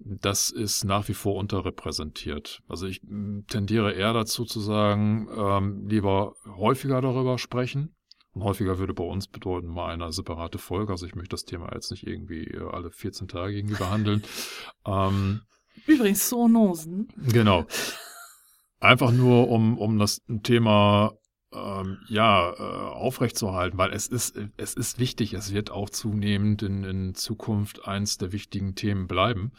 das 0.00 0.50
ist 0.50 0.84
nach 0.84 1.08
wie 1.08 1.14
vor 1.14 1.34
unterrepräsentiert. 1.36 2.60
Also 2.68 2.86
ich 2.86 3.00
tendiere 3.48 3.92
eher 3.92 4.12
dazu 4.12 4.44
zu 4.44 4.60
sagen, 4.60 5.28
ähm, 5.36 5.86
lieber 5.88 6.34
häufiger 6.56 7.00
darüber 7.00 7.38
sprechen. 7.38 7.94
Und 8.32 8.44
häufiger 8.44 8.78
würde 8.78 8.94
bei 8.94 9.04
uns 9.04 9.26
bedeuten 9.26 9.66
mal 9.66 9.92
eine 9.92 10.12
separate 10.12 10.58
Folge. 10.58 10.92
Also 10.92 11.06
ich 11.06 11.14
möchte 11.14 11.30
das 11.30 11.44
Thema 11.44 11.72
jetzt 11.74 11.90
nicht 11.90 12.06
irgendwie 12.06 12.44
äh, 12.44 12.68
alle 12.70 12.90
14 12.90 13.26
Tage 13.26 13.56
irgendwie 13.56 13.76
behandeln. 13.76 14.22
ähm, 14.86 15.42
Übrigens 15.86 16.28
Zoonosen. 16.28 17.08
Genau. 17.32 17.66
Einfach 18.80 19.10
nur, 19.10 19.48
um, 19.48 19.76
um 19.78 19.98
das 19.98 20.22
Thema 20.44 21.12
ähm, 21.52 21.98
ja, 22.08 22.52
äh, 22.52 22.62
aufrechtzuerhalten, 22.62 23.78
weil 23.78 23.92
es 23.92 24.06
ist, 24.06 24.38
es 24.56 24.74
ist 24.74 24.98
wichtig, 24.98 25.32
es 25.34 25.52
wird 25.52 25.70
auch 25.70 25.90
zunehmend 25.90 26.62
in, 26.62 26.84
in 26.84 27.14
Zukunft 27.14 27.86
eins 27.86 28.18
der 28.18 28.32
wichtigen 28.32 28.74
Themen 28.74 29.06
bleiben. 29.06 29.52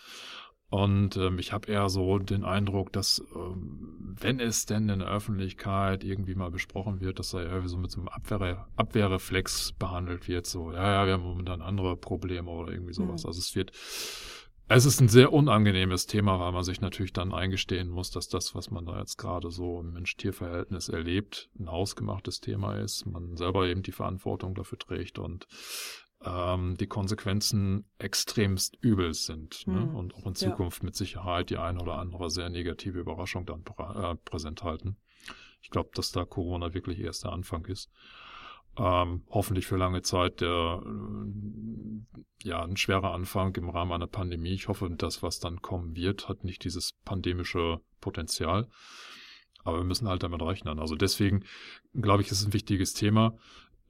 Und 0.70 1.18
ähm, 1.18 1.40
ich 1.40 1.52
habe 1.52 1.72
eher 1.72 1.90
so 1.90 2.20
den 2.20 2.46
Eindruck, 2.46 2.94
dass 2.94 3.24
ähm, 3.36 4.16
wenn 4.20 4.40
es 4.40 4.68
denn 4.68 4.88
in 4.90 5.00
der 5.00 5.08
Öffentlichkeit 5.08 6.04
irgendwie 6.04 6.36
mal 6.36 6.52
besprochen 6.52 7.02
wird, 7.02 7.18
dass 7.18 7.32
da 7.32 7.42
ja 7.42 7.68
so 7.68 7.78
mit 7.78 7.90
so 7.90 8.02
einem 8.02 8.08
Abwehr, 8.08 8.68
Abwehrreflex 8.76 9.74
behandelt 9.80 10.28
wird, 10.28 10.46
so, 10.46 10.72
ja, 10.72 10.92
ja, 10.92 11.06
wir 11.08 11.14
haben 11.14 11.24
momentan 11.24 11.64
andere 11.64 11.98
Probleme 11.98 12.52
oder 12.52 12.72
irgendwie 12.72 12.94
sowas. 12.94 13.24
Mhm. 13.24 13.28
Also 13.28 13.40
es 13.40 13.56
wird 13.56 13.72
es 14.70 14.86
ist 14.86 15.02
ein 15.02 15.08
sehr 15.08 15.34
unangenehmes 15.34 16.06
Thema, 16.06 16.40
weil 16.40 16.52
man 16.52 16.64
sich 16.64 16.80
natürlich 16.80 17.12
dann 17.12 17.34
eingestehen 17.34 17.90
muss, 17.90 18.12
dass 18.12 18.28
das, 18.28 18.54
was 18.54 18.70
man 18.70 18.86
da 18.86 19.00
jetzt 19.00 19.18
gerade 19.18 19.50
so 19.50 19.80
im 19.80 19.94
Mensch-Tier-Verhältnis 19.94 20.90
erlebt, 20.90 21.50
ein 21.60 21.72
hausgemachtes 21.72 22.40
Thema 22.40 22.76
ist, 22.78 23.08
man 23.08 23.36
selber 23.36 23.66
eben 23.66 23.82
die 23.82 23.92
Verantwortung 23.92 24.54
dafür 24.54 24.78
trägt 24.78 25.18
und 25.18 25.48
ähm, 26.24 26.78
die 26.78 26.86
Konsequenzen 26.86 27.90
extremst 27.98 28.78
übel 28.82 29.16
sind 29.16 29.66
ne? 29.66 29.80
Mhm. 29.80 29.96
und 29.96 30.14
auch 30.14 30.28
in 30.28 30.36
Zukunft 30.36 30.84
ja. 30.84 30.86
mit 30.86 30.96
Sicherheit 30.96 31.50
die 31.50 31.58
eine 31.58 31.82
oder 31.82 31.98
andere 31.98 32.30
sehr 32.30 32.50
negative 32.50 33.00
Überraschung 33.00 33.48
dann 33.48 33.64
prä 33.64 34.12
äh, 34.12 34.16
präsent 34.24 34.64
halten. 34.64 34.98
Ich 35.62 35.72
glaube, 35.72 35.90
dass 35.96 36.12
da 36.12 36.26
Corona 36.26 36.74
wirklich 36.76 37.00
erst 37.00 37.24
der 37.24 37.32
Anfang 37.32 37.66
ist 37.66 37.90
ähm, 38.78 39.24
hoffentlich 39.30 39.68
für 39.68 39.78
lange 39.78 40.02
Zeit 40.02 40.42
der 40.42 40.82
äh, 40.86 42.48
ja 42.48 42.64
ein 42.64 42.78
schwerer 42.78 43.14
Anfang 43.14 43.56
im 43.56 43.70
Rahmen 43.70 43.92
einer 43.92 44.08
Pandemie. 44.08 44.54
Ich 44.54 44.68
hoffe, 44.68 44.90
das, 44.90 45.22
was 45.24 45.40
dann 45.40 45.62
kommen 45.62 45.96
wird, 45.96 46.30
hat 46.30 46.44
nicht 46.44 46.64
dieses 46.64 46.94
pandemische 47.06 47.82
Potenzial. 48.00 48.68
Aber 49.64 49.78
wir 49.78 49.84
müssen 49.84 50.08
halt 50.08 50.24
damit 50.24 50.42
rechnen. 50.42 50.80
Also 50.80 50.96
deswegen 50.96 51.44
glaube 51.94 52.22
ich, 52.24 52.32
ist 52.32 52.42
es 52.42 52.48
ein 52.48 52.54
wichtiges 52.54 52.94
Thema. 52.94 53.38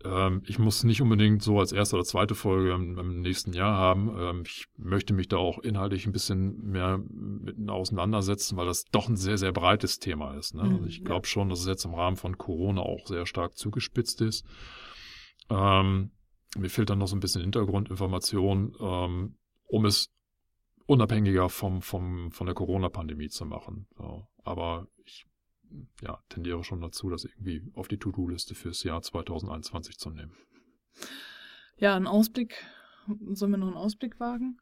Ähm, 0.06 0.44
ich 0.46 0.60
muss 0.60 0.84
nicht 0.84 1.02
unbedingt 1.02 1.44
so 1.44 1.60
als 1.60 1.72
erste 1.72 1.98
oder 1.98 2.06
zweite 2.06 2.36
Folge 2.36 2.74
im, 2.74 2.98
im 2.98 3.22
nächsten 3.22 3.54
Jahr 3.54 3.76
haben. 3.78 4.16
Ähm, 4.18 4.44
ich 4.46 4.68
möchte 4.78 5.14
mich 5.14 5.28
da 5.28 5.38
auch 5.38 5.60
inhaltlich 5.60 6.06
ein 6.06 6.14
bisschen 6.14 6.72
mehr 6.72 6.98
mit 6.98 7.70
auseinandersetzen, 7.70 8.58
weil 8.58 8.66
das 8.66 8.86
doch 8.86 9.10
ein 9.10 9.18
sehr, 9.18 9.38
sehr 9.38 9.52
breites 9.52 10.00
Thema 10.00 10.36
ist. 10.36 10.56
Ne? 10.56 10.62
also 10.62 10.86
ich 10.86 11.04
glaube 11.04 11.28
ja. 11.28 11.32
schon, 11.32 11.50
dass 11.50 11.62
es 11.62 11.68
jetzt 11.68 11.86
im 11.86 11.94
Rahmen 11.94 12.18
von 12.18 12.38
Corona 12.38 12.82
auch 12.82 13.06
sehr 13.08 13.26
stark 13.26 13.58
zugespitzt 13.58 14.22
ist. 14.22 14.46
Ähm, 15.50 16.12
mir 16.58 16.70
fehlt 16.70 16.90
dann 16.90 17.00
noch 17.00 17.08
so 17.08 17.16
ein 17.16 17.20
bisschen 17.20 17.42
Hintergrundinformation, 17.42 18.76
ähm, 18.80 19.36
um 19.66 19.86
es 19.86 20.12
unabhängiger 20.86 21.50
vom, 21.50 21.82
vom, 21.82 22.32
von 22.32 22.48
der 22.48 22.56
Corona-Pandemie 22.56 23.30
zu 23.30 23.46
machen. 23.46 23.88
So. 23.98 24.28
Aber 24.44 24.88
ich 25.06 25.28
ja, 26.02 26.20
tendiere 26.30 26.64
schon 26.64 26.82
dazu, 26.82 27.10
das 27.10 27.26
irgendwie 27.26 27.64
auf 27.74 27.88
die 27.88 27.98
To-Do-Liste 27.98 28.56
fürs 28.56 28.84
Jahr 28.84 29.02
2021 29.02 29.98
zu 29.98 30.10
nehmen. 30.10 30.36
Ja, 31.78 31.96
ein 31.96 32.08
Ausblick. 32.08 32.66
Sollen 33.32 33.52
wir 33.52 33.58
noch 33.58 33.68
einen 33.68 33.78
Ausblick 33.78 34.20
wagen? 34.20 34.58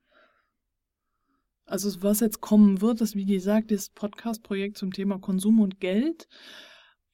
Also 1.66 2.02
was 2.02 2.22
jetzt 2.22 2.40
kommen 2.40 2.82
wird, 2.82 3.02
ist 3.02 3.16
wie 3.16 3.26
gesagt 3.26 3.72
das 3.72 3.90
Podcast-Projekt 3.90 4.78
zum 4.78 4.94
Thema 4.94 5.20
Konsum 5.20 5.60
und 5.60 5.82
Geld. 5.82 6.28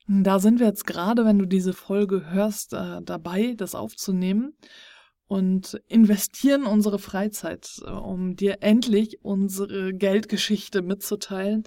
Da 0.08 0.40
sind 0.40 0.60
wir 0.60 0.68
jetzt 0.68 0.86
gerade, 0.86 1.26
wenn 1.26 1.40
du 1.40 1.46
diese 1.46 1.74
Folge 1.74 2.30
hörst, 2.30 2.74
äh, 2.74 3.02
dabei, 3.02 3.56
das 3.56 3.74
aufzunehmen 3.74 4.54
und 5.28 5.82
investieren 5.88 6.66
unsere 6.66 7.00
Freizeit, 7.00 7.82
äh, 7.86 7.90
um 7.90 8.36
dir 8.36 8.58
endlich 8.62 9.24
unsere 9.24 9.94
Geldgeschichte 9.94 10.82
mitzuteilen 10.82 11.64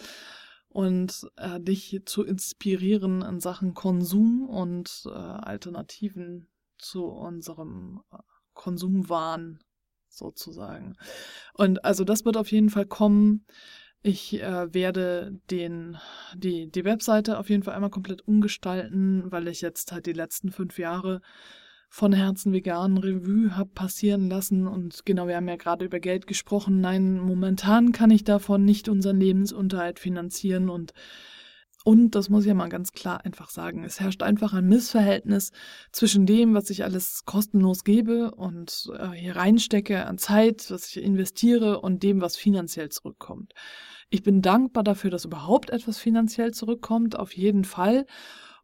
und 0.77 1.27
äh, 1.37 1.59
dich 1.59 2.03
zu 2.05 2.23
inspirieren 2.23 3.23
in 3.23 3.41
Sachen 3.41 3.73
Konsum 3.73 4.47
und 4.47 5.05
äh, 5.07 5.09
Alternativen 5.09 6.49
zu 6.77 7.07
unserem 7.07 8.03
äh, 8.13 8.19
Konsumwahn 8.53 9.61
sozusagen. 10.11 10.99
Und 11.55 11.83
also 11.83 12.05
das 12.05 12.27
wird 12.27 12.37
auf 12.37 12.53
jeden 12.53 12.69
Fall 12.69 12.85
kommen. 12.85 13.47
Ich 14.03 14.43
äh, 14.43 14.75
werde 14.75 15.41
den, 15.51 15.97
die, 16.35 16.71
die 16.71 16.85
Webseite 16.85 17.39
auf 17.39 17.49
jeden 17.49 17.63
Fall 17.63 17.73
einmal 17.73 17.89
komplett 17.89 18.29
umgestalten, 18.29 19.33
weil 19.33 19.49
ich 19.49 19.63
jetzt 19.63 19.93
halt 19.93 20.05
die 20.05 20.13
letzten 20.13 20.53
fünf 20.53 20.79
Jahre 20.79 21.23
von 21.89 22.13
Herzen 22.13 22.53
vegan 22.53 22.99
Revue 22.99 23.57
habe 23.57 23.71
passieren 23.75 24.29
lassen. 24.29 24.67
Und 24.67 25.05
genau, 25.05 25.29
wir 25.29 25.37
haben 25.37 25.49
ja 25.49 25.57
gerade 25.57 25.85
über 25.85 26.01
Geld 26.01 26.27
gesprochen. 26.27 26.81
Nein, 26.81 27.19
momentan 27.19 27.93
kann 27.93 28.11
ich 28.11 28.25
davon 28.25 28.65
nicht 28.65 28.89
unseren 28.89 29.19
Lebensunterhalt 29.21 29.99
finanzieren 29.99 30.69
und 30.69 30.93
und 31.87 32.17
das 32.17 32.31
muss 32.31 32.43
ich 32.43 32.49
ja 32.49 32.55
mal 32.55 32.69
ganz 32.69 32.91
klar 32.91 33.25
einfach 33.25 33.49
sagen. 33.49 33.85
Es 33.85 34.01
herrscht 34.01 34.25
einfach 34.25 34.53
ein 34.53 34.67
Missverhältnis 34.67 35.53
zwischen 35.93 36.27
dem, 36.27 36.53
was 36.53 36.69
ich 36.69 36.83
alles 36.83 37.25
kostenlos 37.27 37.85
gebe 37.85 38.33
und 38.33 38.91
äh, 38.99 39.11
hier 39.11 39.37
reinstecke 39.37 40.05
an 40.05 40.19
Zeit, 40.19 40.69
was 40.69 40.89
ich 40.89 41.01
investiere 41.01 41.81
und 41.81 42.03
dem, 42.03 42.21
was 42.21 42.37
finanziell 42.37 42.89
zurückkommt. 42.89 43.53
Ich 44.11 44.25
bin 44.25 44.43
dankbar 44.43 44.83
dafür, 44.83 45.11
dass 45.11 45.27
überhaupt 45.27 45.71
etwas 45.71 45.97
finanziell 45.97 46.53
zurückkommt, 46.53 47.17
auf 47.17 47.37
jeden 47.37 47.63
Fall. 47.63 48.07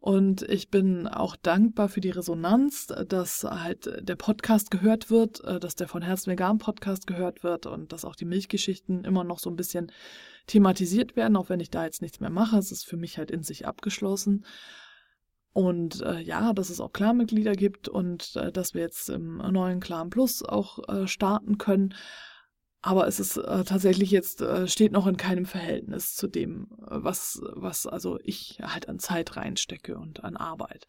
Und 0.03 0.43
ich 0.43 0.69
bin 0.69 1.07
auch 1.07 1.37
dankbar 1.37 1.89
für 1.89 2.01
die 2.01 2.11
Resonanz, 2.11 2.89
dass 3.07 3.45
halt 3.45 3.89
der 4.01 4.17
Podcast 4.17 4.73
gehört 4.73 5.11
wird, 5.11 5.45
äh, 5.45 5.61
dass 5.61 5.77
der 5.77 5.87
von 5.87 6.03
Herzen 6.03 6.33
Vegan 6.33 6.59
Podcast 6.59 7.07
gehört 7.07 7.45
wird 7.45 7.67
und 7.67 7.93
dass 7.93 8.05
auch 8.05 8.17
die 8.17 8.25
Milchgeschichten 8.25 9.05
immer 9.05 9.23
noch 9.23 9.39
so 9.39 9.49
ein 9.49 9.55
bisschen 9.55 9.93
thematisiert 10.49 11.15
werden, 11.15 11.37
auch 11.37 11.51
wenn 11.51 11.61
ich 11.61 11.71
da 11.71 11.85
jetzt 11.85 12.03
nichts 12.03 12.19
mehr 12.19 12.31
mache. 12.31 12.59
Es 12.59 12.73
ist 12.73 12.85
für 12.85 12.97
mich 12.97 13.17
halt 13.17 13.31
in 13.31 13.45
sich 13.45 13.65
abgeschlossen. 13.65 14.45
Und 15.53 16.01
äh, 16.01 16.19
ja, 16.19 16.53
dass 16.53 16.71
es 16.71 16.81
auch 16.81 16.93
Klarmitglieder 16.93 17.53
gibt 17.53 17.87
und 17.89 18.35
äh, 18.35 18.51
dass 18.51 18.75
wir 18.75 18.81
jetzt 18.83 19.09
im 19.09 19.37
neuen 19.37 19.79
Clan 19.79 20.11
Plus 20.11 20.43
auch 20.43 20.81
äh, 20.89 21.07
starten 21.07 21.59
können. 21.59 21.95
Aber 22.83 23.07
es 23.07 23.21
ist 23.21 23.37
äh, 23.37 23.63
tatsächlich 23.63 24.11
jetzt, 24.11 24.43
äh, 24.43 24.67
steht 24.67 24.91
noch 24.91 25.07
in 25.07 25.17
keinem 25.17 25.47
Verhältnis 25.47 26.17
zu 26.17 26.27
dem, 26.27 26.67
äh, 26.83 26.89
was, 26.91 27.41
was 27.55 27.87
also 27.87 28.19
ich 28.25 28.59
halt 28.61 28.89
an 28.89 28.99
Zeit 28.99 29.37
reinstecke 29.37 29.97
und 29.97 30.25
an 30.25 30.37
Arbeit. 30.37 30.87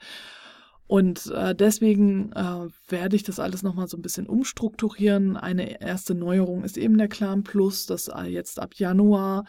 Und 0.87 1.27
äh, 1.27 1.55
deswegen 1.55 2.31
äh, 2.33 2.67
werde 2.89 3.15
ich 3.15 3.23
das 3.23 3.39
alles 3.39 3.63
nochmal 3.63 3.87
so 3.87 3.95
ein 3.95 4.01
bisschen 4.01 4.27
umstrukturieren. 4.27 5.37
Eine 5.37 5.81
erste 5.81 6.13
Neuerung 6.15 6.63
ist 6.63 6.77
eben 6.77 6.97
der 6.97 7.07
Clan 7.07 7.43
Plus, 7.43 7.85
dass 7.85 8.09
äh, 8.09 8.23
jetzt 8.23 8.59
ab 8.59 8.73
Januar 8.75 9.45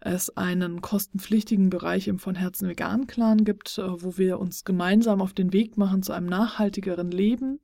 es 0.00 0.36
einen 0.36 0.82
kostenpflichtigen 0.82 1.70
Bereich 1.70 2.08
im 2.08 2.18
von 2.18 2.34
Herzen 2.34 2.68
Vegan 2.68 3.06
Clan 3.06 3.44
gibt, 3.44 3.78
äh, 3.78 4.02
wo 4.02 4.18
wir 4.18 4.38
uns 4.38 4.64
gemeinsam 4.64 5.20
auf 5.22 5.32
den 5.32 5.52
Weg 5.52 5.76
machen 5.76 6.02
zu 6.02 6.12
einem 6.12 6.26
nachhaltigeren 6.26 7.10
Leben 7.10 7.58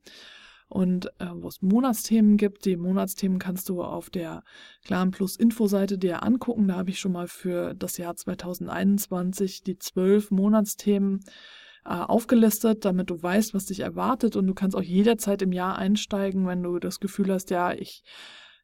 und 0.69 1.07
äh, 1.19 1.27
wo 1.33 1.47
es 1.47 1.61
Monatsthemen 1.61 2.37
gibt. 2.37 2.65
Die 2.65 2.77
Monatsthemen 2.77 3.39
kannst 3.39 3.69
du 3.69 3.83
auf 3.83 4.09
der 4.09 4.43
Clan 4.83 5.11
Plus 5.11 5.35
Infoseite 5.35 5.97
dir 5.97 6.23
angucken. 6.23 6.67
Da 6.67 6.75
habe 6.75 6.89
ich 6.89 6.99
schon 6.99 7.11
mal 7.11 7.27
für 7.27 7.73
das 7.73 7.97
Jahr 7.97 8.15
2021 8.15 9.63
die 9.63 9.77
zwölf 9.77 10.31
Monatsthemen 10.31 11.21
äh, 11.85 11.89
aufgelistet, 11.89 12.85
damit 12.85 13.09
du 13.09 13.21
weißt, 13.21 13.53
was 13.53 13.65
dich 13.65 13.81
erwartet 13.81 14.35
und 14.35 14.47
du 14.47 14.53
kannst 14.53 14.75
auch 14.75 14.81
jederzeit 14.81 15.41
im 15.41 15.51
Jahr 15.51 15.77
einsteigen, 15.77 16.47
wenn 16.47 16.63
du 16.63 16.79
das 16.79 16.99
Gefühl 16.99 17.31
hast, 17.31 17.49
ja, 17.49 17.73
ich 17.73 18.03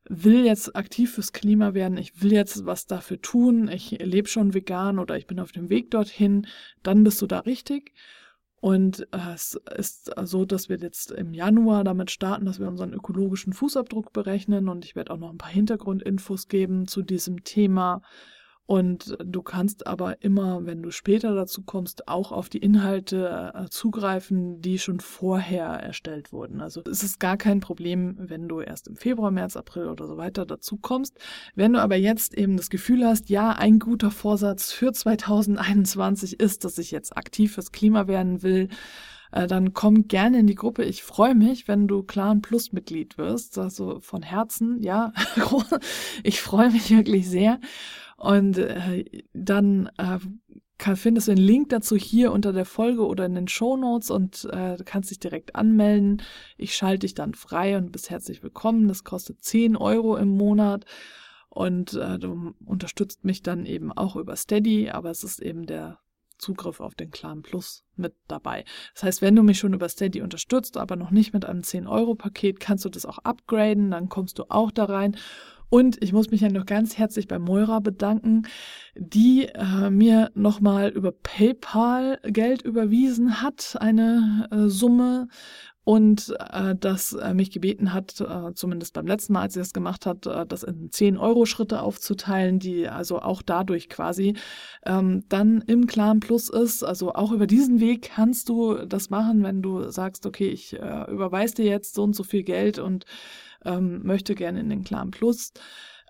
will 0.08 0.46
jetzt 0.46 0.76
aktiv 0.76 1.14
fürs 1.14 1.34
Klima 1.34 1.74
werden, 1.74 1.98
ich 1.98 2.22
will 2.22 2.32
jetzt 2.32 2.66
was 2.66 2.88
dafür 2.88 3.22
tun, 3.22 3.68
ich 3.68 3.92
lebe 3.92 4.28
schon 4.28 4.54
vegan 4.54 5.00
oder 5.00 5.18
ich 5.18 5.28
bin 5.28 5.40
auf 5.40 5.52
dem 5.52 5.70
Weg 5.70 5.92
dorthin, 5.92 6.48
dann 6.82 7.04
bist 7.04 7.22
du 7.22 7.28
da 7.28 7.40
richtig. 7.40 7.94
Und 8.62 9.08
äh, 9.12 9.34
es 9.34 9.60
ist 9.78 10.12
so, 10.24 10.46
dass 10.46 10.68
wir 10.68 10.78
jetzt 10.78 11.12
im 11.12 11.34
Januar 11.34 11.84
damit 11.84 12.12
starten, 12.12 12.46
dass 12.46 12.60
wir 12.60 12.68
unseren 12.68 12.94
ökologischen 12.94 13.54
Fußabdruck 13.54 14.12
berechnen 14.12 14.68
und 14.68 14.84
ich 14.86 14.96
werde 14.96 15.14
auch 15.14 15.18
noch 15.18 15.32
ein 15.32 15.38
paar 15.38 15.52
Hintergrundinfos 15.52 16.48
geben 16.48 16.88
zu 16.88 17.02
diesem 17.02 17.44
Thema. 17.44 18.02
Und 18.70 19.18
du 19.26 19.42
kannst 19.42 19.88
aber 19.88 20.22
immer, 20.22 20.64
wenn 20.68 20.84
du 20.84 20.92
später 20.92 21.34
dazu 21.34 21.64
kommst, 21.64 22.08
auch 22.08 22.32
auf 22.32 22.50
die 22.50 22.60
Inhalte 22.60 23.52
äh, 23.56 23.68
zugreifen, 23.68 24.62
die 24.62 24.78
schon 24.78 25.00
vorher 25.00 25.66
erstellt 25.66 26.32
wurden. 26.32 26.62
Also 26.62 26.84
es 26.84 27.02
ist 27.02 27.20
gar 27.20 27.36
kein 27.36 27.62
Problem, 27.62 28.16
wenn 28.20 28.48
du 28.48 28.62
erst 28.62 28.88
im 28.88 28.96
Februar, 28.96 29.32
März, 29.32 29.58
April 29.58 29.88
oder 29.88 30.06
so 30.06 30.18
weiter 30.18 30.46
dazu 30.46 30.78
kommst. 30.78 31.18
Wenn 31.56 31.74
du 31.74 31.82
aber 31.82 31.96
jetzt 31.96 32.36
eben 32.38 32.58
das 32.58 32.70
Gefühl 32.70 33.04
hast, 33.04 33.32
ja, 33.32 33.54
ein 33.54 33.80
guter 33.80 34.12
Vorsatz 34.12 34.72
für 34.72 34.94
2021 34.94 36.40
ist, 36.40 36.64
dass 36.64 36.78
ich 36.78 36.92
jetzt 36.92 37.18
aktiv 37.18 37.56
fürs 37.56 37.72
Klima 37.72 38.08
werden 38.08 38.44
will, 38.44 38.70
äh, 39.32 39.48
dann 39.48 39.74
komm 39.74 40.08
gerne 40.08 40.38
in 40.38 40.46
die 40.46 40.54
Gruppe. 40.54 40.84
Ich 40.84 41.02
freue 41.02 41.34
mich, 41.34 41.68
wenn 41.68 41.88
du 41.88 42.04
Clan 42.04 42.44
Plus 42.44 42.72
Mitglied 42.72 43.18
wirst. 43.18 43.58
Also 43.58 44.00
von 44.00 44.22
Herzen, 44.22 44.80
ja, 44.84 45.12
ich 46.24 46.40
freue 46.40 46.70
mich 46.70 46.92
wirklich 46.92 47.28
sehr. 47.28 47.60
Und 48.20 48.58
äh, 48.58 49.06
dann 49.34 49.90
äh, 49.98 50.20
kann, 50.78 50.98
findest 50.98 51.30
du 51.30 51.36
den 51.36 51.44
Link 51.44 51.70
dazu 51.70 51.96
hier 51.96 52.34
unter 52.34 52.52
der 52.52 52.66
Folge 52.66 53.06
oder 53.06 53.26
in 53.26 53.34
den 53.34 53.48
Show 53.48 53.78
Notes 53.78 54.12
und 54.12 54.46
äh, 54.52 54.78
kannst 54.84 55.10
dich 55.10 55.20
direkt 55.20 55.56
anmelden. 55.56 56.22
Ich 56.58 56.76
schalte 56.76 57.00
dich 57.00 57.14
dann 57.14 57.34
frei 57.34 57.78
und 57.78 57.94
bist 57.94 58.10
herzlich 58.10 58.44
willkommen. 58.44 58.90
Das 58.90 59.06
kostet 59.06 59.42
10 59.42 59.78
Euro 59.78 60.18
im 60.18 60.30
Monat 60.30 60.86
und 61.50 61.94
äh, 61.94 62.20
du 62.20 62.54
unterstützt 62.66 63.24
mich 63.24 63.42
dann 63.42 63.66
eben 63.66 63.94
auch 63.94 64.18
über 64.18 64.36
Steady, 64.36 64.90
aber 64.90 65.12
es 65.12 65.24
ist 65.24 65.42
eben 65.42 65.66
der 65.66 66.00
Zugriff 66.38 66.82
auf 66.82 66.96
den 66.96 67.12
Clan 67.12 67.42
Plus 67.42 67.86
mit 67.96 68.16
dabei. 68.28 68.66
Das 68.94 69.04
heißt, 69.04 69.22
wenn 69.22 69.36
du 69.36 69.44
mich 69.44 69.60
schon 69.60 69.74
über 69.74 69.88
Steady 69.88 70.22
unterstützt, 70.22 70.76
aber 70.76 70.98
noch 70.98 71.12
nicht 71.12 71.34
mit 71.34 71.46
einem 71.46 71.62
10-Euro-Paket, 71.62 72.60
kannst 72.60 72.84
du 72.84 72.90
das 72.90 73.06
auch 73.06 73.20
upgraden, 73.20 73.92
dann 73.92 74.10
kommst 74.10 74.40
du 74.40 74.46
auch 74.50 74.72
da 74.72 74.86
rein 74.86 75.16
und 75.70 76.02
ich 76.04 76.14
muss 76.14 76.32
mich 76.32 76.42
ja 76.42 76.50
noch 76.50 76.66
ganz 76.66 76.98
herzlich 76.98 77.28
bei 77.28 77.40
Moira 77.40 77.80
bedanken, 77.80 78.44
die 78.96 79.46
äh, 79.46 79.90
mir 79.90 80.32
nochmal 80.34 80.90
über 80.90 81.12
PayPal 81.12 82.20
Geld 82.24 82.62
überwiesen 82.64 83.42
hat, 83.42 83.78
eine 83.80 84.48
äh, 84.52 84.68
Summe 84.68 85.28
und 85.90 86.36
äh, 86.52 86.76
das 86.80 87.14
äh, 87.14 87.34
mich 87.34 87.50
gebeten 87.50 87.94
hat, 87.94 88.22
äh, 88.22 88.54
zumindest 88.54 88.94
beim 88.94 89.08
letzten 89.08 89.34
Mal, 89.34 89.42
als 89.42 89.56
sie 89.56 89.60
das 89.60 89.74
gemacht 89.74 90.06
hat, 90.06 90.28
äh, 90.28 90.46
das 90.46 90.62
in 90.62 90.92
10-Euro-Schritte 90.92 91.82
aufzuteilen, 91.82 92.60
die 92.60 92.88
also 92.88 93.20
auch 93.22 93.42
dadurch 93.42 93.90
quasi 93.90 94.36
ähm, 94.86 95.24
dann 95.30 95.62
im 95.62 95.88
Clan 95.88 96.20
Plus 96.20 96.50
ist. 96.50 96.84
Also 96.84 97.14
auch 97.14 97.32
über 97.32 97.48
diesen 97.48 97.80
Weg 97.80 98.12
kannst 98.14 98.50
du 98.50 98.86
das 98.86 99.10
machen, 99.10 99.42
wenn 99.42 99.64
du 99.64 99.90
sagst, 99.90 100.28
okay, 100.28 100.50
ich 100.50 100.74
äh, 100.74 101.10
überweise 101.10 101.56
dir 101.56 101.66
jetzt 101.66 101.96
so 101.96 102.04
und 102.04 102.16
so 102.16 102.24
viel 102.24 102.44
Geld 102.44 102.78
und 102.78 103.06
ähm, 103.66 104.06
möchte 104.06 104.36
gerne 104.36 104.60
in 104.60 104.70
den 104.70 104.84
Clan 104.84 105.12
Plus. 105.12 105.52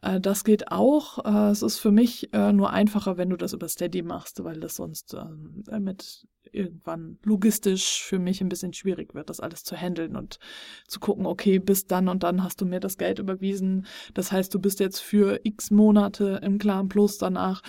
Äh, 0.01 0.19
das 0.19 0.43
geht 0.43 0.71
auch. 0.71 1.25
Äh, 1.25 1.51
es 1.51 1.61
ist 1.61 1.79
für 1.79 1.91
mich 1.91 2.33
äh, 2.33 2.51
nur 2.53 2.71
einfacher, 2.71 3.17
wenn 3.17 3.29
du 3.29 3.37
das 3.37 3.53
über 3.53 3.67
Steady 3.67 4.01
machst, 4.01 4.43
weil 4.43 4.59
das 4.59 4.75
sonst 4.75 5.13
äh, 5.13 5.79
mit 5.79 6.27
irgendwann 6.51 7.17
logistisch 7.23 8.03
für 8.03 8.19
mich 8.19 8.41
ein 8.41 8.49
bisschen 8.49 8.73
schwierig 8.73 9.13
wird, 9.13 9.29
das 9.29 9.39
alles 9.39 9.63
zu 9.63 9.75
handeln 9.75 10.15
und 10.15 10.39
zu 10.87 10.99
gucken, 10.99 11.25
okay, 11.25 11.59
bis 11.59 11.87
dann 11.87 12.07
und 12.07 12.23
dann 12.23 12.43
hast 12.43 12.61
du 12.61 12.65
mir 12.65 12.79
das 12.79 12.97
Geld 12.97 13.19
überwiesen. 13.19 13.85
Das 14.13 14.31
heißt, 14.31 14.53
du 14.53 14.59
bist 14.59 14.79
jetzt 14.79 14.99
für 14.99 15.39
x 15.43 15.71
Monate 15.71 16.39
im 16.43 16.57
Clan 16.57 16.89
Plus, 16.89 17.17
danach 17.17 17.61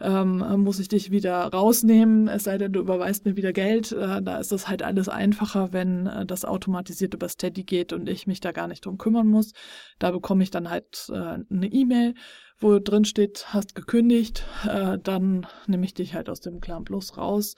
ähm, 0.00 0.38
muss 0.62 0.78
ich 0.78 0.88
dich 0.88 1.10
wieder 1.10 1.44
rausnehmen, 1.46 2.28
es 2.28 2.44
sei 2.44 2.58
denn, 2.58 2.72
du 2.72 2.80
überweist 2.80 3.24
mir 3.24 3.36
wieder 3.36 3.52
Geld. 3.52 3.92
Äh, 3.92 4.22
da 4.22 4.38
ist 4.38 4.52
das 4.52 4.68
halt 4.68 4.82
alles 4.82 5.08
einfacher, 5.08 5.72
wenn 5.72 6.06
äh, 6.06 6.26
das 6.26 6.44
automatisiert 6.44 7.14
über 7.14 7.28
Steady 7.28 7.64
geht 7.64 7.92
und 7.92 8.08
ich 8.08 8.26
mich 8.26 8.40
da 8.40 8.52
gar 8.52 8.68
nicht 8.68 8.86
drum 8.86 8.98
kümmern 8.98 9.26
muss. 9.26 9.52
Da 9.98 10.10
bekomme 10.10 10.42
ich 10.42 10.50
dann 10.50 10.70
halt 10.70 11.10
äh, 11.10 11.14
eine 11.14 11.68
E-Mail 11.80 12.14
wo 12.60 12.78
drin 12.78 13.04
steht, 13.04 13.54
hast 13.54 13.74
gekündigt, 13.74 14.44
äh, 14.68 14.98
dann 14.98 15.46
nehme 15.66 15.84
ich 15.84 15.94
dich 15.94 16.14
halt 16.14 16.28
aus 16.28 16.40
dem 16.40 16.60
Clan 16.60 16.84
Plus 16.84 17.16
raus 17.16 17.54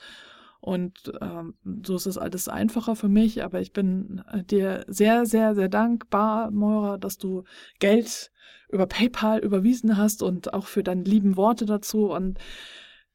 und 0.61 1.11
ähm, 1.23 1.55
so 1.85 1.97
ist 1.97 2.07
es 2.07 2.19
alles 2.19 2.49
einfacher 2.49 2.95
für 2.95 3.09
mich. 3.09 3.43
Aber 3.43 3.61
ich 3.61 3.73
bin 3.73 4.23
äh, 4.31 4.45
dir 4.45 4.85
sehr, 4.89 5.25
sehr, 5.25 5.55
sehr 5.55 5.69
dankbar, 5.69 6.51
Moira, 6.51 6.99
dass 6.99 7.17
du 7.17 7.45
Geld 7.79 8.31
über 8.69 8.87
PayPal 8.87 9.41
überwiesen 9.41 9.97
hast 9.97 10.23
und 10.23 10.53
auch 10.53 10.67
für 10.67 10.83
deine 10.83 11.03
lieben 11.03 11.37
Worte 11.37 11.65
dazu. 11.65 12.11
Und 12.11 12.39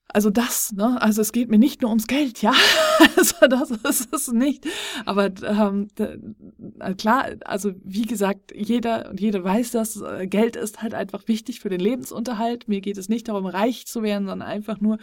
also 0.09 0.29
das, 0.29 0.71
ne? 0.71 1.01
Also 1.01 1.21
es 1.21 1.31
geht 1.31 1.49
mir 1.49 1.57
nicht 1.57 1.81
nur 1.81 1.89
ums 1.89 2.07
Geld, 2.07 2.41
ja. 2.41 2.53
also 3.17 3.35
das 3.47 3.71
ist 3.71 4.13
es 4.13 4.31
nicht. 4.31 4.65
Aber 5.05 5.31
ähm, 5.43 5.87
äh, 5.97 6.93
klar, 6.95 7.31
also 7.43 7.71
wie 7.83 8.03
gesagt, 8.03 8.53
jeder 8.55 9.09
und 9.09 9.19
jede 9.19 9.43
weiß 9.43 9.71
das, 9.71 9.99
äh, 10.01 10.27
Geld 10.27 10.55
ist 10.55 10.81
halt 10.81 10.93
einfach 10.93 11.27
wichtig 11.27 11.59
für 11.59 11.69
den 11.69 11.79
Lebensunterhalt. 11.79 12.67
Mir 12.67 12.81
geht 12.81 12.97
es 12.97 13.09
nicht 13.09 13.27
darum, 13.27 13.45
reich 13.45 13.87
zu 13.87 14.03
werden, 14.03 14.27
sondern 14.27 14.47
einfach 14.47 14.79
nur 14.79 14.99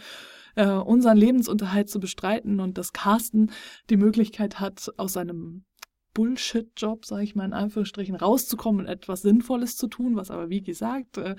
äh, 0.55 0.67
unseren 0.67 1.17
Lebensunterhalt 1.17 1.89
zu 1.89 1.99
bestreiten 1.99 2.59
und 2.59 2.77
dass 2.77 2.93
Carsten 2.93 3.51
die 3.89 3.97
Möglichkeit 3.97 4.59
hat, 4.59 4.91
aus 4.97 5.13
seinem 5.13 5.65
Bullshit-Job, 6.13 7.05
sage 7.05 7.23
ich 7.23 7.35
mal 7.35 7.45
in 7.45 7.53
Anführungsstrichen, 7.53 8.15
rauszukommen 8.15 8.81
und 8.81 8.91
etwas 8.91 9.21
Sinnvolles 9.21 9.77
zu 9.77 9.87
tun, 9.87 10.15
was 10.15 10.31
aber 10.31 10.49
wie 10.49 10.61
gesagt 10.61 11.17
äh, 11.17 11.35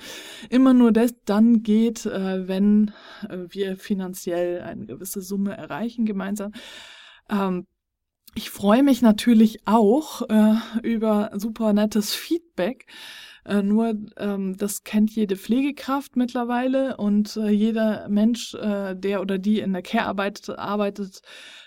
immer 0.50 0.74
nur 0.74 0.92
das 0.92 1.14
dann 1.24 1.62
geht, 1.62 2.06
äh, 2.06 2.48
wenn 2.48 2.92
äh, 3.28 3.38
wir 3.48 3.76
finanziell 3.76 4.62
eine 4.62 4.86
gewisse 4.86 5.20
Summe 5.20 5.56
erreichen 5.56 6.06
gemeinsam. 6.06 6.52
Ähm, 7.30 7.66
ich 8.36 8.50
freue 8.50 8.82
mich 8.82 9.00
natürlich 9.00 9.60
auch 9.64 10.22
über 10.82 11.30
super 11.36 11.72
nettes 11.72 12.16
Feedback. 12.16 12.84
Äh, 13.44 13.62
nur 13.62 13.94
ähm, 14.16 14.56
das 14.56 14.84
kennt 14.84 15.10
jede 15.10 15.36
Pflegekraft 15.36 16.16
mittlerweile 16.16 16.96
und 16.96 17.36
äh, 17.36 17.50
jeder 17.50 18.08
Mensch, 18.08 18.54
äh, 18.54 18.94
der 18.94 19.20
oder 19.20 19.38
die 19.38 19.60
in 19.60 19.72
der 19.72 19.82
Care-Arbeit 19.82 20.48
arbeitet, 20.48 21.20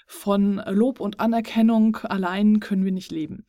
von 0.08 0.62
Lob 0.68 1.00
und 1.00 1.20
Anerkennung 1.20 1.98
allein 1.98 2.60
können 2.60 2.86
wir 2.86 2.94
nicht 2.94 3.12
leben. 3.12 3.46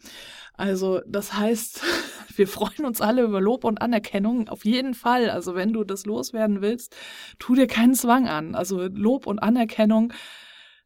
Also 0.54 1.00
das 1.06 1.34
heißt, 1.34 1.82
wir 2.36 2.48
freuen 2.48 2.84
uns 2.84 3.00
alle 3.00 3.22
über 3.22 3.40
Lob 3.40 3.64
und 3.64 3.80
Anerkennung, 3.80 4.48
auf 4.48 4.64
jeden 4.64 4.94
Fall. 4.94 5.30
Also 5.30 5.54
wenn 5.54 5.72
du 5.72 5.84
das 5.84 6.04
loswerden 6.04 6.60
willst, 6.60 6.96
tu 7.38 7.54
dir 7.54 7.68
keinen 7.68 7.94
Zwang 7.94 8.28
an. 8.28 8.54
Also 8.54 8.88
Lob 8.88 9.26
und 9.26 9.38
Anerkennung 9.38 10.12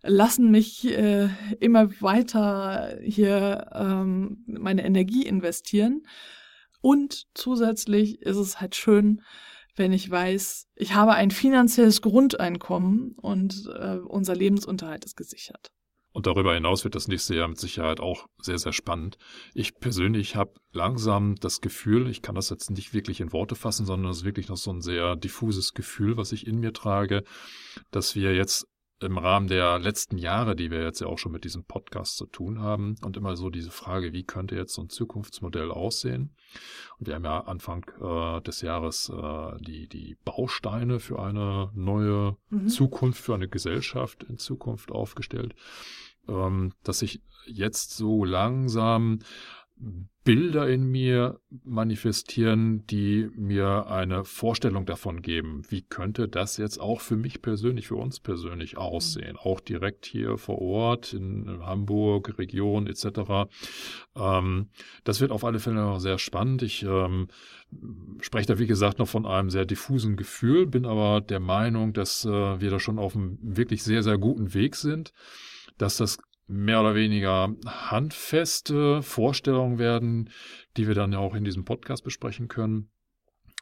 lassen 0.03 0.51
mich 0.51 0.87
äh, 0.87 1.29
immer 1.59 2.01
weiter 2.03 2.99
hier 3.03 3.71
ähm, 3.73 4.45
meine 4.47 4.85
Energie 4.85 5.25
investieren. 5.25 6.03
Und 6.83 7.29
zusätzlich 7.35 8.21
ist 8.23 8.37
es 8.37 8.61
halt 8.61 8.75
schön, 8.75 9.23
wenn 9.75 9.93
ich 9.93 10.11
weiß, 10.11 10.67
ich 10.75 10.95
habe 10.95 11.13
ein 11.13 11.31
finanzielles 11.31 12.03
Grundeinkommen 12.03 13.13
und 13.21 13.71
äh, 13.79 13.99
unser 13.99 14.35
Lebensunterhalt 14.35 15.05
ist 15.05 15.17
gesichert. 15.17 15.73
Und 16.13 16.27
darüber 16.27 16.55
hinaus 16.55 16.85
wird 16.85 16.95
das 16.95 17.09
nächste 17.09 17.35
Jahr 17.35 17.49
mit 17.49 17.59
Sicherheit 17.59 17.99
auch 17.99 18.27
sehr, 18.39 18.59
sehr 18.59 18.75
spannend. 18.75 19.17
Ich 19.55 19.79
persönlich 19.81 20.37
habe 20.37 20.53
langsam 20.71 21.37
das 21.37 21.63
Gefühl, 21.63 22.11
ich 22.11 22.21
kann 22.21 22.35
das 22.35 22.51
jetzt 22.51 22.71
nicht 22.71 22.93
wirklich 22.93 23.21
in 23.21 23.33
Worte 23.33 23.55
fassen, 23.55 23.87
sondern 23.87 24.11
es 24.11 24.19
ist 24.19 24.25
wirklich 24.25 24.49
noch 24.49 24.59
so 24.59 24.71
ein 24.71 24.83
sehr 24.83 25.17
diffuses 25.17 25.73
Gefühl, 25.73 26.19
was 26.19 26.33
ich 26.33 26.47
in 26.47 26.61
mir 26.61 26.75
trage, 26.75 27.25
dass 27.91 28.15
wir 28.15 28.35
jetzt 28.35 28.67
im 29.03 29.19
Rahmen 29.19 29.49
der 29.49 29.79
letzten 29.79 30.19
Jahre, 30.19 30.57
die 30.57 30.71
wir 30.71 30.83
jetzt 30.83 31.01
ja 31.01 31.07
auch 31.07 31.19
schon 31.19 31.33
mit 31.33 31.45
diesem 31.45 31.65
Podcast 31.65 32.17
zu 32.17 32.27
tun 32.27 32.61
haben 32.61 32.97
und 33.05 33.17
immer 33.17 33.37
so 33.37 33.51
diese 33.51 33.71
Frage, 33.71 34.13
wie 34.13 34.25
könnte 34.25 34.57
jetzt 34.57 34.75
so 34.75 34.83
ein 34.83 34.89
Zukunftsmodell 34.89 35.71
aussehen? 35.71 36.35
Und 36.99 37.07
wir 37.07 37.15
haben 37.15 37.25
ja 37.25 37.41
Anfang 37.41 37.85
äh, 38.01 38.41
des 38.43 38.61
Jahres 38.63 39.11
äh, 39.11 39.57
die, 39.61 39.89
die 39.89 40.17
Bausteine 40.25 41.01
für 41.01 41.21
eine 41.21 41.71
neue 41.75 42.37
mhm. 42.51 42.69
Zukunft, 42.69 43.23
für 43.23 43.35
eine 43.35 43.49
Gesellschaft 43.49 44.25
in 44.25 44.39
Zukunft 44.39 44.91
aufgestellt, 44.93 45.55
ähm, 46.29 46.73
dass 46.85 47.01
sich 47.01 47.23
jetzt 47.47 47.97
so 47.97 48.25
langsam 48.25 49.21
Bilder 50.25 50.69
in 50.69 50.85
mir 50.85 51.41
manifestieren, 51.65 52.87
die 52.87 53.29
mir 53.35 53.89
eine 53.89 54.25
Vorstellung 54.25 54.87
davon 54.87 55.21
geben, 55.21 55.63
wie 55.69 55.83
könnte 55.83 56.29
das 56.29 56.59
jetzt 56.59 56.81
auch 56.81 57.01
für 57.01 57.17
mich 57.17 57.43
persönlich, 57.43 57.89
für 57.89 57.97
uns 57.97 58.21
persönlich 58.21 58.77
aussehen, 58.77 59.37
auch 59.37 59.59
direkt 59.59 60.07
hier 60.07 60.39
vor 60.39 60.61
Ort 60.61 61.13
in 61.13 61.49
Hamburg, 61.63 62.39
Region 62.39 62.87
etc. 62.87 63.51
Ähm, 64.15 64.69
das 65.03 65.21
wird 65.21 65.33
auf 65.33 65.45
alle 65.45 65.59
Fälle 65.59 65.83
noch 65.83 65.99
sehr 65.99 66.19
spannend. 66.19 66.63
Ich 66.63 66.85
ähm, 66.85 67.27
spreche 68.21 68.47
da 68.47 68.59
wie 68.61 68.69
gesagt 68.69 69.01
noch 69.01 69.09
von 69.09 69.27
einem 69.27 69.51
sehr 69.51 69.65
diffusen 69.65 70.17
Gefühl, 70.17 70.67
bin 70.67 70.87
aber 70.87 71.21
der 71.21 71.41
Meinung, 71.41 71.93
dass 71.93 72.25
äh, 72.25 72.61
wir 72.61 72.71
da 72.71 72.79
schon 72.79 73.01
auf 73.01 73.17
einem 73.17 73.39
wirklich 73.43 73.83
sehr, 73.83 74.05
sehr 74.05 74.19
guten 74.19 74.55
Weg 74.55 74.77
sind, 74.77 75.13
dass 75.79 75.97
das 75.97 76.19
mehr 76.53 76.81
oder 76.81 76.95
weniger 76.95 77.55
handfeste 77.67 79.03
Vorstellungen 79.03 79.79
werden, 79.79 80.31
die 80.77 80.87
wir 80.87 80.95
dann 80.95 81.13
ja 81.13 81.19
auch 81.19 81.35
in 81.35 81.45
diesem 81.45 81.65
Podcast 81.65 82.05
besprechen 82.05 82.49
können. 82.49 82.91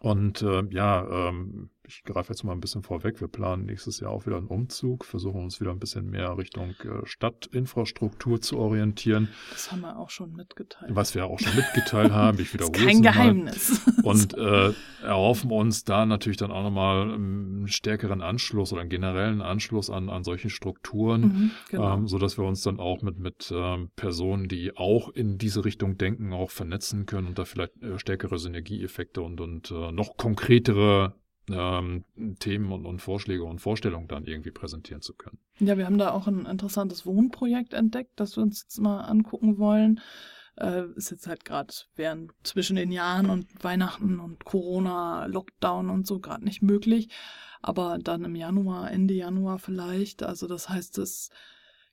Und 0.00 0.42
äh, 0.42 0.64
ja, 0.70 1.28
ähm, 1.28 1.70
ich 1.90 2.04
greife 2.04 2.32
jetzt 2.32 2.44
mal 2.44 2.52
ein 2.52 2.60
bisschen 2.60 2.82
vorweg. 2.84 3.20
Wir 3.20 3.26
planen 3.26 3.66
nächstes 3.66 3.98
Jahr 3.98 4.12
auch 4.12 4.24
wieder 4.24 4.36
einen 4.36 4.46
Umzug, 4.46 5.04
versuchen 5.04 5.42
uns 5.42 5.60
wieder 5.60 5.72
ein 5.72 5.80
bisschen 5.80 6.08
mehr 6.08 6.38
Richtung 6.38 6.70
äh, 6.84 7.04
Stadtinfrastruktur 7.04 8.40
zu 8.40 8.58
orientieren. 8.58 9.28
Das 9.50 9.72
haben 9.72 9.80
wir 9.80 9.98
auch 9.98 10.10
schon 10.10 10.32
mitgeteilt. 10.34 10.94
Was 10.94 11.16
wir 11.16 11.26
auch 11.26 11.40
schon 11.40 11.56
mitgeteilt 11.56 12.12
haben. 12.12 12.38
Ich 12.38 12.54
wiederhole 12.54 12.72
das 12.72 12.80
ist 12.80 12.86
kein 12.86 13.02
Geheimnis. 13.02 13.80
Und 14.04 14.38
äh, 14.38 14.72
erhoffen 15.02 15.50
uns 15.50 15.82
da 15.82 16.06
natürlich 16.06 16.36
dann 16.36 16.52
auch 16.52 16.62
nochmal 16.62 17.12
einen 17.12 17.66
stärkeren 17.66 18.22
Anschluss 18.22 18.72
oder 18.72 18.82
einen 18.82 18.90
generellen 18.90 19.42
Anschluss 19.42 19.90
an, 19.90 20.08
an 20.08 20.22
solche 20.22 20.48
Strukturen, 20.48 21.20
mhm, 21.20 21.50
genau. 21.70 21.94
ähm, 21.94 22.06
sodass 22.06 22.38
wir 22.38 22.44
uns 22.44 22.62
dann 22.62 22.78
auch 22.78 23.02
mit, 23.02 23.18
mit 23.18 23.52
ähm, 23.52 23.90
Personen, 23.96 24.46
die 24.46 24.76
auch 24.76 25.08
in 25.08 25.38
diese 25.38 25.64
Richtung 25.64 25.98
denken, 25.98 26.32
auch 26.32 26.50
vernetzen 26.50 27.06
können 27.06 27.26
und 27.26 27.38
da 27.38 27.44
vielleicht 27.44 27.82
äh, 27.82 27.98
stärkere 27.98 28.38
Synergieeffekte 28.38 29.22
und, 29.22 29.40
und 29.40 29.72
äh, 29.72 29.90
noch 29.90 30.16
konkretere 30.16 31.14
ähm, 31.52 32.04
Themen 32.38 32.72
und, 32.72 32.86
und, 32.86 33.00
Vorschläge 33.00 33.44
und 33.44 33.60
Vorstellungen 33.60 34.08
dann 34.08 34.26
irgendwie 34.26 34.50
präsentieren 34.50 35.02
zu 35.02 35.14
können. 35.14 35.38
Ja, 35.58 35.76
wir 35.76 35.86
haben 35.86 35.98
da 35.98 36.10
auch 36.10 36.26
ein 36.26 36.46
interessantes 36.46 37.06
Wohnprojekt 37.06 37.74
entdeckt, 37.74 38.12
das 38.16 38.36
wir 38.36 38.42
uns 38.42 38.62
jetzt 38.62 38.80
mal 38.80 39.00
angucken 39.00 39.58
wollen. 39.58 40.00
Äh, 40.56 40.84
ist 40.96 41.10
jetzt 41.10 41.26
halt 41.26 41.44
gerade 41.44 41.72
während 41.96 42.32
zwischen 42.42 42.76
den 42.76 42.92
Jahren 42.92 43.30
und 43.30 43.46
Weihnachten 43.62 44.20
und 44.20 44.44
Corona, 44.44 45.26
Lockdown 45.26 45.90
und 45.90 46.06
so 46.06 46.20
gerade 46.20 46.44
nicht 46.44 46.62
möglich. 46.62 47.08
Aber 47.62 47.98
dann 47.98 48.24
im 48.24 48.34
Januar, 48.34 48.90
Ende 48.90 49.14
Januar 49.14 49.58
vielleicht. 49.58 50.22
Also 50.22 50.46
das 50.46 50.68
heißt, 50.68 50.98
es 50.98 51.30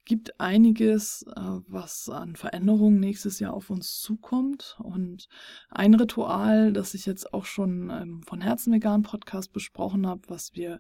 gibt 0.08 0.40
einiges, 0.40 1.24
äh, 1.36 1.42
was 1.68 2.10
an 2.10 2.36
Veränderungen 2.36 3.00
nächstes 3.00 3.40
Jahr 3.40 3.54
auf 3.54 3.70
uns 3.70 4.00
zukommt. 4.00 4.78
Und 4.82 5.28
ein 5.70 5.94
Ritual, 5.94 6.72
das 6.74 6.94
ich 6.94 7.06
jetzt 7.06 7.34
auch 7.34 7.46
schon 7.46 7.92
ähm, 7.92 8.24
von 8.24 8.42
Herzen 8.42 8.74
Vegan 8.74 9.04
Podcast 9.04 9.52
besprochen 9.52 10.08
habe, 10.08 10.22
was 10.30 10.56
wir 10.56 10.80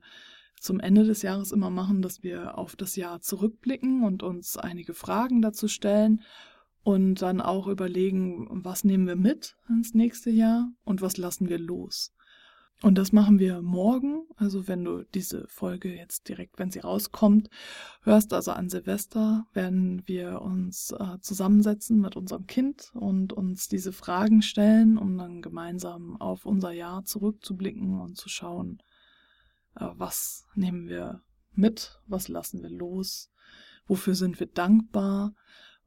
zum 0.59 0.79
Ende 0.79 1.03
des 1.03 1.21
Jahres 1.21 1.51
immer 1.51 1.69
machen, 1.69 2.01
dass 2.01 2.23
wir 2.23 2.57
auf 2.57 2.75
das 2.75 2.95
Jahr 2.95 3.21
zurückblicken 3.21 4.03
und 4.03 4.23
uns 4.23 4.57
einige 4.57 4.93
Fragen 4.93 5.41
dazu 5.41 5.67
stellen 5.67 6.21
und 6.83 7.21
dann 7.21 7.41
auch 7.41 7.67
überlegen, 7.67 8.47
was 8.63 8.85
nehmen 8.85 9.07
wir 9.07 9.17
mit 9.17 9.57
ins 9.67 9.93
nächste 9.93 10.29
Jahr 10.29 10.71
und 10.85 11.01
was 11.01 11.17
lassen 11.17 11.49
wir 11.49 11.59
los. 11.59 12.13
Und 12.83 12.99
das 12.99 13.11
machen 13.11 13.39
wir 13.39 13.61
morgen. 13.63 14.27
Also 14.35 14.67
wenn 14.67 14.83
du 14.83 15.03
diese 15.03 15.47
Folge 15.47 15.95
jetzt 15.95 16.29
direkt, 16.29 16.59
wenn 16.59 16.69
sie 16.69 16.79
rauskommt, 16.79 17.49
hörst, 18.03 18.33
also 18.33 18.51
an 18.51 18.69
Silvester, 18.69 19.47
werden 19.53 20.03
wir 20.05 20.41
uns 20.43 20.91
äh, 20.91 21.19
zusammensetzen 21.19 21.99
mit 21.99 22.15
unserem 22.15 22.45
Kind 22.45 22.91
und 22.93 23.33
uns 23.33 23.67
diese 23.67 23.91
Fragen 23.91 24.43
stellen, 24.43 24.99
um 24.99 25.17
dann 25.17 25.41
gemeinsam 25.41 26.21
auf 26.21 26.45
unser 26.45 26.71
Jahr 26.71 27.03
zurückzublicken 27.03 27.99
und 27.99 28.15
zu 28.15 28.29
schauen, 28.29 28.83
äh, 29.75 29.87
was 29.95 30.45
nehmen 30.53 30.87
wir 30.87 31.23
mit, 31.53 31.99
was 32.05 32.27
lassen 32.27 32.61
wir 32.61 32.69
los, 32.69 33.31
wofür 33.87 34.13
sind 34.13 34.39
wir 34.39 34.47
dankbar. 34.47 35.33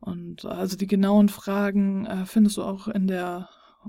Und 0.01 0.45
also 0.45 0.77
die 0.77 0.89
genauen 0.89 1.29
Fragen 1.29 2.07
äh, 2.07 2.27
findest 2.27 2.57
du 2.57 2.65
auch 2.65 2.89
in 2.89 3.07
der 3.07 3.49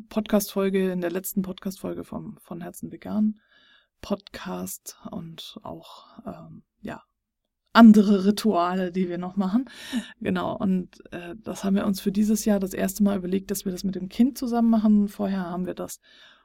Podcast-Folge, 0.09 0.91
in 0.91 1.01
der 1.01 1.11
letzten 1.11 1.41
Podcast-Folge 1.41 2.03
vom 2.03 2.37
von 2.37 2.61
Herzen 2.61 2.91
Vegan 2.91 3.39
Podcast 4.01 4.97
und 5.11 5.59
auch, 5.63 6.07
ähm, 6.25 6.63
ja, 6.81 7.03
andere 7.73 8.25
Rituale, 8.25 8.91
die 8.91 9.07
wir 9.07 9.17
noch 9.17 9.37
machen. 9.37 9.69
Genau, 10.19 10.57
und 10.57 10.89
äh, 11.13 11.35
das 11.41 11.63
haben 11.63 11.75
wir 11.75 11.85
uns 11.85 12.01
für 12.01 12.11
dieses 12.11 12.43
Jahr 12.43 12.59
das 12.59 12.73
erste 12.73 13.03
Mal 13.03 13.17
überlegt, 13.17 13.49
dass 13.49 13.63
wir 13.63 13.71
das 13.71 13.83
mit 13.83 13.95
dem 13.95 14.09
Kind 14.09 14.37
zusammen 14.37 14.69
machen. 14.69 15.07
Vorher 15.07 15.49
haben 15.49 15.65
wir 15.65 15.73
das 15.73 16.01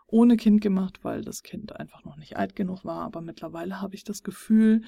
ohne 0.07 0.37
Kind 0.37 0.61
gemacht, 0.61 1.01
weil 1.03 1.23
das 1.23 1.43
Kind 1.43 1.75
einfach 1.75 2.05
noch 2.05 2.17
nicht 2.17 2.37
alt 2.37 2.55
genug 2.55 2.85
war. 2.85 3.05
Aber 3.05 3.23
mittlerweile 3.23 3.81
habe 3.81 3.97
ich 3.97 4.05
das 4.05 4.23
Gefühl, 4.23 4.83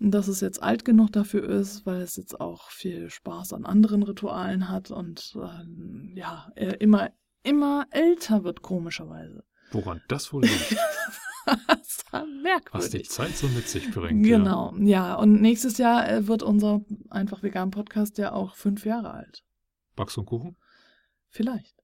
dass 0.00 0.26
es 0.26 0.40
jetzt 0.40 0.60
alt 0.60 0.84
genug 0.84 1.12
dafür 1.12 1.48
ist, 1.48 1.86
weil 1.86 2.00
es 2.00 2.16
jetzt 2.16 2.40
auch 2.40 2.70
viel 2.70 3.08
Spaß 3.08 3.52
an 3.52 3.64
anderen 3.64 4.02
Ritualen 4.02 4.68
hat 4.68 4.90
und 4.90 5.38
äh, 5.40 6.18
ja, 6.18 6.50
immer 6.80 7.10
immer 7.42 7.86
älter 7.90 8.44
wird, 8.44 8.62
komischerweise. 8.62 9.44
Woran 9.70 10.02
das 10.08 10.32
wohl 10.32 10.42
liegt? 10.42 10.76
das 11.66 12.04
war 12.10 12.26
merkwürdig. 12.26 12.72
Was 12.72 12.90
die 12.90 13.02
Zeit 13.02 13.36
so 13.36 13.48
mit 13.48 13.68
sich 13.68 13.90
bringt. 13.90 14.24
Genau, 14.24 14.74
ja. 14.78 14.84
ja. 14.84 15.14
Und 15.14 15.40
nächstes 15.40 15.78
Jahr 15.78 16.08
äh, 16.08 16.26
wird 16.26 16.42
unser 16.42 16.82
einfach 17.10 17.42
vegan 17.42 17.70
Podcast 17.70 18.18
ja 18.18 18.32
auch 18.32 18.54
fünf 18.54 18.84
Jahre 18.84 19.12
alt. 19.12 19.44
Backst 19.96 20.16
du 20.16 20.24
Kuchen? 20.24 20.56
Vielleicht. 21.28 21.76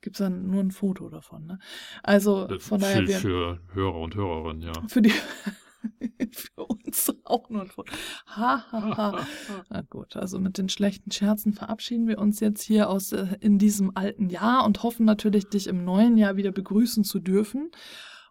Gibt 0.00 0.16
es 0.16 0.18
dann 0.18 0.50
nur 0.50 0.62
ein 0.62 0.70
Foto 0.70 1.08
davon, 1.08 1.46
ne? 1.46 1.58
Also 2.02 2.46
von 2.58 2.80
für, 2.80 2.86
daher. 2.86 3.18
Für 3.18 3.60
Hörer 3.72 4.00
und 4.00 4.14
Hörerinnen, 4.14 4.62
ja. 4.62 4.72
Für 4.86 5.00
die. 5.00 5.10
für 6.32 6.66
uns 6.94 7.16
auch 7.24 7.50
nur 7.50 7.62
ein 7.62 7.68
Foto. 7.68 7.92
Ha, 8.36 8.64
ha, 8.70 8.96
ha. 8.96 9.26
Na 9.70 9.82
gut, 9.82 10.16
also 10.16 10.38
mit 10.38 10.58
den 10.58 10.68
schlechten 10.68 11.10
Scherzen 11.10 11.52
verabschieden 11.52 12.06
wir 12.08 12.18
uns 12.18 12.40
jetzt 12.40 12.62
hier 12.62 12.88
aus 12.88 13.12
äh, 13.12 13.26
in 13.40 13.58
diesem 13.58 13.96
alten 13.96 14.28
Jahr 14.30 14.64
und 14.64 14.82
hoffen 14.82 15.04
natürlich, 15.04 15.48
dich 15.48 15.66
im 15.66 15.84
neuen 15.84 16.16
Jahr 16.16 16.36
wieder 16.36 16.52
begrüßen 16.52 17.04
zu 17.04 17.18
dürfen. 17.18 17.70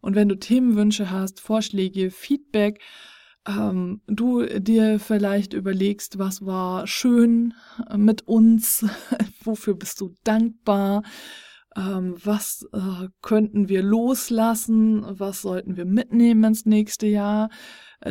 Und 0.02 0.16
wenn 0.16 0.30
du 0.30 0.36
Themenwünsche 0.36 1.12
hast, 1.12 1.40
Vorschläge, 1.40 2.12
Feedback, 2.12 2.82
ähm, 3.48 4.02
du 4.08 4.46
dir 4.46 5.00
vielleicht 5.00 5.54
überlegst, 5.54 6.18
was 6.18 6.46
war 6.46 6.88
schön 6.88 7.54
äh, 7.90 7.98
mit 7.98 8.28
uns, 8.28 8.86
wofür 9.44 9.76
bist 9.76 10.00
du 10.02 10.14
dankbar, 10.24 11.04
ähm, 11.76 12.16
was 12.24 12.68
äh, 12.74 13.08
könnten 13.22 13.70
wir 13.70 13.82
loslassen, 13.82 15.04
was 15.08 15.42
sollten 15.42 15.76
wir 15.76 15.86
mitnehmen 15.86 16.44
ins 16.44 16.66
nächste 16.66 17.08
Jahr, 17.08 17.50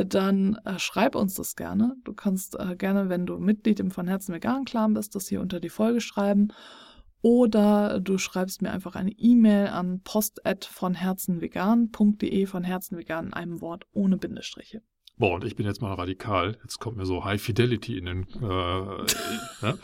dann 0.07 0.55
äh, 0.65 0.79
schreib 0.79 1.15
uns 1.15 1.35
das 1.35 1.57
gerne. 1.57 1.97
Du 2.05 2.15
kannst 2.15 2.59
äh, 2.59 2.75
gerne, 2.77 3.09
wenn 3.09 3.25
du 3.27 3.39
Mitglied 3.39 3.81
im 3.81 3.91
Von 3.91 4.07
Herzen 4.09 4.35
Vegan 4.35 4.65
Clan 4.65 4.95
bist, 4.95 5.15
das 5.15 5.29
hier 5.29 5.41
unter 5.41 5.61
die 5.61 5.69
Folge 5.69 6.01
schreiben. 6.01 6.49
Oder 7.21 8.01
du 8.01 8.19
schreibst 8.19 8.63
mir 8.63 8.73
einfach 8.73 8.97
eine 8.97 9.13
E-Mail 9.13 9.69
an 9.69 10.01
post@vonherzenvegan.de 10.03 12.47
von 12.47 12.65
Herzenvegan 12.65 13.27
in 13.27 13.33
einem 13.33 13.61
Wort 13.61 13.87
ohne 13.93 14.17
Bindestriche. 14.17 14.83
Boah, 15.19 15.35
und 15.35 15.45
ich 15.45 15.55
bin 15.55 15.67
jetzt 15.67 15.81
mal 15.81 15.95
radikal. 15.95 16.59
Jetzt 16.63 16.81
kommt 16.81 16.97
mir 16.97 17.07
so 17.07 17.25
High 17.25 17.41
Fidelity 17.41 17.97
in 17.97 18.07
den. 18.07 18.27
Äh, 18.41 18.41
ne? 19.63 19.79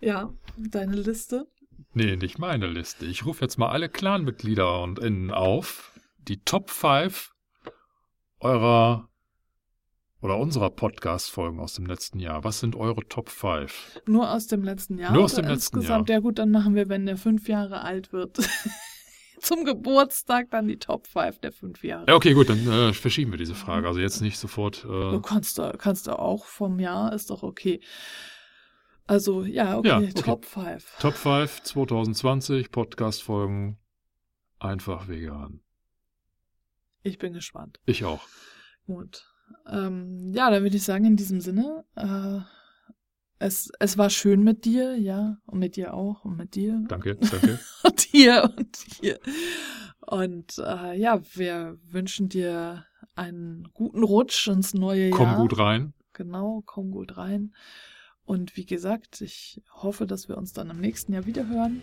Ja, 0.00 0.32
deine 0.56 0.96
Liste. 0.96 1.46
Nee, 1.92 2.16
nicht 2.16 2.38
meine 2.38 2.66
Liste. 2.66 3.04
Ich 3.04 3.26
rufe 3.26 3.44
jetzt 3.44 3.58
mal 3.58 3.68
alle 3.68 3.90
Clanmitglieder 3.90 4.82
und 4.82 4.98
Innen 4.98 5.30
auf. 5.30 5.92
Die 6.16 6.42
Top 6.44 6.70
5 6.70 7.35
eurer 8.40 9.08
oder 10.20 10.38
unserer 10.38 10.70
Podcast-Folgen 10.70 11.60
aus 11.60 11.74
dem 11.74 11.86
letzten 11.86 12.18
Jahr. 12.18 12.42
Was 12.42 12.60
sind 12.60 12.74
eure 12.74 13.06
Top 13.06 13.28
5? 13.28 14.02
Nur 14.06 14.30
aus 14.32 14.46
dem 14.46 14.64
letzten 14.64 14.98
Jahr? 14.98 15.12
Nur 15.12 15.24
aus 15.24 15.34
dem 15.34 15.46
letzten 15.46 15.76
insgesamt? 15.78 16.08
Jahr. 16.08 16.18
Ja 16.18 16.22
gut, 16.22 16.38
dann 16.38 16.50
machen 16.50 16.74
wir, 16.74 16.88
wenn 16.88 17.06
der 17.06 17.16
fünf 17.16 17.48
Jahre 17.48 17.82
alt 17.82 18.12
wird, 18.12 18.38
zum 19.40 19.64
Geburtstag 19.64 20.50
dann 20.50 20.66
die 20.66 20.78
Top 20.78 21.06
5 21.06 21.38
der 21.40 21.52
fünf 21.52 21.84
Jahre. 21.84 22.06
Ja, 22.08 22.14
okay, 22.14 22.34
gut, 22.34 22.48
dann 22.48 22.66
äh, 22.66 22.92
verschieben 22.92 23.30
wir 23.30 23.38
diese 23.38 23.54
Frage. 23.54 23.86
Also 23.86 24.00
jetzt 24.00 24.20
nicht 24.20 24.38
sofort. 24.38 24.84
Äh 24.84 24.88
du 24.88 25.20
kannst 25.20 25.58
da, 25.58 25.72
kannst 25.72 26.06
du 26.06 26.18
auch 26.18 26.46
vom 26.46 26.80
Jahr, 26.80 27.12
ist 27.12 27.30
doch 27.30 27.42
okay. 27.42 27.80
Also, 29.06 29.44
ja, 29.44 29.78
okay, 29.78 29.88
ja, 29.88 29.98
okay. 29.98 30.12
Top 30.14 30.44
5. 30.44 30.96
Top 30.98 31.14
5 31.14 31.62
2020, 31.62 32.72
Podcast-Folgen, 32.72 33.78
einfach 34.58 35.06
vegan. 35.06 35.60
Ich 37.06 37.18
bin 37.18 37.32
gespannt. 37.32 37.80
Ich 37.86 38.04
auch. 38.04 38.20
Gut. 38.86 39.24
Ähm, 39.70 40.32
ja, 40.32 40.50
dann 40.50 40.62
würde 40.62 40.76
ich 40.76 40.82
sagen, 40.82 41.04
in 41.04 41.16
diesem 41.16 41.40
Sinne, 41.40 41.84
äh, 41.94 42.40
es, 43.38 43.70
es 43.78 43.98
war 43.98 44.10
schön 44.10 44.42
mit 44.42 44.64
dir, 44.64 44.96
ja, 44.96 45.38
und 45.46 45.58
mit 45.58 45.76
dir 45.76 45.94
auch, 45.94 46.24
und 46.24 46.36
mit 46.36 46.54
dir. 46.54 46.82
Danke, 46.88 47.16
danke. 47.16 47.60
und 47.84 48.12
dir 48.12 48.52
und 48.56 49.02
dir. 49.02 49.20
Und 50.00 50.58
äh, 50.58 50.98
ja, 50.98 51.20
wir 51.34 51.78
wünschen 51.84 52.28
dir 52.28 52.84
einen 53.14 53.68
guten 53.72 54.02
Rutsch 54.02 54.48
ins 54.48 54.74
neue 54.74 55.10
komm 55.10 55.26
Jahr. 55.26 55.36
Komm 55.36 55.48
gut 55.48 55.58
rein. 55.58 55.94
Genau, 56.12 56.62
komm 56.64 56.90
gut 56.90 57.16
rein. 57.16 57.54
Und 58.24 58.56
wie 58.56 58.66
gesagt, 58.66 59.20
ich 59.20 59.62
hoffe, 59.72 60.06
dass 60.06 60.28
wir 60.28 60.36
uns 60.36 60.52
dann 60.52 60.70
im 60.70 60.80
nächsten 60.80 61.12
Jahr 61.12 61.26
wieder 61.26 61.46
hören. 61.46 61.82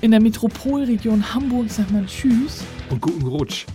In 0.00 0.10
der 0.10 0.20
Metropolregion 0.20 1.34
Hamburg 1.34 1.70
sagt 1.70 1.92
man 1.92 2.06
Tschüss. 2.06 2.64
Und 2.90 3.00
guten 3.00 3.26
Rutsch. 3.26 3.66